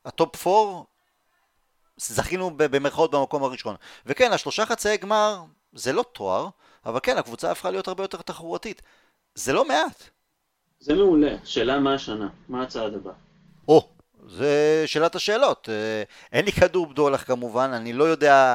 ה 0.05 0.15
top 0.15 0.47
4, 0.47 0.83
זכינו 1.99 2.51
במרכאות 2.57 3.11
במקום 3.11 3.45
הראשון. 3.45 3.75
וכן, 4.07 4.33
השלושה 4.33 4.67
חצאי 4.67 4.97
גמר 4.97 5.43
זה 5.73 5.93
לא 5.93 6.05
תואר, 6.13 6.49
אבל 6.87 7.01
כן, 7.03 7.19
הקבוצה 7.19 7.51
הפכה 7.51 7.71
להיות 7.71 7.89
הרבה 7.89 8.05
יותר 8.05 8.23
תחרותית. 8.23 8.83
זה 9.35 9.53
לא 9.53 9.69
מעט. 9.69 10.03
זה 10.81 10.95
מעולה. 10.95 11.37
שאלה 11.45 11.79
מה 11.79 11.95
השנה? 11.95 12.29
מה 12.49 12.63
הצעד 12.63 12.95
הבא? 12.95 13.11
או, 13.69 13.89
זה 14.29 14.83
שאלת 14.87 15.15
השאלות. 15.15 15.69
אה, 15.69 16.03
אין 16.33 16.45
לי 16.45 16.53
כדור 16.53 16.87
בדולח 16.87 17.23
כמובן, 17.23 17.71
אני 17.73 17.93
לא 17.93 18.05
יודע 18.05 18.55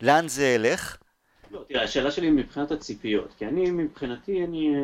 לאן 0.00 0.28
זה 0.28 0.46
ילך. 0.46 0.96
לא, 1.50 1.64
תראה, 1.68 1.82
השאלה 1.82 2.10
שלי 2.10 2.30
מבחינת 2.30 2.70
הציפיות, 2.70 3.34
כי 3.38 3.46
אני 3.46 3.70
מבחינתי, 3.70 4.44
אני, 4.44 4.74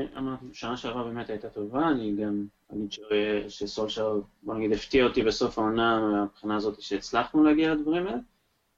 שנה 0.52 0.76
שעברה 0.76 1.04
באמת 1.04 1.30
הייתה 1.30 1.48
טובה, 1.48 1.88
אני 1.88 2.14
גם 2.22 2.44
אגיד 2.74 2.90
שסולשר, 3.48 4.20
בוא 4.42 4.54
נגיד, 4.54 4.72
הפתיע 4.72 5.04
אותי 5.04 5.22
בסוף 5.22 5.58
העונה 5.58 6.00
מהבחינה 6.00 6.56
הזאת 6.56 6.80
שהצלחנו 6.80 7.44
להגיע 7.44 7.74
לדברים 7.74 8.06
האלה. 8.06 8.18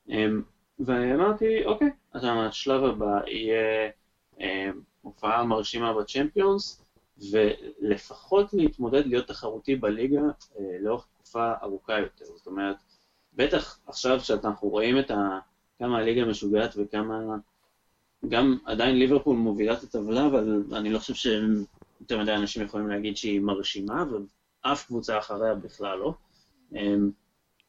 אמ, 0.09 0.43
ואמרתי, 0.79 1.65
אוקיי, 1.65 1.91
אז 2.13 2.25
השלב 2.25 2.85
הבא 2.85 3.21
יהיה 3.27 3.91
אה, 4.41 4.71
הופעה 5.03 5.45
מרשימה 5.45 5.93
בצ'מפיונס, 5.93 6.83
ולפחות 7.31 8.55
להתמודד 8.55 9.07
להיות 9.07 9.27
תחרותי 9.27 9.77
בליגה 9.77 10.21
אה, 10.59 10.77
לאורך 10.81 11.07
תקופה 11.15 11.53
ארוכה 11.63 11.99
יותר. 11.99 12.25
זאת 12.25 12.47
אומרת, 12.47 12.77
בטח 13.35 13.79
עכשיו 13.87 14.21
שאנחנו 14.21 14.69
רואים 14.69 14.99
את 14.99 15.11
ה... 15.11 15.39
כמה 15.79 15.99
הליגה 15.99 16.25
משוגעת 16.25 16.75
וכמה... 16.77 17.37
גם 18.29 18.59
עדיין 18.65 18.99
ליברפול 18.99 19.37
מובילה 19.37 19.73
את 19.73 19.83
הטבלה, 19.83 20.27
אבל 20.27 20.63
אני 20.73 20.91
לא 20.91 20.99
חושב 20.99 21.15
שיותר 21.99 22.19
מדי 22.19 22.35
אנשים 22.35 22.63
יכולים 22.63 22.89
להגיד 22.89 23.17
שהיא 23.17 23.41
מרשימה, 23.41 24.05
ואף 24.65 24.87
קבוצה 24.87 25.19
אחריה 25.19 25.55
בכלל 25.55 25.99
לא. 25.99 26.15
אמ, 26.75 27.11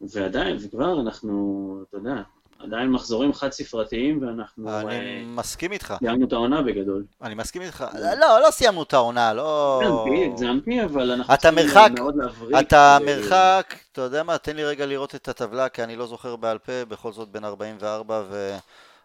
ועדיין, 0.02 0.58
וכבר 0.62 1.02
אנחנו, 1.02 1.84
אתה 1.90 1.98
יודע, 1.98 2.22
עדיין 2.60 2.92
מחזורים 2.92 3.34
חד 3.34 3.52
ספרתיים 3.52 4.22
ואנחנו... 4.22 4.80
אני 4.80 4.96
אה, 4.96 5.24
מסכים 5.26 5.72
איתך. 5.72 5.94
סיימנו 6.00 6.26
את 6.26 6.34
העונה 6.34 6.62
בגדול. 6.62 7.06
אני 7.22 7.36
מסכים 7.36 7.62
איתך. 7.62 7.86
לא, 7.94 8.42
לא 8.42 8.52
סיימנו 8.52 8.84
את 8.84 8.94
העונה, 8.94 9.34
לא... 9.34 9.82
הגזמתי, 10.26 10.84
אבל 10.84 11.12
אנחנו 11.12 11.38
צריכים 11.38 11.66
מרחק, 11.66 11.90
מאוד 12.00 12.16
להבריק. 12.16 12.56
אתה 12.60 12.98
מרחק, 13.06 13.76
אתה 13.92 14.02
יודע 14.02 14.24
מה, 14.24 14.38
תן 14.38 14.56
לי 14.56 14.64
רגע 14.64 14.86
לראות 14.86 15.16
את 15.16 15.28
הטבלה, 15.28 15.70
כי 15.70 15.84
אני 15.84 15.96
לא 15.96 16.08
זוכר 16.08 16.36
בעל 16.36 16.58
פה, 16.58 16.86
בכל 16.88 17.12
זאת 17.12 17.30
בין 17.30 17.46
44 17.46 18.24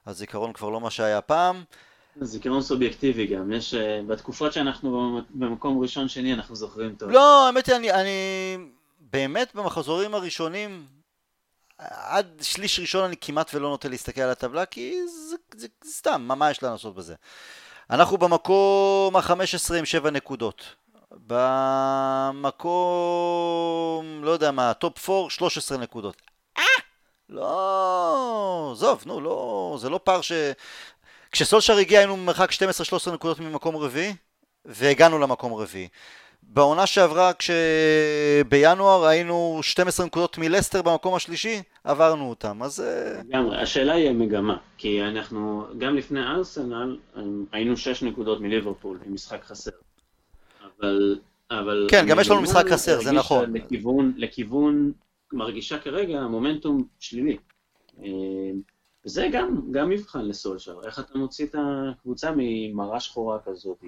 והזיכרון 0.07 0.53
כבר 0.53 0.68
לא 0.68 0.81
מה 0.81 0.91
שהיה 0.91 1.20
פעם. 1.20 1.62
זיכרון 2.20 2.62
סובייקטיבי 2.62 3.26
גם, 3.26 3.52
יש, 3.52 3.74
אה, 3.74 4.00
בתקופות 4.06 4.52
שאנחנו 4.52 5.20
במקום 5.30 5.82
ראשון 5.82 6.08
שני 6.08 6.34
אנחנו 6.34 6.56
זוכרים 6.56 6.94
טוב. 6.94 7.10
לא, 7.10 7.46
האמת 7.46 7.66
היא, 7.66 7.76
אני, 7.76 7.92
אני 7.92 8.58
באמת 9.00 9.54
במחזורים 9.54 10.14
הראשונים, 10.14 10.86
עד 11.88 12.26
שליש 12.42 12.80
ראשון 12.80 13.04
אני 13.04 13.16
כמעט 13.20 13.54
ולא 13.54 13.68
נוטה 13.68 13.88
להסתכל 13.88 14.20
על 14.20 14.30
הטבלה, 14.30 14.66
כי 14.66 14.94
זה, 15.06 15.36
זה, 15.54 15.66
זה 15.84 15.90
סתם, 15.90 16.28
מה 16.36 16.50
יש 16.50 16.62
לנו 16.62 16.72
לעשות 16.72 16.94
בזה? 16.94 17.14
אנחנו 17.90 18.18
במקום 18.18 19.16
ה-15 19.16 19.74
עם 19.78 19.84
7 19.84 20.10
נקודות. 20.10 20.64
במקום, 21.26 22.64
לא 24.24 24.30
יודע 24.30 24.50
מה, 24.50 24.74
טופ 24.74 25.10
4, 25.10 25.30
13 25.30 25.78
נקודות. 25.78 26.22
אה! 26.58 26.64
לא, 27.28 28.70
עזוב, 28.72 29.02
נו, 29.06 29.20
לא, 29.20 29.76
זה 29.80 29.90
לא 29.90 30.00
פער 30.04 30.20
ש... 30.20 30.32
כשסולשר 31.33 31.76
הגיע 31.76 31.99
היינו 31.99 32.16
במרחק 32.16 32.51
12-13 32.53 33.11
נקודות 33.12 33.41
ממקום 33.41 33.76
רביעי, 33.76 34.14
והגענו 34.64 35.18
למקום 35.18 35.55
רביעי. 35.55 35.89
בעונה 36.43 36.87
שעברה 36.87 37.33
כשבינואר 37.33 39.05
היינו 39.05 39.59
12 39.62 40.07
נקודות 40.07 40.39
מלסטר 40.39 40.83
במקום 40.83 41.14
השלישי, 41.14 41.62
עברנו 41.85 42.30
אותם, 42.30 42.62
אז... 42.62 42.80
אה, 42.80 43.20
לגמרי, 43.28 43.62
השאלה 43.62 43.93
היא 43.93 44.09
המגמה, 44.09 44.57
כי 44.78 45.03
אנחנו, 45.03 45.64
גם 45.78 45.97
לפני 45.97 46.20
ארסנל, 46.22 46.99
היינו 47.53 47.76
6 47.76 48.03
נקודות 48.03 48.41
מליברפול 48.41 48.99
עם 49.07 49.14
משחק 49.14 49.45
חסר. 49.45 49.70
אבל... 50.78 51.18
אבל 51.51 51.87
כן, 51.91 52.07
גם 52.09 52.20
יש 52.20 52.30
לנו 52.30 52.43
משחק 52.43 52.64
חסר, 52.68 53.01
זה 53.01 53.12
נכון. 53.12 53.57
לכיוון, 53.57 54.12
לכיוון, 54.16 54.93
מרגישה 55.33 55.78
כרגע 55.78 56.20
מומנטום 56.20 56.85
שלילי. 57.01 57.37
וזה 59.05 59.28
גם, 59.32 59.61
גם 59.70 59.90
מבחן 59.90 60.24
לסולשר, 60.24 60.80
איך 60.86 60.98
אתה 60.98 61.18
מוציא 61.18 61.46
את 61.46 61.55
הקבוצה 61.59 62.30
ממראה 62.36 63.00
שחורה 63.00 63.38
כזאת. 63.44 63.84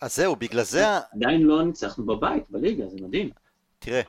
אז 0.00 0.16
זהו, 0.16 0.36
בגלל 0.36 0.62
זה... 0.62 0.86
עדיין 0.96 1.42
לא 1.42 1.62
ניצחנו 1.62 2.06
בבית, 2.06 2.44
בליגה, 2.50 2.88
זה 2.88 2.96
מדהים. 3.00 3.30
תראה, 3.78 4.00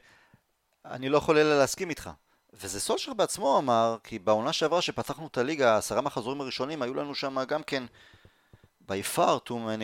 אני 0.85 1.09
לא 1.09 1.17
יכול 1.17 1.37
אלא 1.37 1.59
להסכים 1.59 1.89
איתך. 1.89 2.09
וזה 2.53 2.79
סולשר 2.79 3.13
בעצמו 3.13 3.57
אמר, 3.57 3.97
כי 4.03 4.19
בעונה 4.19 4.53
שעברה 4.53 4.81
שפתחנו 4.81 5.27
את 5.27 5.37
הליגה, 5.37 5.77
עשרה 5.77 6.01
מחזורים 6.01 6.41
הראשונים, 6.41 6.81
היו 6.81 6.93
לנו 6.93 7.15
שם 7.15 7.43
גם 7.47 7.63
כן 7.63 7.83
by 8.87 9.15
far 9.15 9.49
too 9.49 9.51
many 9.51 9.83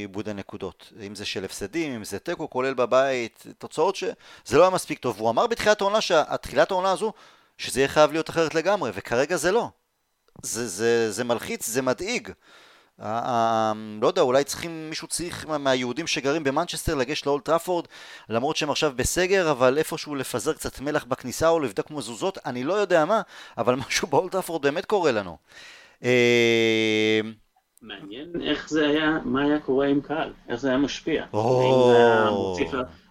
עיבודי 0.00 0.34
נקודות. 0.34 0.92
אם 1.06 1.14
זה 1.14 1.24
של 1.24 1.44
הפסדים, 1.44 1.92
אם 1.92 2.04
זה 2.04 2.18
תיקו, 2.18 2.50
כולל 2.50 2.74
בבית, 2.74 3.46
תוצאות 3.58 3.96
שזה 3.96 4.12
לא 4.52 4.62
היה 4.62 4.70
מספיק 4.70 4.98
טוב. 4.98 5.16
והוא 5.16 5.30
אמר 5.30 5.46
בתחילת 5.46 5.80
העונה, 5.80 6.00
שתחילת 6.00 6.70
העונה 6.70 6.90
הזו, 6.90 7.12
שזה 7.58 7.80
יהיה 7.80 7.88
חייב 7.88 8.12
להיות 8.12 8.30
אחרת 8.30 8.54
לגמרי, 8.54 8.90
וכרגע 8.94 9.36
זה 9.36 9.52
לא. 9.52 9.68
זה, 10.42 10.66
זה, 10.66 11.10
זה 11.12 11.24
מלחיץ, 11.24 11.66
זה 11.66 11.82
מדאיג. 11.82 12.28
לא 14.02 14.06
יודע, 14.06 14.22
אולי 14.22 14.44
צריכים, 14.44 14.88
מישהו 14.88 15.08
צריך 15.08 15.46
מהיהודים 15.46 16.06
שגרים 16.06 16.44
במנצ'סטר 16.44 16.94
לגשת 16.94 17.26
לאולט 17.26 17.44
טראפורד, 17.44 17.86
למרות 18.28 18.56
שהם 18.56 18.70
עכשיו 18.70 18.92
בסגר, 18.96 19.50
אבל 19.50 19.78
איפשהו 19.78 20.14
לפזר 20.14 20.52
קצת 20.52 20.80
מלח 20.80 21.04
בכניסה 21.04 21.48
או 21.48 21.60
לבדוק 21.60 21.90
מזוזות, 21.90 22.38
אני 22.46 22.64
לא 22.64 22.74
יודע 22.74 23.04
מה, 23.04 23.20
אבל 23.58 23.74
משהו 23.86 24.08
באולט 24.08 24.32
טראפורד 24.32 24.62
באמת 24.62 24.84
קורה 24.84 25.12
לנו. 25.12 25.36
אה, 26.04 27.20
מעניין 27.82 28.32
איך 28.42 28.68
זה 28.70 28.88
היה, 28.88 29.18
מה 29.24 29.44
היה 29.44 29.60
קורה 29.60 29.86
עם 29.86 30.00
קהל, 30.00 30.32
איך 30.48 30.60
זה 30.60 30.68
היה 30.68 30.78
משפיע. 30.78 31.24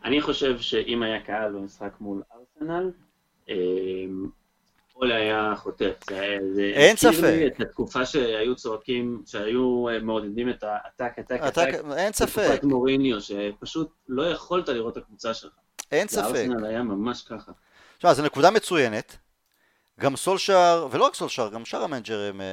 אני 0.04 0.22
חושב 0.22 0.60
שאם 0.60 1.04
היה 1.04 1.20
קהל 1.22 1.54
במשחק 1.54 1.91
מול 2.02 2.22
ארסנל, 2.34 2.91
אולי 4.98 5.14
היה 5.14 5.54
חוטף. 5.58 5.93
אין 6.74 6.95
ספק. 6.95 7.14
זה 7.14 7.32
לי 7.32 7.48
את 7.48 7.62
התקופה 7.62 8.06
שהיו 8.06 8.56
צועקים, 8.56 9.24
שהיו 9.26 9.89
אה, 9.89 10.00
מעודדים 10.00 10.50
את 10.50 10.64
העתק, 10.64 11.20
עתק, 11.20 11.39
עתק. 11.41 11.68
אין 11.98 12.14
ספק. 12.14 12.43
תקופת 12.45 12.64
מוריניו, 12.64 13.22
שפשוט 13.22 13.91
לא 14.08 14.24
יכולת 14.30 14.70
לראות 14.70 14.98
את 14.98 15.04
הקבוצה 15.04 15.34
שלך. 15.34 15.52
אין 15.91 16.08
ספק. 16.08 16.24
לארסנל 16.26 16.66
היה 16.66 16.84
ממש 16.84 17.22
ככה. 17.22 17.52
תשמע, 17.98 18.14
זו 18.14 18.24
נקודה 18.24 18.52
מצוינת. 18.52 19.18
גם 20.00 20.16
סולשאר, 20.16 20.88
ולא 20.91 21.06
רק 21.06 21.16
סולשאר, 21.16 21.50
גם 21.50 21.66
שאר 21.66 21.84
המנג'רים 21.84 22.41
אה, 22.41 22.48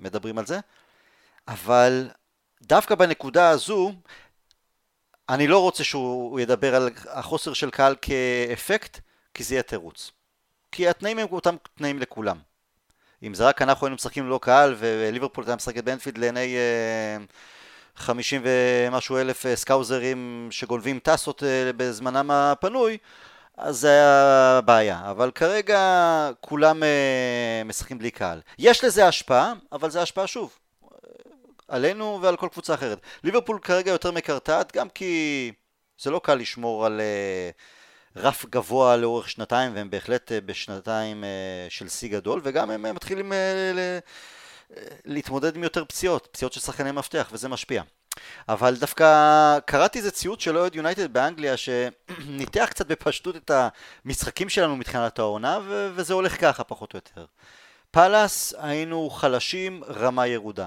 מדברים 0.00 0.38
על 0.38 0.46
זה. 0.46 0.60
אבל 1.48 2.08
דווקא 2.62 2.94
בנקודה 2.94 3.50
הזו, 3.50 3.92
אני 5.28 5.46
לא 5.46 5.58
רוצה 5.58 5.84
שהוא 5.84 6.40
ידבר 6.40 6.74
על 6.74 6.90
החוסר 7.08 7.52
של 7.52 7.70
קהל 7.70 7.94
כאפקט, 8.02 9.00
כי 9.34 9.44
זה 9.44 9.54
יהיה 9.54 9.62
תירוץ. 9.62 10.10
כי 10.72 10.88
התנאים 10.88 11.18
הם 11.18 11.26
אותם 11.32 11.56
תנאים 11.74 11.98
לכולם. 11.98 12.38
אם 13.22 13.34
זה 13.34 13.48
רק 13.48 13.62
אנחנו 13.62 13.86
היינו 13.86 13.94
משחקים 13.94 14.26
ללא 14.26 14.38
קהל 14.42 14.74
וליברפול 14.78 15.44
הייתה 15.44 15.56
משחקת 15.56 15.84
באנפילד 15.84 16.18
לעיני 16.18 16.56
אה, 16.56 17.24
חמישים 17.96 18.42
ומשהו 18.44 19.16
אלף 19.16 19.46
אה, 19.46 19.56
סקאוזרים 19.56 20.48
שגונבים 20.50 20.98
טסות 20.98 21.42
אה, 21.42 21.70
בזמנם 21.76 22.30
הפנוי, 22.30 22.98
אז 23.56 23.76
זה 23.76 23.88
היה 23.88 24.60
בעיה, 24.64 25.02
אבל 25.10 25.30
כרגע 25.30 26.30
כולם 26.40 26.82
משחקים 27.64 27.98
בלי 27.98 28.10
קהל. 28.10 28.40
יש 28.58 28.84
לזה 28.84 29.08
השפעה, 29.08 29.52
אבל 29.72 29.90
זה 29.90 30.02
השפעה 30.02 30.26
שוב, 30.26 30.58
עלינו 31.68 32.18
ועל 32.22 32.36
כל 32.36 32.48
קבוצה 32.52 32.74
אחרת. 32.74 32.98
ליברפול 33.24 33.58
כרגע 33.58 33.90
יותר 33.90 34.10
מקרטעת, 34.10 34.76
גם 34.76 34.88
כי 34.88 35.52
זה 35.98 36.10
לא 36.10 36.20
קל 36.24 36.34
לשמור 36.34 36.86
על 36.86 37.00
uh, 37.00 37.81
רף 38.16 38.46
גבוה 38.50 38.96
לאורך 38.96 39.30
שנתיים, 39.30 39.74
והם 39.74 39.90
בהחלט 39.90 40.32
uh, 40.32 40.34
בשנתיים 40.46 41.24
uh, 41.24 41.26
של 41.70 41.88
שיא 41.88 42.08
גדול, 42.08 42.40
וגם 42.44 42.70
הם 42.70 42.86
uh, 42.86 42.92
מתחילים 42.92 43.32
להתמודד 45.04 45.56
עם 45.56 45.62
יותר 45.62 45.84
פציעות, 45.84 46.28
פציעות 46.32 46.52
של 46.52 46.60
שחקני 46.60 46.92
מפתח, 46.92 47.28
וזה 47.32 47.48
משפיע. 47.48 47.82
אבל 48.48 48.76
דווקא 48.76 49.58
קראתי 49.66 49.98
איזה 49.98 50.10
ציוץ 50.10 50.40
של 50.40 50.58
אוהד 50.58 50.74
יונייטד 50.74 51.12
באנגליה 51.12 51.54
שניתח 51.56 52.66
קצת 52.70 52.86
בפשטות 52.86 53.36
את 53.36 53.50
המשחקים 54.04 54.48
שלנו 54.48 54.76
מתחילת 54.76 55.18
העונה 55.18 55.58
ו- 55.64 55.90
וזה 55.94 56.14
הולך 56.14 56.40
ככה 56.40 56.64
פחות 56.64 56.94
או 56.94 56.96
יותר. 56.96 57.24
פאלאס 57.90 58.54
היינו 58.58 59.10
חלשים, 59.10 59.84
רמה 59.84 60.26
ירודה. 60.26 60.66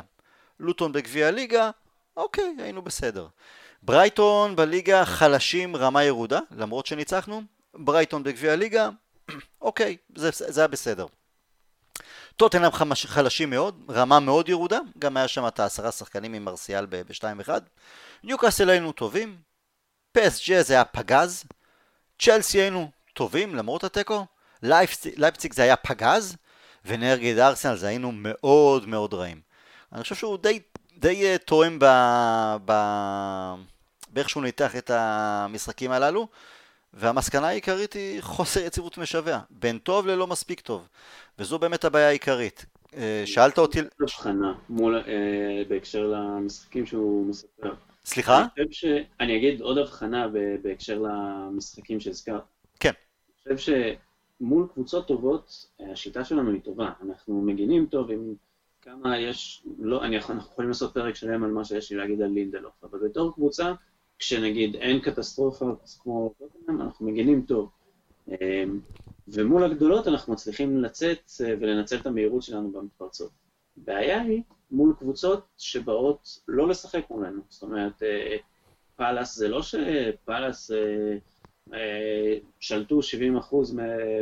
לוטון 0.59 0.91
בגביע 0.91 1.27
הליגה, 1.27 1.69
אוקיי, 2.17 2.55
היינו 2.59 2.81
בסדר. 2.81 3.27
ברייטון 3.85 4.55
בליגה 4.55 5.05
חלשים, 5.05 5.75
רמה 5.75 6.03
ירודה, 6.03 6.39
למרות 6.51 6.85
שניצחנו. 6.85 7.41
ברייטון 7.73 8.23
בגביע 8.23 8.53
הליגה, 8.53 8.89
אוקיי, 9.61 9.97
זה, 10.15 10.29
זה 10.31 10.61
היה 10.61 10.67
בסדר. 10.67 11.05
טוטנאם 12.35 12.71
חלשים 12.95 13.49
מאוד, 13.49 13.83
רמה 13.89 14.19
מאוד 14.19 14.49
ירודה, 14.49 14.79
גם 14.99 15.17
היה 15.17 15.27
שם 15.27 15.47
את 15.47 15.59
העשרה 15.59 15.91
שחקנים 15.91 16.33
עם 16.33 16.45
מרסיאל 16.45 16.85
ב-2-1. 16.89 17.49
ניוקאסל 18.23 18.69
היינו 18.69 18.91
טובים, 18.91 19.37
פס 20.11 20.49
ג'ה 20.49 20.63
זה 20.63 20.73
היה 20.73 20.85
פגז, 20.85 21.43
צ'לסי 22.19 22.61
היינו 22.61 22.91
טובים 23.13 23.55
למרות 23.55 23.83
התיקו, 23.83 24.25
לייפציג 25.17 25.53
זה 25.53 25.61
היה 25.61 25.75
פגז, 25.75 26.35
ונגד 26.85 27.39
ארסנל 27.39 27.75
זה 27.75 27.87
היינו 27.87 28.11
מאוד 28.11 28.87
מאוד 28.87 29.13
רעים. 29.13 29.41
אני 29.93 30.03
חושב 30.03 30.15
שהוא 30.15 30.37
די, 30.37 30.59
די 30.97 31.25
אה, 31.25 31.37
תואם 31.37 31.79
ב... 31.79 31.85
ב... 32.65 32.71
באיך 34.15 34.29
שהוא 34.29 34.43
ניתח 34.43 34.75
את 34.75 34.91
המשחקים 34.93 35.91
הללו. 35.91 36.27
והמסקנה 36.93 37.47
העיקרית 37.47 37.93
היא 37.93 38.21
חוסר 38.21 38.59
יציבות 38.59 38.97
משווע, 38.97 39.39
בין 39.49 39.77
טוב 39.77 40.07
ללא 40.07 40.27
מספיק 40.27 40.59
טוב, 40.59 40.87
וזו 41.39 41.59
באמת 41.59 41.85
הבעיה 41.85 42.07
העיקרית. 42.07 42.65
אה, 42.97 43.23
שאלת 43.25 43.57
אותי... 43.57 43.79
הבחנה 43.99 44.53
מול, 44.69 44.95
אה, 44.97 45.63
בהקשר 45.67 46.07
למשחקים 46.07 46.85
שהוא 46.85 47.25
מספר. 47.25 47.73
סליחה? 48.05 48.45
אני, 48.57 48.65
ש... 48.71 48.85
אני 49.19 49.37
אגיד 49.37 49.61
עוד 49.61 49.77
הבחנה 49.77 50.27
בהקשר 50.61 50.99
למשחקים 50.99 51.99
שהזכרת. 51.99 52.41
כן. 52.79 52.91
אני 53.47 53.57
חושב 53.57 53.73
שמול 54.39 54.67
קבוצות 54.73 55.07
טובות, 55.07 55.67
השיטה 55.91 56.23
שלנו 56.23 56.51
היא 56.51 56.61
טובה. 56.61 56.91
אנחנו 57.01 57.41
מגינים 57.41 57.85
טוב 57.85 58.11
עם 58.11 58.33
כמה 58.81 59.19
יש, 59.19 59.63
לא, 59.79 60.03
אני, 60.03 60.17
אנחנו 60.17 60.37
יכולים 60.37 60.69
לעשות 60.69 60.93
פרק 60.93 61.15
שלם 61.15 61.43
על 61.43 61.51
מה 61.51 61.65
שיש 61.65 61.91
לי 61.91 61.97
להגיד 61.97 62.21
על 62.21 62.29
לינדלוף, 62.29 62.83
אבל 62.83 62.99
בתור 62.99 63.33
קבוצה, 63.33 63.73
כשנגיד 64.19 64.75
אין 64.75 64.99
קטסטרופה 64.99 65.65
כמו 65.99 66.33
טוטנאם, 66.39 66.81
אנחנו 66.81 67.05
מגינים 67.05 67.41
טוב. 67.41 67.69
אמ, 68.27 68.79
ומול 69.27 69.63
הגדולות 69.63 70.07
אנחנו 70.07 70.33
מצליחים 70.33 70.77
לצאת 70.77 71.31
אה, 71.45 71.53
ולנצל 71.59 71.97
את 71.97 72.05
המהירות 72.05 72.43
שלנו 72.43 72.71
במתפרצות. 72.71 73.31
הבעיה 73.77 74.21
היא 74.21 74.41
מול 74.71 74.93
קבוצות 74.99 75.45
שבאות 75.57 76.39
לא 76.47 76.67
לשחק 76.67 77.09
מולנו. 77.09 77.41
זאת 77.49 77.63
אומרת, 77.63 78.03
אה, 78.03 78.37
פאלאס 78.95 79.35
זה 79.35 79.47
לא 79.47 79.61
שפאלאס 79.61 80.71
אה, 81.73 82.37
שלטו 82.59 82.99
70% 82.99 83.73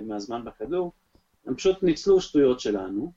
מהזמן 0.04 0.46
בכדור, 0.46 0.92
הם 1.46 1.56
פשוט 1.56 1.84
ניצלו 1.84 2.22
שטויות 2.22 2.60
שלנו, 2.60 3.12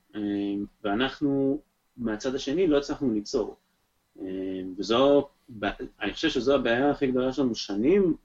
ואנחנו 0.83 1.61
מהצד 1.97 2.35
השני 2.35 2.67
לא 2.67 2.77
הצלחנו 2.77 3.13
ליצור. 3.13 3.55
וזו 4.77 5.29
אני 6.01 6.13
חושב 6.13 6.29
שזו 6.29 6.55
הבעיה 6.55 6.91
הכי 6.91 7.07
גדולה 7.07 7.33
שלנו 7.33 7.55
שנים, 7.55 8.15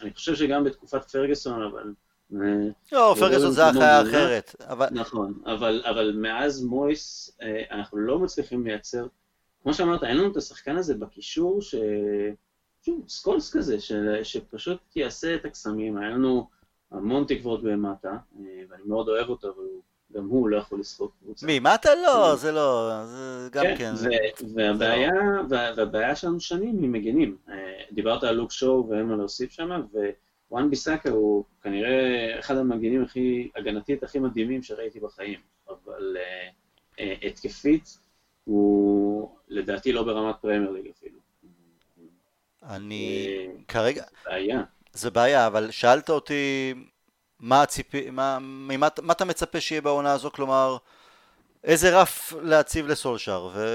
אני 0.00 0.12
חושב 0.14 0.34
שגם 0.34 0.64
בתקופת 0.64 1.10
פרגוסון, 1.10 1.62
אבל... 1.62 1.92
אה, 2.34 2.68
לא, 2.92 3.14
פרגוסון 3.18 3.50
זה 3.50 3.66
החיה 3.66 4.02
אחרת. 4.02 4.56
אבל... 4.60 4.86
נכון, 4.92 5.34
אבל, 5.46 5.82
אבל 5.84 6.16
מאז 6.16 6.64
מויס 6.64 7.36
אה, 7.42 7.62
אנחנו 7.70 7.98
לא 7.98 8.18
מצליחים 8.18 8.66
לייצר, 8.66 9.06
כמו 9.62 9.74
שאמרת, 9.74 10.04
אין 10.04 10.16
לנו 10.16 10.32
את 10.32 10.36
השחקן 10.36 10.76
הזה 10.76 10.94
בקישור, 10.94 11.62
ש... 11.62 11.74
שוב, 12.82 13.04
סקולס 13.08 13.56
כזה, 13.56 13.80
ש... 13.80 13.92
שפשוט 14.22 14.96
יעשה 14.96 15.34
את 15.34 15.44
הקסמים, 15.44 15.96
היה 15.96 16.10
לנו 16.10 16.48
המון 16.90 17.24
תקוות 17.28 17.62
במאטה, 17.62 18.10
אה, 18.10 18.62
ואני 18.68 18.82
מאוד 18.86 19.08
אוהב 19.08 19.28
אותו, 19.28 19.48
אבל 19.48 19.64
גם 20.12 20.26
הוא 20.26 20.48
לא 20.48 20.56
יכול 20.56 20.80
לסחוב 20.80 21.14
קבוצה. 21.36 21.46
מי, 21.46 21.58
מה 21.58 21.74
אתה 21.74 21.94
לא? 21.94 22.36
זה 22.36 22.52
לא, 22.52 22.90
זה 23.04 23.48
גם 23.52 23.64
כן. 23.78 23.92
כן, 23.96 24.46
והבעיה, 24.54 25.12
והבעיה 25.48 26.16
שלנו 26.16 26.40
השנייה 26.40 26.78
היא 26.82 26.88
מגנים. 26.88 27.36
אה, 27.48 27.54
דיברת 27.92 28.24
על 28.24 28.34
לוק 28.34 28.52
שו 28.52 28.88
ואין 28.88 29.02
מה 29.02 29.16
להוסיף 29.16 29.50
שם, 29.52 29.70
ווואן 30.50 30.70
ביסאקה 30.70 31.10
הוא 31.10 31.44
כנראה 31.62 32.38
אחד 32.38 32.56
המגנים 32.56 33.02
הכי, 33.02 33.50
הגנתית 33.56 34.02
הכי 34.02 34.18
מדהימים 34.18 34.62
שראיתי 34.62 35.00
בחיים, 35.00 35.40
אבל 35.68 36.16
אה, 36.16 36.48
אה, 37.00 37.14
התקפית 37.22 37.98
הוא 38.44 39.30
לדעתי 39.48 39.92
לא 39.92 40.02
ברמת 40.02 40.34
פרמייר 40.40 40.70
ליג 40.70 40.90
אפילו. 40.98 41.18
אני 42.62 43.28
כרגע... 43.68 44.04
בעיה. 44.24 44.62
זה 44.92 45.10
בעיה, 45.10 45.46
אבל 45.46 45.70
שאלת 45.70 46.10
אותי 46.10 46.74
מה, 47.40 47.62
הציפי, 47.62 48.10
מה, 48.10 48.38
מה, 48.40 48.88
מה 49.02 49.12
אתה 49.12 49.24
מצפה 49.24 49.60
שיהיה 49.60 49.80
בעונה 49.80 50.12
הזו, 50.12 50.32
כלומר, 50.32 50.76
איזה 51.66 52.00
רף 52.00 52.32
להציב 52.42 52.86
לסולשר 52.86 53.48
ו, 53.52 53.68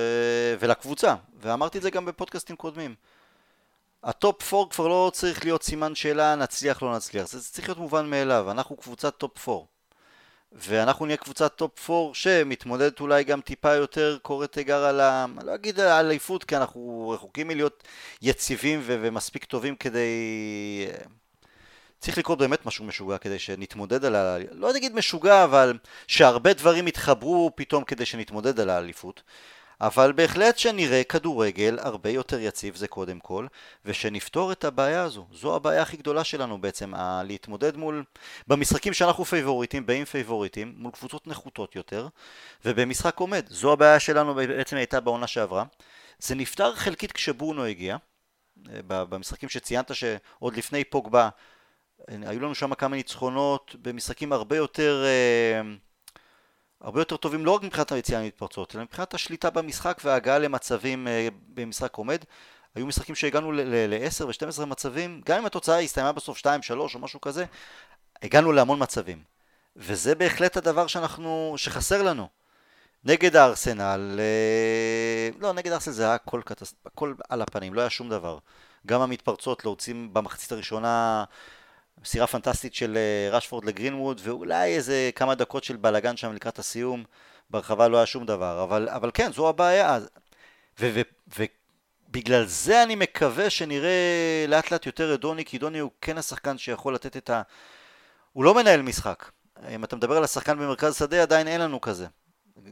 ולקבוצה, 0.60 1.16
ואמרתי 1.42 1.78
את 1.78 1.84
זה 1.84 1.90
גם 1.90 2.06
בפודקאסטים 2.06 2.56
קודמים. 2.56 2.96
הטופ 4.04 4.54
4 4.54 4.70
כבר 4.70 4.88
לא 4.88 5.12
צריך 5.14 5.46
להיות 5.46 5.64
סימן 5.64 5.96
שאלה 5.96 6.36
נצליח 6.36 6.82
לא 6.82 6.96
נצליח, 6.96 7.28
זה 7.28 7.44
צריך 7.44 7.68
להיות 7.68 7.78
מובן 7.78 8.10
מאליו, 8.10 8.52
אנחנו 8.52 8.76
קבוצת 8.76 9.18
טופ 9.18 9.50
4 9.50 9.64
ואנחנו 10.54 11.06
נהיה 11.06 11.18
קבוצת 11.18 11.56
טופ 11.56 11.90
4 11.90 12.14
שמתמודדת 12.14 13.00
אולי 13.00 13.24
גם 13.24 13.42
טיפה 13.42 13.74
יותר 13.74 14.18
קורא 14.22 14.46
תיגר 14.46 14.84
על 14.84 15.00
ה... 15.00 15.26
לא 15.44 15.56
אגיד 15.56 15.80
על 15.80 16.06
אליפות 16.06 16.44
כי 16.44 16.58
אנחנו 16.58 17.10
רחוקים 17.16 17.48
מלהיות 17.48 17.84
יציבים 18.22 18.80
ו- 18.84 18.98
ומספיק 19.02 19.46
טובים 19.46 19.76
כדי 19.76 20.08
צריך 22.02 22.18
לקרות 22.18 22.40
באמת 22.40 22.66
משהו 22.66 22.86
משוגע 22.86 23.18
כדי 23.18 23.40
שנתמודד 23.40 24.06
על 24.06 24.16
ה... 24.16 24.38
לא 24.52 24.74
נגיד 24.74 24.96
משוגע, 24.96 25.44
אבל 25.44 25.78
שהרבה 26.08 26.54
דברים 26.54 26.88
יתחברו 26.88 27.52
פתאום 27.56 27.84
כדי 27.84 28.06
שנתמודד 28.06 28.60
על 28.60 28.70
האליפות. 28.70 29.24
אבל 29.82 30.12
בהחלט 30.12 30.58
שנראה 30.58 31.04
כדורגל 31.04 31.78
הרבה 31.82 32.10
יותר 32.10 32.40
יציב 32.40 32.76
זה 32.76 32.88
קודם 32.88 33.20
כל, 33.20 33.48
ושנפתור 33.86 34.52
את 34.52 34.64
הבעיה 34.64 35.04
הזו. 35.04 35.28
זו 35.32 35.56
הבעיה 35.56 35.82
הכי 35.82 35.98
גדולה 35.98 36.24
שלנו 36.24 36.62
בעצם, 36.62 36.94
ה- 36.94 37.24
להתמודד 37.24 37.78
מול... 37.78 38.04
במשחקים 38.48 38.94
שאנחנו 38.94 39.26
פייבוריטים, 39.26 39.86
באים 39.86 40.06
פייבוריטים, 40.06 40.74
מול 40.78 40.92
קבוצות 40.92 41.28
נחותות 41.28 41.76
יותר, 41.76 42.08
ובמשחק 42.66 43.18
עומד. 43.20 43.46
זו 43.50 43.74
הבעיה 43.74 44.00
שלנו 44.00 44.36
בעצם 44.36 44.76
הייתה 44.76 45.00
בעונה 45.00 45.28
שעברה. 45.28 45.64
זה 46.20 46.36
נפתר 46.36 46.76
חלקית 46.76 47.12
כשברונו 47.12 47.66
הגיע, 47.66 47.98
אה, 48.70 48.80
במשחקים 48.88 49.50
שציינת 49.50 49.96
שעוד 49.96 50.58
לפני 50.58 50.84
פוגבה 50.84 51.30
היו 52.08 52.40
לנו 52.40 52.56
שם 52.56 52.74
כמה 52.76 52.96
ניצחונות 52.96 53.76
במשחקים 53.82 54.34
הרבה 54.34 54.58
יותר 54.58 55.04
אה, 55.06 55.62
הרבה 56.82 57.02
יותר 57.02 57.18
טובים 57.18 57.46
לא 57.46 57.52
רק 57.52 57.64
מבחינת 57.64 57.92
היציאה 57.92 58.24
למתפרצות 58.24 58.76
אלא 58.76 58.84
מבחינת 58.84 59.14
השליטה 59.14 59.50
במשחק 59.50 60.02
וההגעה 60.04 60.40
למצבים 60.40 61.08
אה, 61.08 61.28
במשחק 61.54 61.96
עומד. 61.96 62.24
היו 62.76 62.86
משחקים 62.86 63.16
שהגענו 63.16 63.52
ל-10 63.52 64.26
ו-12 64.26 64.66
מצבים 64.66 65.22
גם 65.26 65.38
אם 65.38 65.46
התוצאה 65.46 65.80
הסתיימה 65.80 66.12
בסוף 66.12 66.40
2-3 66.40 66.46
או 66.94 67.00
משהו 67.00 67.22
כזה 67.22 67.46
הגענו 68.22 68.52
להמון 68.52 68.84
מצבים. 68.84 69.24
וזה 69.76 70.16
בהחלט 70.16 70.58
הדבר 70.58 70.88
שאנחנו, 70.88 71.54
שחסר 71.58 72.04
לנו. 72.04 72.28
נגד 73.04 73.36
הארסנל, 73.36 74.20
אה, 74.20 75.30
לא 75.40 75.54
נגד 75.54 75.72
הארסנל 75.72 75.94
זה 75.94 76.04
היה 76.04 76.14
הכל, 76.14 76.42
קטס... 76.46 76.74
הכל 76.86 77.14
על 77.30 77.42
הפנים, 77.42 77.74
לא 77.74 77.82
היה 77.82 77.90
שום 77.90 78.10
דבר. 78.10 78.38
גם 78.88 79.02
המתפרצות 79.02 79.66
להוציא 79.66 79.94
במחצית 80.14 80.52
הראשונה 80.52 81.24
מסירה 82.04 82.28
פנטסטית 82.28 82.74
של 82.74 82.98
אה, 82.98 83.38
רשפורד 83.38 83.66
לגרינווד, 83.66 84.22
ואולי 84.24 84.76
איזה 84.76 85.10
כמה 85.16 85.36
דקות 85.36 85.64
של 85.64 85.76
בלאגן 85.76 86.18
שם 86.18 86.34
לקראת 86.34 86.60
הסיום, 86.60 87.04
ברחבה 87.50 87.88
לא 87.88 87.98
היה 87.98 88.06
שום 88.06 88.26
דבר, 88.26 88.64
אבל, 88.64 88.90
אבל 88.90 89.12
כן, 89.14 89.32
זו 89.34 89.50
הבעיה. 89.50 90.00
ובגלל 90.80 92.46
זה 92.46 92.84
אני 92.84 92.96
מקווה 92.96 93.50
שנראה 93.50 94.46
לאט 94.48 94.72
לאט 94.72 94.86
יותר 94.86 95.14
את 95.14 95.20
דוני, 95.20 95.46
כי 95.46 95.58
דוני 95.58 95.80
הוא 95.80 95.92
כן 96.02 96.18
השחקן 96.18 96.58
שיכול 96.58 96.96
לתת 96.96 97.18
את 97.18 97.30
ה... 97.30 97.42
הוא 98.34 98.44
לא 98.44 98.56
מנהל 98.56 98.82
משחק. 98.82 99.32
אם 99.70 99.84
אתה 99.84 99.96
מדבר 99.96 100.18
על 100.18 100.24
השחקן 100.24 100.58
במרכז 100.60 100.98
שדה, 100.98 101.22
עדיין 101.22 101.48
אין 101.48 101.62
לנו 101.62 101.82
כזה. 101.82 102.08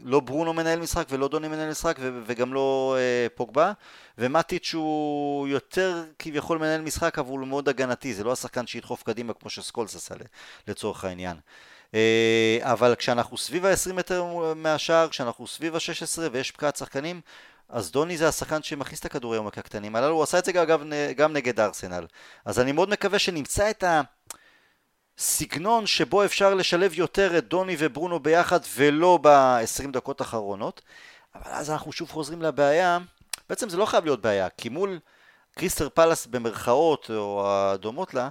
לא 0.04 0.20
ברונו 0.20 0.54
מנהל 0.54 0.80
משחק 0.80 1.06
ולא 1.10 1.28
דוני 1.28 1.48
מנהל 1.48 1.70
משחק 1.70 1.98
ו- 2.00 2.20
וגם 2.26 2.54
לא 2.54 2.98
אה, 3.00 3.28
פוגבה 3.36 3.72
ומטיץ' 4.18 4.74
הוא 4.74 5.48
יותר 5.48 6.04
כביכול 6.20 6.58
מנהל 6.58 6.82
משחק 6.82 7.20
אבל 7.20 7.30
הוא 7.30 7.48
מאוד 7.48 7.70
הגנתי 7.70 8.14
זה 8.14 8.24
לא 8.24 8.32
השחקן 8.32 8.68
שידחוף 8.68 9.04
קדימה 9.04 9.34
כמו 9.34 9.50
שסקולס 9.50 9.96
עשה 9.96 10.16
לצורך 10.68 11.06
העניין. 11.06 11.38
אה, 11.94 12.60
אבל 12.62 12.96
כשאנחנו 12.96 13.38
סביב 13.38 13.66
ה-20 13.66 13.94
מטר 13.94 14.26
מהשער 14.56 15.10
כשאנחנו 15.10 15.48
סביב 15.48 15.76
ה-16 15.76 16.20
ויש 16.32 16.52
פקעת 16.52 16.76
שחקנים 16.76 17.22
אז 17.70 17.92
דוני 17.92 18.18
זה 18.18 18.28
השחקן 18.28 18.64
שמכניס 18.64 19.00
את 19.00 19.06
הכדורים 19.06 19.48
הקטנים. 19.48 19.96
הללו 19.96 20.14
הוא 20.14 20.24
עשה 20.24 20.40
את 20.40 20.46
זה 20.46 20.52
אגב 20.52 20.84
גם 21.16 21.34
נגד 21.34 21.60
ארסנל. 21.60 22.06
אז 22.46 22.60
אני 22.60 22.72
מאוד 22.72 22.90
מקווה 22.90 23.20
שנמצא 23.20 23.70
את 23.70 23.84
ה... 23.84 24.02
סגנון 25.20 25.86
שבו 25.86 26.26
אפשר 26.26 26.54
לשלב 26.54 26.94
יותר 26.94 27.38
את 27.38 27.48
דוני 27.48 27.76
וברונו 27.80 28.20
ביחד 28.20 28.60
ולא 28.76 29.20
ב-20 29.22 29.92
דקות 29.92 30.22
האחרונות 30.22 30.82
אבל 31.36 31.52
אז 31.52 31.70
אנחנו 31.72 31.92
שוב 31.92 32.10
חוזרים 32.10 32.42
לבעיה. 32.42 32.98
בעצם 33.50 33.70
זה 33.70 33.78
לא 33.78 33.86
חייב 33.86 34.06
להיות 34.06 34.22
בעיה 34.22 34.50
כי 34.50 34.70
מול 34.70 35.00
קריסטר 35.58 35.90
פלאס 35.90 36.26
במרכאות 36.26 37.12
או 37.16 37.48
הדומות 37.48 38.14
לה 38.14 38.30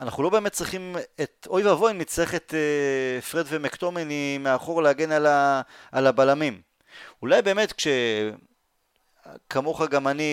אנחנו 0.00 0.22
לא 0.22 0.30
באמת 0.30 0.52
צריכים 0.52 0.96
את 1.20 1.46
אוי 1.50 1.64
ואבוי 1.64 1.92
נצטרך 1.92 2.34
את 2.34 2.54
uh, 2.54 3.24
פרד 3.24 3.46
ומקטומני 3.48 4.38
מאחור 4.38 4.82
להגן 4.82 5.12
על, 5.12 5.26
ה, 5.26 5.60
על 5.92 6.06
הבלמים. 6.06 6.60
אולי 7.22 7.42
באמת 7.42 7.72
כשכמוך 9.46 9.82
גם 9.90 10.08
אני 10.08 10.32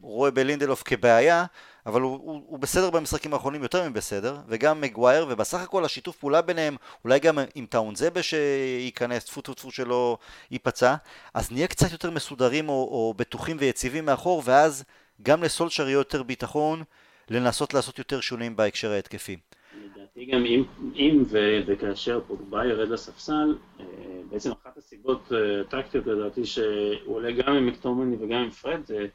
רואה 0.00 0.30
בלינדלוף 0.30 0.82
כבעיה 0.84 1.44
אבל 1.88 2.00
הוא, 2.00 2.20
הוא, 2.22 2.42
הוא 2.46 2.58
בסדר 2.58 2.90
במשחקים 2.90 3.34
האחרונים 3.34 3.62
יותר 3.62 3.88
מבסדר, 3.88 4.36
וגם 4.48 4.80
מגווייר, 4.80 5.26
ובסך 5.28 5.60
הכל 5.60 5.84
השיתוף 5.84 6.16
פעולה 6.16 6.42
ביניהם, 6.42 6.76
אולי 7.04 7.18
גם 7.18 7.38
עם 7.54 7.66
טאונזבה 7.66 8.22
שייכנס, 8.22 9.24
טפו 9.24 9.40
טפו 9.40 9.54
טפו 9.54 9.70
שלא 9.70 10.18
ייפצע, 10.50 10.94
אז 11.34 11.52
נהיה 11.52 11.66
קצת 11.66 11.92
יותר 11.92 12.10
מסודרים 12.10 12.68
או, 12.68 12.74
או 12.74 13.14
בטוחים 13.16 13.56
ויציבים 13.60 14.04
מאחור, 14.04 14.42
ואז 14.44 14.84
גם 15.22 15.42
לסולשר 15.42 15.88
יהיה 15.88 15.94
יותר 15.94 16.22
ביטחון 16.22 16.82
לנסות 17.30 17.74
לעשות 17.74 17.98
יותר 17.98 18.20
שונים 18.20 18.56
בהקשר 18.56 18.90
ההתקפי. 18.90 19.36
לדעתי 19.84 20.26
גם 20.26 20.44
אם, 20.44 20.64
אם 20.94 21.22
ו, 21.30 21.38
וכאשר 21.66 22.20
פוגבה 22.26 22.66
ירד 22.66 22.88
לספסל, 22.88 23.58
אה, 23.80 23.84
בעצם 24.30 24.50
אחת 24.50 24.76
הסיבות 24.76 25.32
הטקטיות 25.60 26.08
אה, 26.08 26.12
לדעתי 26.12 26.46
שהוא 26.46 27.14
עולה 27.16 27.30
גם 27.32 27.52
עם 27.52 27.66
מקטומני 27.66 28.16
וגם 28.20 28.38
עם 28.38 28.50
פרד, 28.50 28.80
זה 28.86 29.06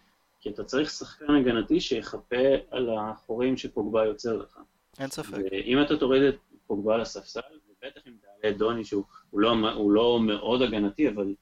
כי 0.43 0.49
אתה 0.49 0.63
צריך 0.63 0.89
שחקן 0.89 1.35
הגנתי 1.35 1.81
שיחפה 1.81 2.45
על 2.71 2.89
החורים 2.97 3.57
שפוגבה 3.57 4.05
יוצר 4.05 4.37
לך. 4.37 4.59
אין 4.99 5.09
ספק. 5.09 5.37
ואם 5.51 5.81
אתה 5.81 5.97
תוריד 5.97 6.23
את 6.23 6.35
פוגבה 6.67 6.97
לספסל, 6.97 7.39
ובטח 7.69 8.01
אם 8.07 8.13
תעלה 8.21 8.53
את 8.53 8.57
דוני 8.57 8.83
שהוא 8.83 9.03
הוא 9.29 9.41
לא, 9.41 9.51
הוא 9.75 9.91
לא 9.91 10.19
מאוד 10.21 10.61
הגנתי, 10.61 11.09
אבל 11.09 11.35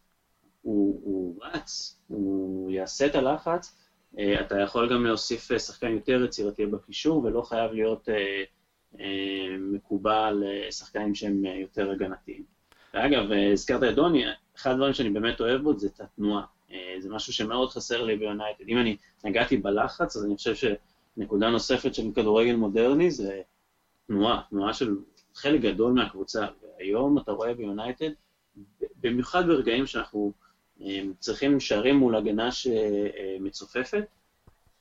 הוא, 0.61 1.01
הוא 1.03 1.43
רץ, 1.43 1.99
הוא 2.07 2.71
יעשה 2.71 3.05
את 3.05 3.15
הלחץ, 3.15 3.75
אה, 4.19 4.41
אתה 4.41 4.59
יכול 4.59 4.93
גם 4.93 5.05
להוסיף 5.05 5.57
שחקן 5.57 5.91
יותר 5.91 6.23
יצירתי 6.25 6.65
בקישור, 6.65 7.23
ולא 7.23 7.41
חייב 7.41 7.71
להיות 7.71 8.09
אה, 8.09 8.43
אה, 8.99 9.57
מקובל 9.59 10.43
לשחקנים 10.67 11.15
שהם 11.15 11.45
יותר 11.45 11.91
הגנתיים. 11.91 12.43
ואגב, 12.93 13.31
הזכרת 13.53 13.83
את 13.83 13.95
דוני, 13.95 14.23
אחד 14.57 14.71
הדברים 14.71 14.93
שאני 14.93 15.09
באמת 15.09 15.41
אוהב 15.41 15.61
בו 15.61 15.79
זה 15.79 15.87
את 15.87 16.01
התנועה. 16.01 16.45
אה, 16.74 16.95
זה 16.99 17.09
משהו 17.09 17.34
שמאוד 17.34 17.69
חסר 17.69 18.03
לי 18.03 18.17
ביונייטד. 18.17 18.67
אם 18.67 18.78
אני 18.78 18.97
נגעתי 19.24 19.57
בלחץ, 19.57 20.15
אז 20.15 20.26
אני 20.26 20.36
חושב 20.36 20.55
שנקודה 20.55 21.49
נוספת 21.49 21.95
של 21.95 22.03
כדורגל 22.15 22.55
מודרני 22.55 23.11
זה 23.11 23.41
תנועה, 24.07 24.41
תנועה 24.49 24.74
של 24.74 24.95
חלק 25.36 25.61
גדול 25.61 25.93
מהקבוצה. 25.93 26.47
והיום 26.61 27.17
אתה 27.17 27.32
רואה 27.32 27.53
ביונייטד, 27.53 28.09
במיוחד 29.01 29.47
ברגעים 29.47 29.88
שאנחנו 29.88 30.32
אה, 30.82 31.01
צריכים 31.19 31.59
שערים 31.59 31.95
מול 31.95 32.15
הגנה 32.15 32.49
שמצופפת, 32.51 34.03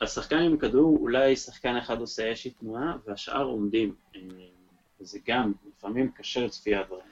השחקן 0.01 0.39
עם 0.39 0.57
כדור, 0.57 0.99
אולי 1.01 1.37
שחקן 1.37 1.77
אחד 1.77 2.01
עושה 2.01 2.27
איזושהי 2.27 2.51
תנועה, 2.51 2.97
והשאר 3.07 3.45
עומדים. 3.45 3.95
אה, 4.17 4.21
וזה 5.01 5.19
גם, 5.27 5.53
לפעמים 5.77 6.11
קשה 6.11 6.45
לצפייה 6.45 6.81
הדברים. 6.81 7.05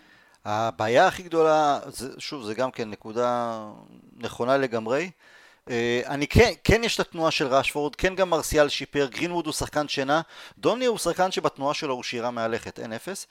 הבעיה 0.44 1.06
הכי 1.06 1.22
גדולה, 1.22 1.80
זה, 1.86 2.08
שוב, 2.18 2.44
זה 2.44 2.54
גם 2.54 2.70
כן 2.70 2.90
נקודה 2.90 3.60
נכונה 4.16 4.56
לגמרי. 4.56 5.10
Uh, 5.66 5.70
אני 6.06 6.28
כן, 6.28 6.52
כן 6.64 6.84
יש 6.84 6.94
את 6.94 7.00
התנועה 7.00 7.30
של 7.30 7.46
ראשפורד, 7.46 7.96
כן 7.96 8.14
גם 8.14 8.30
מרסיאל 8.30 8.68
שיפר, 8.68 9.08
גרינווד 9.10 9.46
הוא 9.46 9.54
שחקן 9.54 9.88
שינה, 9.88 10.20
דוני 10.58 10.86
הוא 10.86 10.98
שחקן 10.98 11.30
שבתנועה 11.30 11.74
שלו 11.74 11.94
הוא 11.94 12.02
שירה 12.02 12.30
מהלכת, 12.30 12.78
אין 12.78 12.92
אפס, 12.92 13.26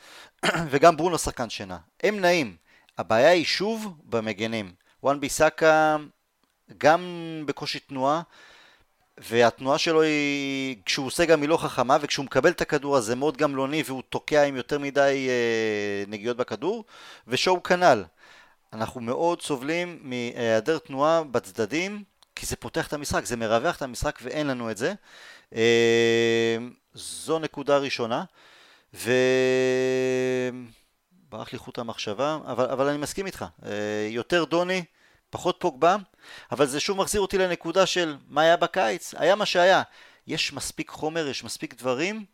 וגם 0.72 0.98
ברונו 0.98 1.18
שחקן 1.18 1.50
שינה. 1.50 1.78
הם 2.04 2.20
נעים. 2.20 2.56
הבעיה 2.98 3.30
היא 3.30 3.46
שוב 3.46 3.94
במגנים. 4.04 4.74
וואן 5.04 5.20
ביסאקה 5.20 5.98
גם 6.78 7.04
בקושי 7.46 7.80
תנועה, 7.80 8.22
והתנועה 9.18 9.78
שלו 9.78 10.02
היא, 10.02 10.76
כשהוא 10.86 11.08
עושה 11.08 11.26
גם 11.26 11.42
היא 11.42 11.50
לא 11.50 11.58
חכמה, 11.58 11.98
וכשהוא 12.02 12.26
מקבל 12.26 12.50
את 12.50 12.62
הכדור 12.62 12.98
הזה 12.98 13.16
מאוד 13.16 13.38
גמלוני 13.38 13.84
והוא 13.86 14.04
תוקע 14.10 14.44
עם 14.44 14.56
יותר 14.56 14.80
מדי 14.80 15.28
אה, 15.30 16.04
נגיעות 16.08 16.38
בכדור, 16.38 16.86
ושואו 17.28 17.64
כנ"ל. 17.64 18.04
אנחנו 18.74 19.02
מאוד 19.02 19.42
סובלים 19.42 20.00
מהיעדר 20.02 20.78
תנועה 20.78 21.24
בצדדים, 21.24 22.04
כי 22.36 22.46
זה 22.46 22.56
פותח 22.56 22.88
את 22.88 22.94
המשחק, 22.94 23.26
זה 23.26 23.36
מרווח 23.36 23.76
את 23.76 23.82
המשחק 23.82 24.20
ואין 24.22 24.48
לנו 24.48 24.72
את 24.72 24.78
זה. 24.78 24.94
אה, 25.56 26.58
זו 26.94 27.40
נקודה 27.40 27.78
ראשונה, 27.78 28.24
ו... 28.94 29.12
ברח 31.30 31.54
לי 31.54 31.60
חוט 31.60 31.80
המחשבה, 31.80 32.40
אבל, 32.46 32.66
אבל 32.66 32.88
אני 32.88 32.98
מסכים 32.98 33.26
איתך. 33.26 33.46
אה, 33.66 34.08
יותר 34.10 34.44
דוני, 34.44 34.84
פחות 35.30 35.58
פוגבה, 35.60 35.96
אבל 36.52 36.66
זה 36.66 36.80
שוב 36.80 36.98
מחזיר 36.98 37.22
אותי 37.22 37.38
לנקודה 37.38 37.86
של 37.86 38.18
מה 38.28 38.42
היה 38.42 38.58
בקיץ, 38.58 39.14
היה 39.18 39.36
מה 39.36 39.46
שהיה. 39.46 39.84
יש 40.28 40.54
מספיק 40.54 40.90
חומר, 40.90 41.28
יש 41.28 41.44
מספיק 41.44 41.74
דברים 41.74 42.26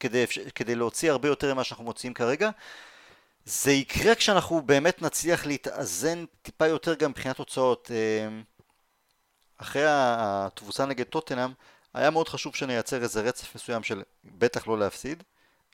כדי, 0.00 0.24
כדי 0.54 0.74
להוציא 0.74 1.10
הרבה 1.10 1.28
יותר 1.28 1.54
ממה 1.54 1.64
שאנחנו 1.64 1.84
מוציאים 1.84 2.14
כרגע. 2.14 2.50
זה 3.44 3.72
יקרה 3.72 4.14
כשאנחנו 4.14 4.62
באמת 4.62 5.02
נצליח 5.02 5.46
להתאזן 5.46 6.24
טיפה 6.42 6.66
יותר 6.66 6.94
גם 6.94 7.10
מבחינת 7.10 7.36
תוצאות. 7.36 7.90
אה, 7.94 8.28
אחרי 9.56 9.84
התבוסה 9.86 10.86
נגד 10.86 11.06
טוטנאם, 11.06 11.50
היה 11.94 12.10
מאוד 12.10 12.28
חשוב 12.28 12.54
שנייצר 12.54 13.02
איזה 13.02 13.20
רצף 13.20 13.54
מסוים 13.54 13.82
של 13.82 14.02
בטח 14.24 14.66
לא 14.66 14.78
להפסיד. 14.78 15.22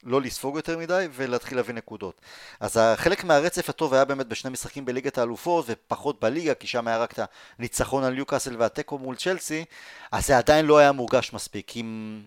לא 0.05 0.21
לספוג 0.21 0.57
יותר 0.57 0.79
מדי 0.79 1.09
ולהתחיל 1.13 1.59
להביא 1.59 1.75
נקודות. 1.75 2.21
אז 2.61 2.81
חלק 2.97 3.25
מהרצף 3.25 3.69
הטוב 3.69 3.95
היה 3.95 4.05
באמת 4.05 4.27
בשני 4.27 4.51
משחקים 4.51 4.85
בליגת 4.85 5.19
האלופות 5.19 5.65
ופחות 5.69 6.21
בליגה, 6.21 6.55
כי 6.55 6.67
שם 6.67 6.89
היה 6.89 6.99
רק 6.99 7.13
את 7.13 7.21
הניצחון 7.59 8.05
על 8.05 8.15
ניוקאסל 8.15 8.57
והתיקו 8.59 8.99
מול 8.99 9.17
צ'לסי, 9.17 9.65
אז 10.13 10.27
זה 10.27 10.39
עדיין 10.39 10.67
לא 10.67 10.79
היה 10.79 10.93
מורגש 10.93 11.33
מספיק. 11.33 11.77
אם, 11.77 12.21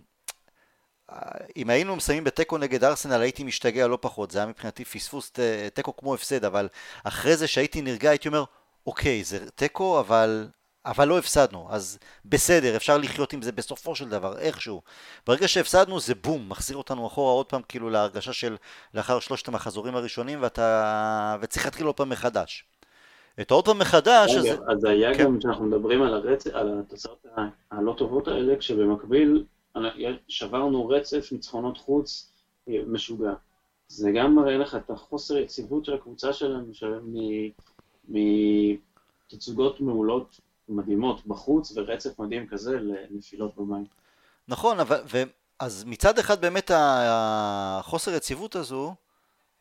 אם 1.58 1.70
היינו 1.70 1.96
מסיימים 1.96 2.24
בתיקו 2.24 2.58
נגד 2.58 2.84
ארסנל 2.84 3.22
הייתי 3.22 3.44
משתגע 3.44 3.88
לא 3.88 3.98
פחות, 4.02 4.32
זה 4.32 4.40
היה 4.40 4.48
מבחינתי 4.48 4.86
פספוס 4.86 5.32
תיקו 5.74 5.96
כמו 5.98 6.14
הפסד, 6.14 6.46
אבל 6.46 6.68
אחרי 7.04 7.38
זה 7.38 7.48
שהייתי 7.48 7.82
נרגע 7.82 8.10
הייתי 8.10 8.28
אומר, 8.28 8.44
אוקיי, 8.88 9.24
זה 9.24 9.52
תיקו, 9.52 10.00
אבל 10.00 10.48
אבל 10.88 11.08
לא 11.08 11.18
הפסדנו, 11.18 11.68
אז 11.70 12.00
בסדר, 12.26 12.76
אפשר 12.76 12.98
לחיות 12.98 13.34
עם 13.34 13.42
זה 13.42 13.52
בסופו 13.52 13.96
של 13.96 14.10
דבר, 14.10 14.38
איכשהו. 14.38 14.82
ברגע 15.28 15.48
שהפסדנו 15.48 16.00
זה 16.00 16.16
בום, 16.16 16.50
מחזיר 16.50 16.78
אותנו 16.78 17.08
אחורה 17.08 17.34
עוד 17.34 17.46
פעם 17.46 17.62
כאילו 17.68 17.90
להרגשה 17.90 18.34
של 18.34 18.56
לאחר 18.94 19.20
שלושת 19.20 19.48
המחזורים 19.48 19.96
הראשונים 19.96 20.42
ואתה... 20.42 21.38
וצריך 21.42 21.66
להתחיל 21.66 21.86
עוד 21.86 21.96
פעם 21.96 22.10
מחדש. 22.10 22.66
את 23.42 23.52
העוד 23.52 23.66
פעם 23.66 23.80
מחדש... 23.80 24.36
רגע, 24.36 24.54
אז, 24.54 24.60
אז 24.68 24.86
היה 24.86 25.16
כן. 25.16 25.24
גם 25.24 25.40
כשאנחנו 25.40 25.66
מדברים 25.66 26.02
על, 26.02 26.14
הרצ... 26.14 26.48
על 26.48 26.80
התוצאות 26.80 27.26
הלא 27.72 27.94
טובות 27.98 28.28
האלה, 28.28 28.56
כשבמקביל 28.56 29.44
שברנו 30.28 30.88
רצף 30.88 31.32
ניצחונות 31.32 31.78
חוץ 31.78 32.32
משוגע. 32.68 33.34
זה 33.88 34.12
גם 34.12 34.36
מראה 34.36 34.58
לך 34.58 34.76
את 34.76 34.90
החוסר 34.90 35.38
יציבות 35.38 35.86
של 35.86 35.94
הקבוצה 35.94 36.34
שלנו, 36.34 36.72
מתצוגות 38.10 39.82
מעולות 39.82 40.40
מדהימות 40.70 41.28
בחוץ 41.28 41.74
ורצף 41.76 42.20
מדהים 42.20 42.48
כזה 42.48 42.80
לנפילות 42.80 43.56
במים. 43.56 43.86
נכון, 44.48 44.80
אבל, 44.80 45.02
ו, 45.14 45.24
אז 45.60 45.84
מצד 45.88 46.20
אחד 46.20 46.42
באמת 46.42 46.72
החוסר 46.74 48.12
יציבות 48.14 48.56
הזו 48.56 48.96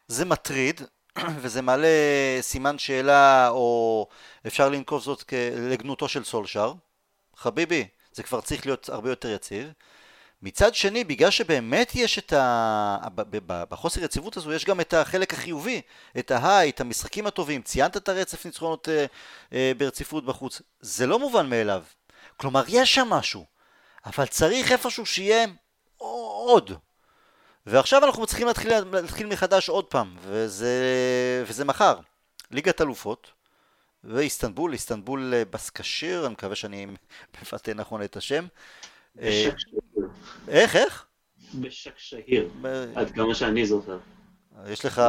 זה 0.09 0.25
מטריד 0.25 0.81
וזה 1.43 1.63
מעלה 1.63 1.89
סימן 2.41 2.79
שאלה 2.79 3.49
או 3.49 4.07
אפשר 4.47 4.69
לנקוב 4.69 5.03
זאת 5.03 5.33
לגנותו 5.71 6.09
של 6.09 6.25
סולשר 6.25 6.73
חביבי, 7.37 7.89
זה 8.13 8.23
כבר 8.23 8.41
צריך 8.41 8.67
להיות 8.67 8.89
הרבה 8.89 9.11
יותר 9.11 9.29
יציב 9.29 9.73
מצד 10.43 10.75
שני, 10.75 11.05
בגלל 11.05 11.31
שבאמת 11.31 11.93
יש 11.95 12.19
את 12.19 12.33
ה... 12.33 12.97
בחוסר 13.49 14.05
יציבות 14.05 14.37
הזו 14.37 14.53
יש 14.53 14.65
גם 14.65 14.81
את 14.81 14.95
החלק 14.95 15.35
החיובי, 15.35 15.81
את 16.19 16.31
ההיי, 16.31 16.71
את 16.71 16.81
המשחקים 16.81 17.27
הטובים, 17.27 17.63
ציינת 17.63 17.97
את 17.97 18.09
הרצף 18.09 18.47
ניצחונות 18.47 18.89
אה, 18.89 19.07
אה, 19.53 19.73
ברציפות 19.77 20.27
בחוץ, 20.27 20.63
זה 20.81 21.07
לא 21.07 21.19
מובן 21.19 21.51
מאליו. 21.51 21.83
כלומר, 22.37 22.65
יש 22.69 22.95
שם 22.95 23.09
משהו, 23.09 23.45
אבל 24.07 24.27
צריך 24.27 24.73
איפשהו 24.73 25.07
שיהיה 25.07 25.47
עוד. 25.97 26.73
ועכשיו 27.67 28.05
אנחנו 28.05 28.27
צריכים 28.27 28.47
להתחיל, 28.47 28.73
להתחיל 28.93 29.27
מחדש 29.27 29.69
עוד 29.69 29.85
פעם, 29.85 30.17
וזה, 30.21 30.75
וזה 31.47 31.65
מחר. 31.65 31.99
ליגת 32.51 32.81
אלופות, 32.81 33.31
ואיסטנבול, 34.05 34.73
איסטנבול 34.73 35.35
אה, 35.35 35.45
בסקשיר, 35.45 36.27
אני 36.27 36.33
מקווה 36.33 36.57
שאני 36.57 36.87
מבטא 37.43 37.71
נכון 37.71 38.03
את 38.03 38.17
השם. 38.17 38.47
בשק 39.17 39.55
איך, 40.49 40.77
איך? 40.77 41.07
בשק 41.55 41.99
שהיר, 41.99 42.51
עד 42.95 43.11
כמה 43.11 43.35
שאני 43.35 43.67
זוכר. 43.67 43.99
יש 44.67 44.85
לך 44.85 45.03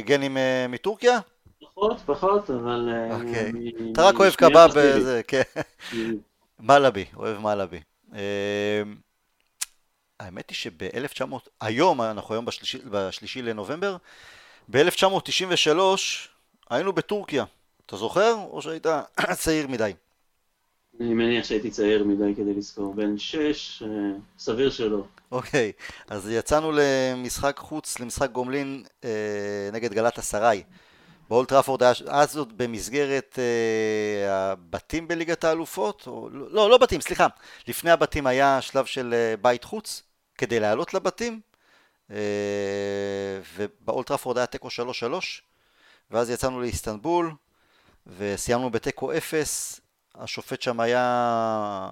גנים 0.00 0.36
מטורקיה? 0.68 1.18
פחות, 1.60 1.96
פחות, 2.06 2.50
אבל... 2.50 2.88
אוקיי. 3.10 3.52
אתה 3.92 4.02
רק 4.02 4.14
אוהב 4.14 4.34
קבב 4.34 4.68
וזה, 4.74 5.20
כן. 5.28 5.42
מלאבי, 6.60 7.04
אוהב 7.16 7.38
מלאבי. 7.38 7.80
האמת 10.20 10.50
היא 10.50 10.56
שב-1900, 10.56 11.34
היום, 11.60 12.02
אנחנו 12.02 12.34
היום 12.34 12.44
בשלישי, 12.44 12.78
בשלישי 12.90 13.42
לנובמבר, 13.42 13.96
ב-1993 14.68 15.78
היינו 16.70 16.92
בטורקיה. 16.92 17.44
אתה 17.86 17.96
זוכר? 17.96 18.34
או 18.50 18.62
שהיית 18.62 18.86
צעיר 19.42 19.66
מדי? 19.68 19.92
אני 21.00 21.14
מניח 21.14 21.44
שהייתי 21.44 21.70
צעיר 21.70 22.04
מדי 22.04 22.34
כדי 22.36 22.54
לזכור. 22.54 22.94
בן 22.94 23.18
שש, 23.18 23.82
אה, 23.82 23.88
סביר 24.38 24.70
שלא. 24.70 25.04
אוקיי, 25.32 25.72
אז 26.08 26.30
יצאנו 26.30 26.72
למשחק 26.74 27.58
חוץ, 27.58 28.00
למשחק 28.00 28.30
גומלין 28.30 28.84
אה, 29.04 29.70
נגד 29.72 29.92
גלת 29.92 30.18
אסריי. 30.18 30.62
באולט 31.28 31.48
טראפורד 31.48 31.82
היה 31.82 31.92
אז 32.08 32.36
עוד 32.36 32.58
במסגרת 32.58 33.38
אה, 33.38 34.52
הבתים 34.52 35.08
בליגת 35.08 35.44
האלופות, 35.44 36.04
או, 36.06 36.28
לא, 36.32 36.70
לא 36.70 36.78
בתים, 36.78 37.00
סליחה, 37.00 37.26
לפני 37.68 37.90
הבתים 37.90 38.26
היה 38.26 38.60
שלב 38.60 38.84
של 38.84 39.14
אה, 39.14 39.36
בית 39.36 39.64
חוץ, 39.64 40.02
כדי 40.38 40.60
לעלות 40.60 40.94
לבתים, 40.94 41.40
אה, 42.10 42.16
ובאולט 43.56 44.06
טראפורד 44.06 44.38
היה 44.38 44.46
תיקו 44.46 44.68
3-3, 44.68 44.70
ואז 46.10 46.30
יצאנו 46.30 46.60
לאיסטנבול, 46.60 47.32
וסיימנו 48.18 48.70
בתיקו 48.70 49.16
0, 49.16 49.80
השופט 50.18 50.62
שם 50.62 50.80
היה 50.80 51.88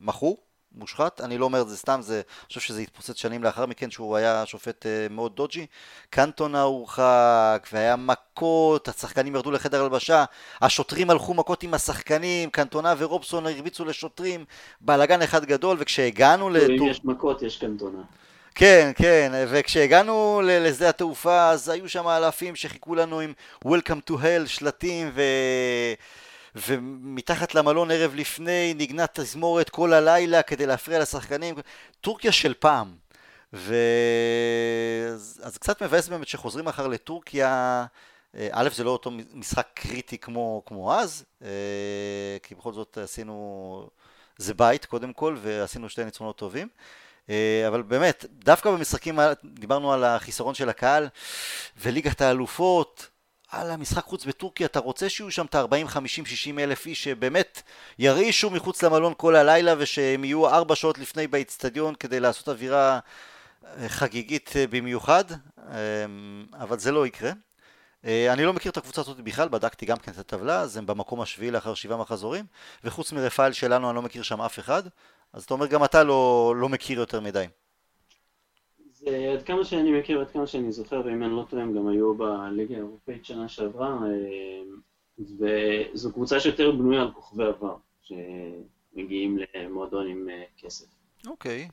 מכור, 0.00 0.36
מושחת, 0.74 1.20
אני 1.20 1.38
לא 1.38 1.44
אומר 1.44 1.62
את 1.62 1.68
זה 1.68 1.76
סתם, 1.76 2.00
זה, 2.02 2.14
אני 2.14 2.46
חושב 2.48 2.60
שזה 2.60 2.80
התפוצץ 2.80 3.16
שנים 3.16 3.44
לאחר 3.44 3.66
מכן 3.66 3.90
שהוא 3.90 4.16
היה 4.16 4.46
שופט 4.46 4.86
אה, 4.86 5.06
מאוד 5.10 5.36
דוג'י. 5.36 5.66
קנטונה 6.10 6.62
הורחק, 6.62 7.68
והיה 7.72 7.96
מכות, 7.96 8.88
השחקנים 8.88 9.34
ירדו 9.34 9.50
לחדר 9.50 9.82
הלבשה, 9.82 10.24
השוטרים 10.60 11.10
הלכו 11.10 11.34
מכות 11.34 11.62
עם 11.62 11.74
השחקנים, 11.74 12.50
קנטונה 12.50 12.94
ורובסון 12.98 13.46
הרביצו 13.46 13.84
לשוטרים, 13.84 14.44
בלאגן 14.80 15.22
אחד 15.22 15.44
גדול, 15.44 15.76
וכשהגענו 15.80 16.50
לטור... 16.50 16.86
אם 16.86 16.90
יש 16.90 17.00
מכות, 17.04 17.42
יש 17.42 17.56
קנטונה. 17.56 18.02
כן, 18.54 18.90
כן, 18.96 19.32
וכשהגענו 19.48 20.42
לשדה 20.44 20.88
התעופה 20.88 21.48
אז 21.48 21.68
היו 21.68 21.88
שם 21.88 22.08
אלפים 22.08 22.56
שחיכו 22.56 22.94
לנו 22.94 23.20
עם 23.20 23.32
Welcome 23.64 24.10
to 24.10 24.12
Hell, 24.12 24.46
שלטים 24.46 25.10
ו... 25.14 25.22
ומתחת 26.54 27.54
למלון 27.54 27.90
ערב 27.90 28.14
לפני 28.14 28.74
נגנה 28.74 29.06
תזמורת 29.12 29.70
כל 29.70 29.92
הלילה 29.92 30.42
כדי 30.42 30.66
להפריע 30.66 30.98
לשחקנים, 30.98 31.54
טורקיה 32.00 32.32
של 32.32 32.54
פעם. 32.58 32.94
ו... 33.52 33.74
אז 35.42 35.58
קצת 35.60 35.82
מבאס 35.82 36.08
באמת 36.08 36.28
שחוזרים 36.28 36.64
מחר 36.64 36.86
לטורקיה, 36.86 37.84
אה, 38.34 38.48
א' 38.52 38.68
זה 38.74 38.84
לא 38.84 38.90
אותו 38.90 39.10
משחק 39.34 39.68
קריטי 39.74 40.18
כמו, 40.18 40.62
כמו 40.66 40.94
אז, 40.94 41.24
אה, 41.42 41.48
כי 42.42 42.54
בכל 42.54 42.72
זאת 42.72 42.98
עשינו, 42.98 43.88
זה 44.36 44.54
בית 44.54 44.84
קודם 44.84 45.12
כל, 45.12 45.36
ועשינו 45.42 45.88
שתי 45.88 46.04
ניצחונות 46.04 46.36
טובים. 46.36 46.68
אה, 47.30 47.64
אבל 47.68 47.82
באמת, 47.82 48.24
דווקא 48.30 48.70
במשחקים, 48.70 49.18
דיברנו 49.44 49.92
על 49.92 50.04
החיסרון 50.04 50.54
של 50.54 50.68
הקהל, 50.68 51.08
וליגת 51.80 52.20
האלופות, 52.20 53.08
על 53.52 53.70
המשחק 53.70 54.04
חוץ 54.04 54.24
בטורקיה, 54.24 54.66
אתה 54.66 54.78
רוצה 54.78 55.08
שיהיו 55.08 55.30
שם 55.30 55.46
את 55.46 55.54
ה-40, 55.54 55.86
50, 55.86 56.26
60 56.26 56.58
אלף 56.58 56.86
איש 56.86 57.04
שבאמת 57.04 57.62
ירעישו 57.98 58.50
מחוץ 58.50 58.82
למלון 58.82 59.12
כל 59.16 59.36
הלילה 59.36 59.74
ושהם 59.78 60.24
יהיו 60.24 60.48
ארבע 60.48 60.76
שעות 60.76 60.98
לפני 60.98 61.26
באיצטדיון 61.26 61.94
כדי 61.94 62.20
לעשות 62.20 62.48
אווירה 62.48 62.98
אה, 63.64 63.88
חגיגית 63.88 64.52
אה, 64.56 64.66
במיוחד, 64.66 65.24
אמ, 65.58 66.46
אבל 66.54 66.78
זה 66.78 66.92
לא 66.92 67.06
יקרה. 67.06 67.30
אה, 68.04 68.32
אני 68.32 68.44
לא 68.44 68.52
מכיר 68.52 68.70
את 68.70 68.76
הקבוצה 68.76 69.00
הזאת 69.00 69.20
בכלל, 69.20 69.48
בדקתי 69.48 69.86
גם 69.86 69.96
כן 69.96 70.12
את 70.12 70.18
הטבלה, 70.18 70.60
אז 70.60 70.76
הם 70.76 70.86
במקום 70.86 71.20
השביעי 71.20 71.50
לאחר 71.50 71.74
שבעה 71.74 71.98
מחזורים, 71.98 72.44
וחוץ 72.84 73.12
מרפאל 73.12 73.52
שלנו 73.52 73.88
אני 73.88 73.96
לא 73.96 74.02
מכיר 74.02 74.22
שם 74.22 74.40
אף 74.40 74.58
אחד, 74.58 74.82
אז 75.32 75.44
אתה 75.44 75.54
אומר 75.54 75.66
גם 75.66 75.84
אתה 75.84 76.04
לא, 76.04 76.54
לא 76.56 76.68
מכיר 76.68 76.98
יותר 76.98 77.20
מדי. 77.20 77.46
זה 79.04 79.32
עד 79.32 79.42
כמה 79.42 79.64
שאני 79.64 79.98
מכיר, 79.98 80.20
עד 80.20 80.30
כמה 80.30 80.46
שאני 80.46 80.72
זוכר, 80.72 81.02
ואם 81.04 81.22
אני 81.22 81.32
לא 81.32 81.44
טועה, 81.48 81.62
הם 81.62 81.74
גם 81.78 81.88
היו 81.88 82.14
בליגה 82.14 82.74
האירופאית 82.74 83.24
שנה 83.24 83.48
שעברה, 83.48 83.88
אה, 83.88 84.62
וזו 85.38 86.12
קבוצה 86.12 86.40
שיותר 86.40 86.70
בנויה 86.70 87.02
על 87.02 87.10
כוכבי 87.12 87.44
עבר, 87.44 87.76
שמגיעים 88.02 89.38
למועדון 89.54 90.06
עם 90.06 90.28
אה, 90.30 90.42
כסף. 90.58 90.86
אוקיי. 91.26 91.68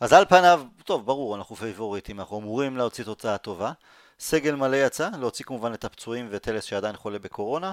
אז 0.00 0.12
על 0.12 0.24
פניו, 0.24 0.62
טוב, 0.84 1.06
ברור, 1.06 1.36
אנחנו 1.36 1.56
פייבוריטים, 1.56 2.20
אנחנו 2.20 2.38
אמורים 2.38 2.76
להוציא 2.76 3.04
תוצאה 3.04 3.38
טובה. 3.38 3.72
סגל 4.20 4.54
מלא 4.54 4.76
יצא, 4.76 5.08
להוציא 5.20 5.44
כמובן 5.44 5.74
את 5.74 5.84
הפצועים 5.84 6.26
וטלס 6.30 6.64
שעדיין 6.64 6.96
חולה 6.96 7.18
בקורונה, 7.18 7.72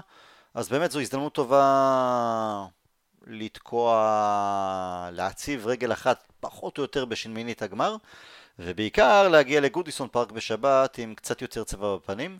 אז 0.53 0.69
באמת 0.69 0.91
זו 0.91 0.99
הזדמנות 0.99 1.33
טובה 1.33 2.65
לתקוע, 3.27 5.09
להציב 5.11 5.67
רגל 5.67 5.91
אחת 5.91 6.27
פחות 6.39 6.77
או 6.77 6.83
יותר 6.83 7.05
בשמינית 7.05 7.61
הגמר. 7.61 7.95
ובעיקר 8.63 9.27
להגיע 9.27 9.61
לגודיסון 9.61 10.07
פארק 10.11 10.31
בשבת 10.31 10.97
עם 10.97 11.15
קצת 11.15 11.41
יותר 11.41 11.63
צבע 11.63 11.95
בפנים. 11.95 12.37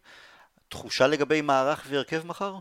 תחושה 0.70 1.08
לגבי 1.08 1.42
מערך 1.42 1.88
והרכב 1.90 2.28
מחר? 2.28 2.56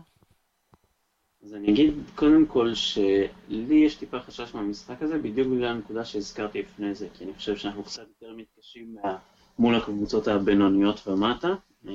אז 1.43 1.53
אני 1.53 1.71
אגיד 1.71 1.93
קודם 2.15 2.45
כל 2.45 2.73
שלי 2.73 3.75
יש 3.85 3.95
טיפה 3.95 4.19
חשש 4.19 4.55
מהמשחק 4.55 5.01
הזה, 5.01 5.17
בדיוק 5.17 5.47
בגלל 5.47 5.65
הנקודה 5.65 6.05
שהזכרתי 6.05 6.61
לפני 6.61 6.95
זה, 6.95 7.07
כי 7.13 7.23
אני 7.23 7.33
חושב 7.33 7.57
שאנחנו 7.57 7.83
קצת 7.83 8.03
יותר 8.07 8.33
מתקשים 8.37 8.95
מול 9.59 9.75
הקבוצות 9.75 10.27
הבינוניות 10.27 11.07
ומטה. 11.07 11.55
אה, 11.87 11.93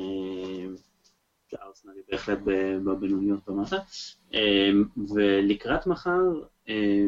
שארסנל 1.50 1.92
היא 1.96 2.02
בהחלט 2.10 2.38
בבינוניות 2.84 3.48
ומטה. 3.48 3.76
אה, 4.34 4.70
ולקראת 5.14 5.86
מחר, 5.86 6.20
אה, 6.68 7.06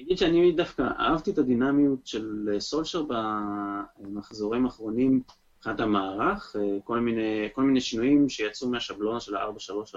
אני 0.00 0.06
אגיד 0.06 0.18
שאני 0.18 0.52
דווקא 0.52 0.82
אהבתי 0.98 1.30
את 1.30 1.38
הדינמיות 1.38 2.06
של 2.06 2.48
אה, 2.54 2.60
סולשר 2.60 3.02
במחזורים 3.98 4.64
האחרונים 4.64 5.22
מבחינת 5.56 5.80
המערך, 5.80 6.56
אה, 6.56 6.78
כל 6.84 7.00
מיני, 7.00 7.48
כל 7.52 7.62
מיני 7.62 7.80
שינויים 7.80 8.28
שיצאו 8.28 8.68
מהשבלונה 8.68 9.20
של 9.20 9.36
ה-433. 9.36 9.96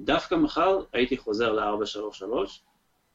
דווקא 0.00 0.34
מחר 0.34 0.78
הייתי 0.92 1.16
חוזר 1.16 1.52
ל-433 1.52 2.24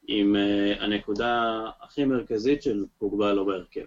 עם 0.07 0.35
uh, 0.35 0.83
הנקודה 0.83 1.61
הכי 1.81 2.05
מרכזית 2.05 2.63
של 2.63 2.85
פוגבה 2.97 3.33
לא 3.33 3.43
בהרכב. 3.43 3.85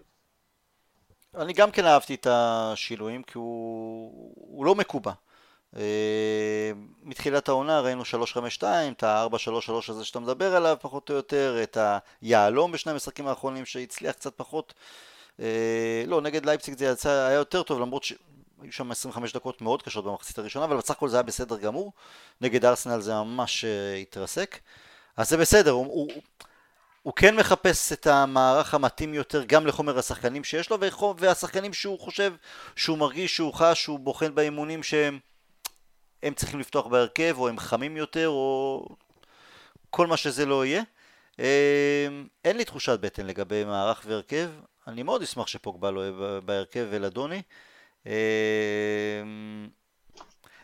אני 1.35 1.53
גם 1.53 1.71
כן 1.71 1.85
אהבתי 1.85 2.15
את 2.15 2.27
השינויים 2.31 3.23
כי 3.23 3.39
הוא, 3.39 4.33
הוא 4.35 4.65
לא 4.65 4.75
מקובע. 4.75 5.13
אה, 5.77 6.73
מתחילת 7.03 7.49
העונה 7.49 7.81
ראינו 7.81 8.05
352, 8.05 8.93
את 8.93 9.03
ה-433 9.03 9.73
הזה 9.89 10.05
שאתה 10.05 10.21
מדבר 10.21 10.57
עליו 10.57 10.77
פחות 10.81 11.11
או 11.11 11.15
יותר, 11.15 11.59
את 11.63 11.79
היהלום 12.23 12.73
בשני 12.73 12.93
המשחקים 12.93 13.27
האחרונים 13.27 13.65
שהצליח 13.65 14.15
קצת 14.15 14.33
פחות. 14.37 14.75
אה, 15.41 16.05
לא, 16.07 16.21
נגד 16.21 16.47
לייפציג 16.47 16.79
זה 16.79 16.85
יצא, 16.85 17.11
היה 17.11 17.37
יותר 17.37 17.63
טוב 17.63 17.81
למרות 17.81 18.05
שהיו 18.05 18.19
שם 18.71 18.91
25 18.91 19.33
דקות 19.33 19.63
מאוד 19.63 19.83
קשות 19.83 20.05
במחצית 20.05 20.39
הראשונה, 20.39 20.65
אבל 20.65 20.77
בסך 20.77 20.91
הכל 20.91 21.09
זה 21.09 21.17
היה 21.17 21.23
בסדר 21.23 21.59
גמור. 21.59 21.93
נגד 22.41 22.65
ארסנל 22.65 23.01
זה 23.01 23.15
ממש 23.15 23.65
אה, 23.65 23.95
התרסק. 23.95 24.59
אז 25.17 25.29
זה 25.29 25.37
בסדר, 25.37 25.71
הוא, 25.71 25.87
הוא, 25.87 26.23
הוא 27.03 27.15
כן 27.15 27.37
מחפש 27.37 27.93
את 27.93 28.07
המערך 28.07 28.75
המתאים 28.75 29.15
יותר 29.15 29.45
גם 29.45 29.67
לחומר 29.67 29.99
השחקנים 29.99 30.45
שיש 30.45 30.71
לו 30.71 30.79
והשחקנים 31.17 31.73
שהוא 31.73 32.01
חושב, 32.01 32.33
שהוא 32.77 32.99
מרגיש, 32.99 33.37
שהוא 33.37 33.55
חש, 33.55 33.83
שהוא 33.83 33.99
בוחן 33.99 34.35
באימונים 34.35 34.83
שהם 34.83 35.19
הם 36.23 36.35
צריכים 36.35 36.61
לפתוח 36.61 36.87
בהרכב, 36.87 37.35
או 37.39 37.49
הם 37.49 37.59
חמים 37.59 37.97
יותר, 37.97 38.29
או 38.29 38.87
כל 39.91 40.07
מה 40.07 40.17
שזה 40.17 40.47
לא 40.47 40.67
יהיה. 40.67 40.83
אמ, 41.39 41.45
אין 42.45 42.57
לי 42.57 42.65
תחושת 42.65 43.01
בטן 43.01 43.27
לגבי 43.27 43.65
מערך 43.65 44.03
והרכב, 44.07 44.51
אני 44.87 45.03
מאוד 45.03 45.23
אשמח 45.23 45.47
שפוגבה 45.47 45.91
לא 45.91 46.01
יהיה 46.01 46.41
בהרכב 46.41 46.87
ולדוני. 46.91 47.43
אמ, 48.07 48.11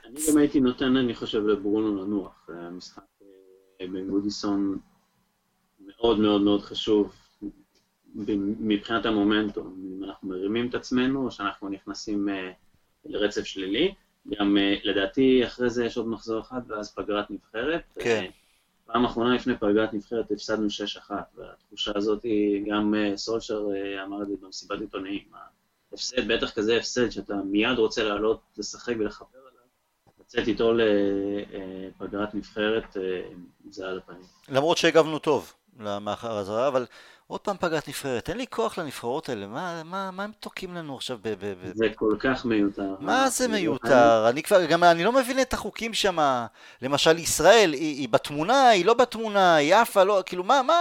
אני 0.05 0.21
גם 0.31 0.39
הייתי 0.39 0.61
נותן, 0.61 0.97
אני 0.97 1.15
חושב, 1.15 1.47
לברונו 1.47 2.05
לנוח. 2.05 2.49
המשחק 2.49 3.03
אה, 3.81 3.87
בגודיסון 3.87 4.79
מאוד 5.87 6.19
מאוד 6.19 6.41
מאוד 6.41 6.61
חשוב 6.61 7.13
מבחינת 8.61 9.07
המומנטום, 9.07 9.97
אם 9.99 10.05
אנחנו 10.05 10.29
מרימים 10.29 10.69
את 10.69 10.75
עצמנו 10.75 11.25
או 11.25 11.31
שאנחנו 11.31 11.69
נכנסים 11.69 12.29
אה, 12.29 12.51
לרצף 13.05 13.45
שלילי. 13.45 13.95
גם 14.27 14.59
אה, 14.59 14.75
לדעתי 14.85 15.47
אחרי 15.47 15.71
זה 15.71 15.85
יש 15.85 15.97
עוד 15.97 16.09
מחזור 16.09 16.41
אחד 16.41 16.61
ואז 16.69 16.95
פגרת 16.95 17.31
נבחרת. 17.31 17.83
כן. 17.99 18.31
פעם 18.87 19.05
אחרונה 19.05 19.35
לפני 19.35 19.57
פגרת 19.57 19.95
נבחרת 19.95 20.31
הפסדנו 20.31 20.67
6-1, 21.09 21.13
והתחושה 21.37 21.93
הזאת 21.95 22.23
היא, 22.23 22.65
גם 22.71 22.95
אה, 22.95 23.17
סולשר 23.17 23.63
אה, 23.75 24.05
אמר 24.05 24.23
את 24.23 24.29
זה 24.29 24.35
במסיבת 24.43 24.81
עיתונאים, 24.81 25.25
הפסד, 25.93 26.29
בטח 26.33 26.51
כזה 26.51 26.77
הפסד 26.77 27.11
שאתה 27.11 27.35
מיד 27.35 27.79
רוצה 27.79 28.05
לעלות, 28.05 28.41
לשחק 28.59 28.95
ולחבר 28.99 29.39
עליו, 29.39 29.63
לצאת 30.21 30.49
איתו 30.49 30.73
לפגרת 30.75 32.35
נבחרת, 32.35 32.97
זה 33.71 33.89
על 33.89 33.99
הפנים. 33.99 34.23
למרות 34.49 34.79
שהגבנו 34.79 35.19
טוב 35.19 35.55
למאחר 35.81 36.37
הזרה, 36.37 36.69
אבל 36.69 36.87
עוד 37.29 37.41
פעם 37.41 37.57
פגרת 37.61 37.89
נבחרת, 37.89 38.29
אין 38.29 38.39
לי 38.39 38.47
כוח 38.47 38.79
לנבחרות 38.79 39.29
האלה, 39.29 39.47
מה, 39.47 39.83
מה, 39.85 40.11
מה 40.11 40.25
הם 40.25 40.31
תוקעים 40.41 40.75
לנו 40.75 40.97
עכשיו 40.97 41.19
ב... 41.23 41.29
ב, 41.29 41.45
ב... 41.45 41.73
זה 41.75 41.87
כל 41.95 42.17
כך 42.19 42.45
מיותר. 42.45 42.95
מה 43.01 43.31
זה 43.31 43.49
מיותר? 43.49 44.29
אני 44.29 44.43
כבר, 44.43 44.65
גם 44.67 44.85
אני 44.85 45.05
לא 45.05 45.13
מבין 45.13 45.41
את 45.41 45.53
החוקים 45.53 45.95
שם, 45.95 46.19
למשל 46.83 47.19
ישראל, 47.19 47.73
היא, 47.73 48.01
היא 48.01 48.09
בתמונה, 48.09 48.69
היא 48.69 48.85
לא 48.85 48.95
בתמונה, 48.95 49.55
היא 49.55 49.75
עפה, 49.75 50.05
לא, 50.05 50.23
כאילו 50.27 50.45
מה, 50.45 50.63
מה, 50.63 50.75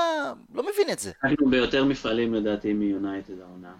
לא 0.54 0.64
מבין 0.64 0.90
את 0.92 1.00
זה. 1.00 1.12
היינו 1.24 1.50
ביותר 1.50 1.86
מפעלים 1.86 2.34
לדעתי 2.34 2.74
מיונייטד 2.74 3.42
העונה. 3.42 3.74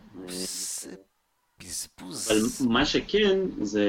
בזבוז. 1.60 2.32
אבל 2.32 2.70
מה 2.70 2.86
שכן, 2.86 3.40
זה 3.62 3.86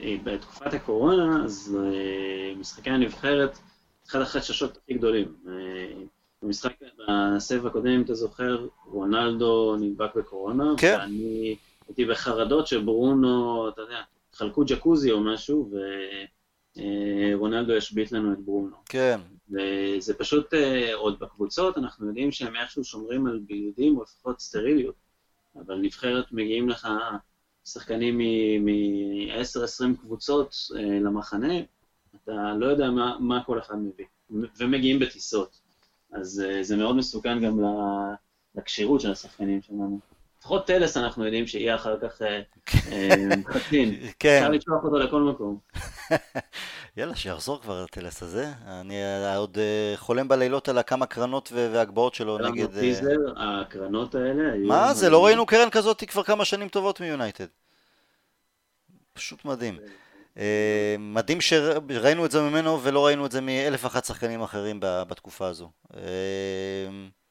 בתקופת 0.00 0.74
הקורונה, 0.74 1.44
אז 1.44 1.76
אה, 1.80 2.54
משחקי 2.56 2.90
הנבחרת, 2.90 3.58
אחד 4.08 4.20
החששות 4.20 4.78
הכי 4.82 4.94
גדולים. 4.94 5.34
אה, 6.46 6.48
במשחק, 6.48 6.72
בסבב 7.36 7.66
הקודם, 7.66 7.86
אם 7.86 8.02
אתה 8.02 8.14
זוכר, 8.14 8.66
רונלדו 8.86 9.76
נדבק 9.76 10.14
בקורונה, 10.14 10.74
כן. 10.78 10.96
ואני 11.00 11.56
הייתי 11.88 12.04
בחרדות 12.04 12.66
שברונו, 12.66 13.68
אתה 13.68 13.82
יודע, 13.82 14.02
חלקו 14.32 14.64
ג'קוזי 14.66 15.12
או 15.12 15.20
משהו, 15.20 15.70
ורונלדו 16.76 17.72
ישבית 17.72 18.12
לנו 18.12 18.32
את 18.32 18.38
ברונו. 18.38 18.76
כן. 18.84 19.20
וזה 19.50 20.14
פשוט, 20.14 20.54
אה, 20.54 20.94
עוד 20.94 21.18
בקבוצות, 21.18 21.78
אנחנו 21.78 22.06
יודעים 22.06 22.32
שהם 22.32 22.56
איכשהו 22.56 22.84
שומרים 22.84 23.26
על 23.26 23.40
בידודים, 23.46 23.98
או 23.98 24.02
לפחות 24.02 24.40
סטריליות, 24.40 24.94
אבל 25.56 25.76
נבחרת 25.76 26.32
מגיעים 26.32 26.68
לך 26.68 26.88
שחקנים 27.64 28.18
מ-10-20 28.64 30.00
קבוצות 30.00 30.54
אה, 30.76 30.82
למחנה, 30.82 31.54
אתה 32.24 32.54
לא 32.58 32.66
יודע 32.66 32.90
מה, 32.90 33.16
מה 33.20 33.44
כל 33.44 33.58
אחד 33.58 33.76
מביא, 33.78 34.06
ומגיעים 34.58 34.98
בטיסות. 34.98 35.65
אז 36.12 36.44
uh, 36.46 36.62
זה 36.62 36.76
מאוד 36.76 36.96
מסוכן 36.96 37.44
גם 37.44 37.60
לכשירות 38.54 39.00
של 39.00 39.12
השחקנים 39.12 39.62
שלנו. 39.62 40.00
לפחות 40.38 40.66
טלס 40.66 40.96
אנחנו 40.96 41.24
יודעים 41.24 41.46
שיהיה 41.46 41.74
אחר 41.74 41.96
כך 42.00 42.22
חצין. 43.46 43.94
אה, 43.94 44.08
כן. 44.18 44.36
אפשר 44.36 44.50
לשלוח 44.50 44.84
אותו 44.84 44.98
לכל 44.98 45.22
מקום. 45.22 45.58
יאללה, 46.96 47.16
שיחזור 47.16 47.62
כבר 47.62 47.82
הטלס 47.82 48.22
הזה. 48.22 48.52
אני 48.66 48.94
עוד 49.36 49.58
חולם 49.96 50.28
בלילות 50.28 50.68
על 50.68 50.78
הכמה 50.78 51.06
קרנות 51.06 51.52
והגבהות 51.52 52.14
שלו 52.14 52.38
נגד... 52.38 52.80
טיזר, 52.80 53.16
הקרנות 53.36 54.14
האלה. 54.14 54.58
מה 54.58 54.94
זה? 54.94 55.10
לא 55.10 55.26
ראינו 55.26 55.46
קרן 55.46 55.70
כזאת 55.70 56.04
כבר 56.04 56.22
כמה 56.22 56.44
שנים 56.44 56.68
טובות 56.68 57.00
מיונייטד. 57.00 57.46
פשוט 59.12 59.44
מדהים. 59.44 59.78
אה, 60.38 60.96
מדהים 60.98 61.40
שראינו 61.40 62.26
את 62.26 62.30
זה 62.30 62.40
ממנו 62.40 62.82
ולא 62.82 63.06
ראינו 63.06 63.26
את 63.26 63.32
זה 63.32 63.40
מאלף 63.40 63.84
ואחת 63.84 64.04
שחקנים 64.04 64.42
אחרים 64.42 64.80
בתקופה 64.80 65.46
הזו. 65.46 65.70
אה, 65.96 66.00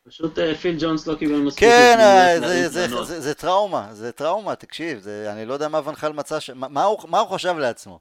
פשוט 0.08 0.40
אה, 0.40 0.56
פיל 0.56 0.78
ג'ונס 0.80 1.08
לא 1.08 1.16
קיבל 1.16 1.40
מספיק. 1.40 1.64
כן, 1.64 1.98
זה, 2.40 2.70
זה, 2.70 2.88
זה, 2.88 3.04
זה, 3.04 3.22
זה 3.22 3.34
טראומה, 3.34 3.88
זה 3.92 4.12
טראומה, 4.12 4.56
תקשיב, 4.56 5.00
זה, 5.00 5.32
אני 5.32 5.46
לא 5.46 5.54
יודע 5.54 5.68
מה 5.68 5.82
ונחל 5.86 6.14
מצא, 6.14 6.40
ש... 6.40 6.50
מה, 6.50 6.68
מה, 6.68 6.84
הוא, 6.84 7.00
מה 7.08 7.20
הוא 7.20 7.30
חשב 7.30 7.58
לעצמו, 7.58 8.00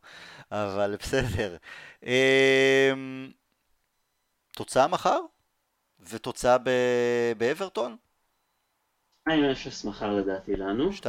אבל 0.52 0.96
בסדר. 1.00 1.56
תוצאה 4.56 4.86
מחר? 4.86 5.20
ותוצאה 6.10 6.56
באברטון? 7.38 7.96
2-0 9.28 9.32
מחר 9.88 10.14
לדעתי 10.14 10.56
לנו. 10.56 10.90
2-0. 10.90 11.04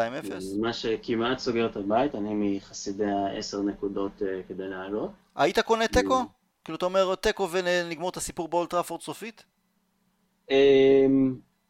מה 0.61 0.73
שכמעט 0.73 1.39
סוגר 1.39 1.65
את 1.65 1.75
הבית, 1.75 2.15
אני 2.15 2.57
מחסידי 2.57 3.05
ה-10 3.05 3.57
נקודות 3.57 4.11
uh, 4.19 4.25
כדי 4.47 4.67
לעלות. 4.67 5.11
היית 5.35 5.59
קונה 5.59 5.87
תיקו? 5.87 6.21
כאילו 6.63 6.77
אתה 6.77 6.85
אומר 6.85 7.15
תיקו 7.15 7.49
ונגמור 7.51 8.09
את 8.09 8.17
הסיפור 8.17 8.47
באולטראפורד 8.47 9.01
סופית? 9.01 9.43
Um, 10.49 10.53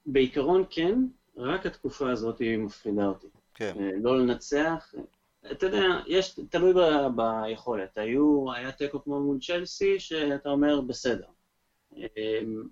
בעיקרון 0.06 0.64
כן, 0.70 1.00
רק 1.38 1.66
התקופה 1.66 2.12
הזאת 2.12 2.40
היא 2.40 2.58
מפחידה 2.58 3.06
אותי. 3.06 3.28
כן. 3.54 3.74
Uh, 3.78 3.82
לא 4.04 4.20
לנצח, 4.20 4.94
אתה 5.52 5.66
יודע, 5.66 5.84
יש, 6.08 6.40
תלוי 6.50 6.74
ב, 6.74 7.08
ביכולת. 7.16 7.98
היו, 7.98 8.54
היה 8.54 8.72
תיקו 8.72 9.04
כמו 9.04 9.22
מול 9.22 9.38
צ'לסי, 9.42 10.00
שאתה 10.00 10.50
אומר 10.50 10.82
בסדר. 10.82 11.28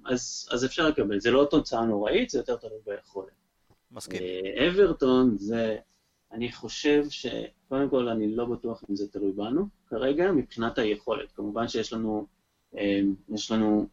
אז, 0.05 0.49
אז 0.51 0.65
אפשר 0.65 0.87
לקבל, 0.87 1.19
זה 1.19 1.31
לא 1.31 1.47
תוצאה 1.51 1.85
נוראית, 1.85 2.29
זה 2.29 2.39
יותר 2.39 2.55
תלוי 2.55 2.79
ביכולת. 2.85 3.42
מסכים. 3.93 4.21
אה, 4.21 4.67
אברטון 4.67 5.37
זה, 5.37 5.77
אני 6.31 6.51
חושב 6.51 7.03
שקודם 7.09 7.89
כל 7.89 8.07
אני 8.07 8.35
לא 8.35 8.45
בטוח 8.45 8.83
אם 8.89 8.95
זה 8.95 9.07
תלוי 9.07 9.31
בנו 9.31 9.67
כרגע, 9.87 10.31
מבחינת 10.31 10.77
היכולת. 10.77 11.31
כמובן 11.31 11.67
שיש 11.67 11.93
לנו, 11.93 12.25
אה, 12.77 12.99
יש 13.29 13.51
לנו 13.51 13.87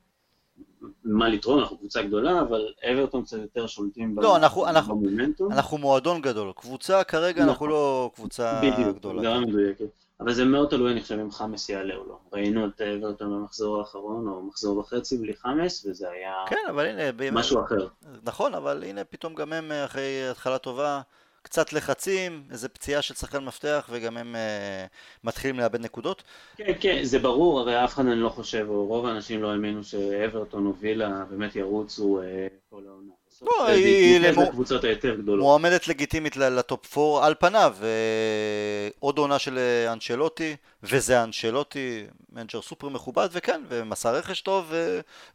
מה 1.04 1.28
לתרום, 1.28 1.58
אנחנו 1.58 1.78
קבוצה 1.78 2.02
גדולה, 2.02 2.40
אבל 2.40 2.72
אברטון 2.92 3.22
קצת 3.22 3.38
יותר 3.38 3.66
שולטים 3.66 4.16
לא, 4.18 4.36
אנחנו, 4.36 4.64
במומנטום. 4.88 5.52
אנחנו 5.52 5.78
מועדון 5.78 6.20
גדול. 6.20 6.52
קבוצה 6.56 7.04
כרגע 7.04 7.42
אנחנו 7.42 7.52
נכון. 7.52 7.68
לא 7.68 8.10
קבוצה 8.14 8.60
בדיוק, 8.62 8.96
גדולה. 8.96 9.20
בדיוק, 9.20 9.48
מדויקת. 9.48 10.09
אבל 10.20 10.32
זה 10.32 10.44
מאוד 10.44 10.68
תלוי, 10.68 10.92
אני 10.92 11.02
חושב, 11.02 11.18
אם 11.18 11.30
חמאס 11.30 11.68
יעלה 11.68 11.94
או 11.94 12.06
לא. 12.08 12.18
ראינו 12.32 12.66
את 12.66 12.80
אברטון 12.80 13.30
במחזור 13.30 13.78
האחרון, 13.78 14.28
או 14.28 14.42
מחזור 14.42 14.78
וחצי 14.78 15.18
בלי 15.18 15.34
חמאס, 15.34 15.86
וזה 15.86 16.10
היה 16.10 16.34
כן, 16.48 16.56
אבל 16.70 16.86
הנה, 16.86 17.12
באמת, 17.12 17.32
משהו 17.32 17.64
אחר. 17.64 17.88
נכון, 18.22 18.54
אבל 18.54 18.84
הנה 18.84 19.04
פתאום 19.04 19.34
גם 19.34 19.52
הם 19.52 19.72
אחרי 19.84 20.30
התחלה 20.30 20.58
טובה, 20.58 21.00
קצת 21.42 21.72
לחצים, 21.72 22.44
איזה 22.50 22.68
פציעה 22.68 23.02
של 23.02 23.14
שחקן 23.14 23.44
מפתח, 23.44 23.88
וגם 23.92 24.16
הם 24.16 24.34
uh, 24.34 24.88
מתחילים 25.24 25.58
לאבד 25.58 25.80
נקודות. 25.80 26.22
כן, 26.56 26.72
כן, 26.80 27.04
זה 27.04 27.18
ברור, 27.18 27.60
הרי 27.60 27.84
אף 27.84 27.94
אחד 27.94 28.06
אני 28.06 28.20
לא 28.20 28.28
חושב, 28.28 28.66
או 28.68 28.86
רוב 28.86 29.06
האנשים 29.06 29.42
לא 29.42 29.52
האמינו 29.52 29.84
שאברטון 29.84 30.66
הובילה, 30.66 31.24
באמת 31.30 31.56
ירוצו 31.56 32.20
uh, 32.20 32.24
כל 32.70 32.82
העונה. 32.86 33.19
לא, 33.42 33.66
היא 33.66 34.20
מועמדת 35.38 35.88
לגיטימית 35.88 36.36
לטופ 36.36 36.98
4 36.98 37.26
על 37.26 37.34
פניו, 37.40 37.76
עוד 38.98 39.18
עונה 39.18 39.38
של 39.38 39.58
אנשלוטי, 39.92 40.56
וזה 40.82 41.22
אנצ'לוטי, 41.22 42.06
מנג'ר 42.32 42.62
סופר 42.62 42.88
מכובד, 42.88 43.28
וכן, 43.32 43.62
ומסע 43.68 44.10
רכש 44.10 44.40
טוב, 44.40 44.72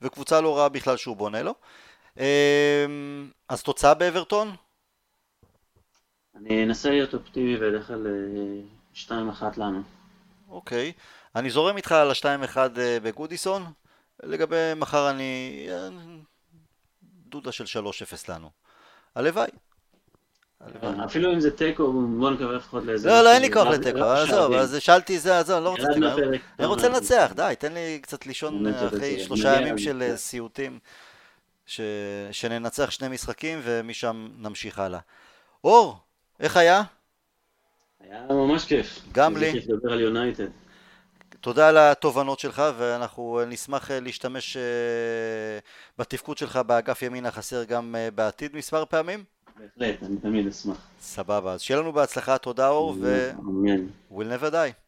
וקבוצה 0.01 0.41
לא 0.41 0.57
רעה 0.57 0.69
בכלל 0.69 0.97
שהוא 0.97 1.17
בונה 1.17 1.41
לו. 1.43 1.53
אז 3.49 3.63
תוצאה 3.63 3.93
באברטון? 3.93 4.55
אני 6.35 6.63
אנסה 6.63 6.89
להיות 6.89 7.13
אופטימי 7.13 7.57
ואלך 7.57 7.91
על 7.91 8.07
2-1 8.93 9.09
לנו. 9.57 9.81
אוקיי. 10.49 10.91
אני 11.35 11.49
זורם 11.49 11.77
איתך 11.77 11.91
על 11.91 12.11
ה-2-1 12.11 12.57
בגודיסון. 12.75 13.65
לגבי 14.23 14.71
מחר 14.75 15.09
אני... 15.09 15.67
דודה 17.29 17.51
של 17.51 17.63
3-0 17.63 17.87
לנו. 18.29 18.49
הלוואי. 19.15 19.49
אפילו 21.05 21.33
אם 21.33 21.39
זה 21.39 21.51
תיקו, 21.51 21.93
בוא 22.19 22.31
נקווה 22.31 22.53
לפחות 22.53 22.83
לאיזה... 22.83 23.09
לא, 23.09 23.21
לא, 23.21 23.33
אין 23.33 23.41
לי 23.41 23.51
כוח 23.51 23.67
לתיקו, 23.67 24.03
עזוב, 24.03 24.53
אז 24.53 24.77
שאלתי 24.79 25.19
זה, 25.19 25.39
עזוב, 25.39 25.63
לא 25.63 25.69
רוצה 25.69 25.83
לתיקו. 25.83 26.37
אני 26.59 26.67
רוצה 26.67 26.89
לנצח, 26.89 27.31
די, 27.35 27.53
תן 27.59 27.73
לי 27.73 27.99
קצת 28.01 28.25
לישון 28.25 28.67
אחרי 28.67 29.19
שלושה 29.19 29.61
ימים 29.61 29.77
של 29.77 30.01
אה, 30.01 30.17
סיוטים, 30.17 30.79
שננצח 32.31 32.89
שני 32.89 33.07
משחקים 33.07 33.59
ומשם 33.63 34.27
נמשיך 34.37 34.79
הלאה. 34.79 34.99
אור, 35.63 35.97
איך 36.39 36.57
היה? 36.57 36.81
היה 37.99 38.25
ממש 38.29 38.65
כיף. 38.65 38.99
גם 39.11 39.37
לי. 39.37 39.51
כיף 39.51 39.63
לדבר 39.67 39.93
על 39.93 39.99
יונייטד. 39.99 40.47
תודה 41.45 41.69
על 41.69 41.77
התובנות 41.77 42.39
שלך 42.39 42.61
ואנחנו 42.77 43.41
נשמח 43.47 43.91
אה, 43.91 43.99
להשתמש 43.99 44.57
אה, 44.57 44.61
בתפקוד 45.97 46.37
שלך 46.37 46.57
באגף 46.57 47.01
ימין 47.01 47.25
החסר 47.25 47.63
גם 47.63 47.95
אה, 47.95 48.11
בעתיד 48.15 48.55
מספר 48.55 48.85
פעמים. 48.85 49.23
בהחלט, 49.57 50.03
אני 50.03 50.17
תמיד 50.17 50.47
אשמח. 50.47 50.77
סבבה, 50.99 51.53
אז 51.53 51.61
שיהיה 51.61 51.79
לנו 51.79 51.93
בהצלחה, 51.93 52.37
תודה 52.37 52.69
אור, 52.69 52.95
ו... 53.01 53.31
אמן. 53.39 53.85
we'll 54.11 54.41
never 54.41 54.51
die. 54.51 54.84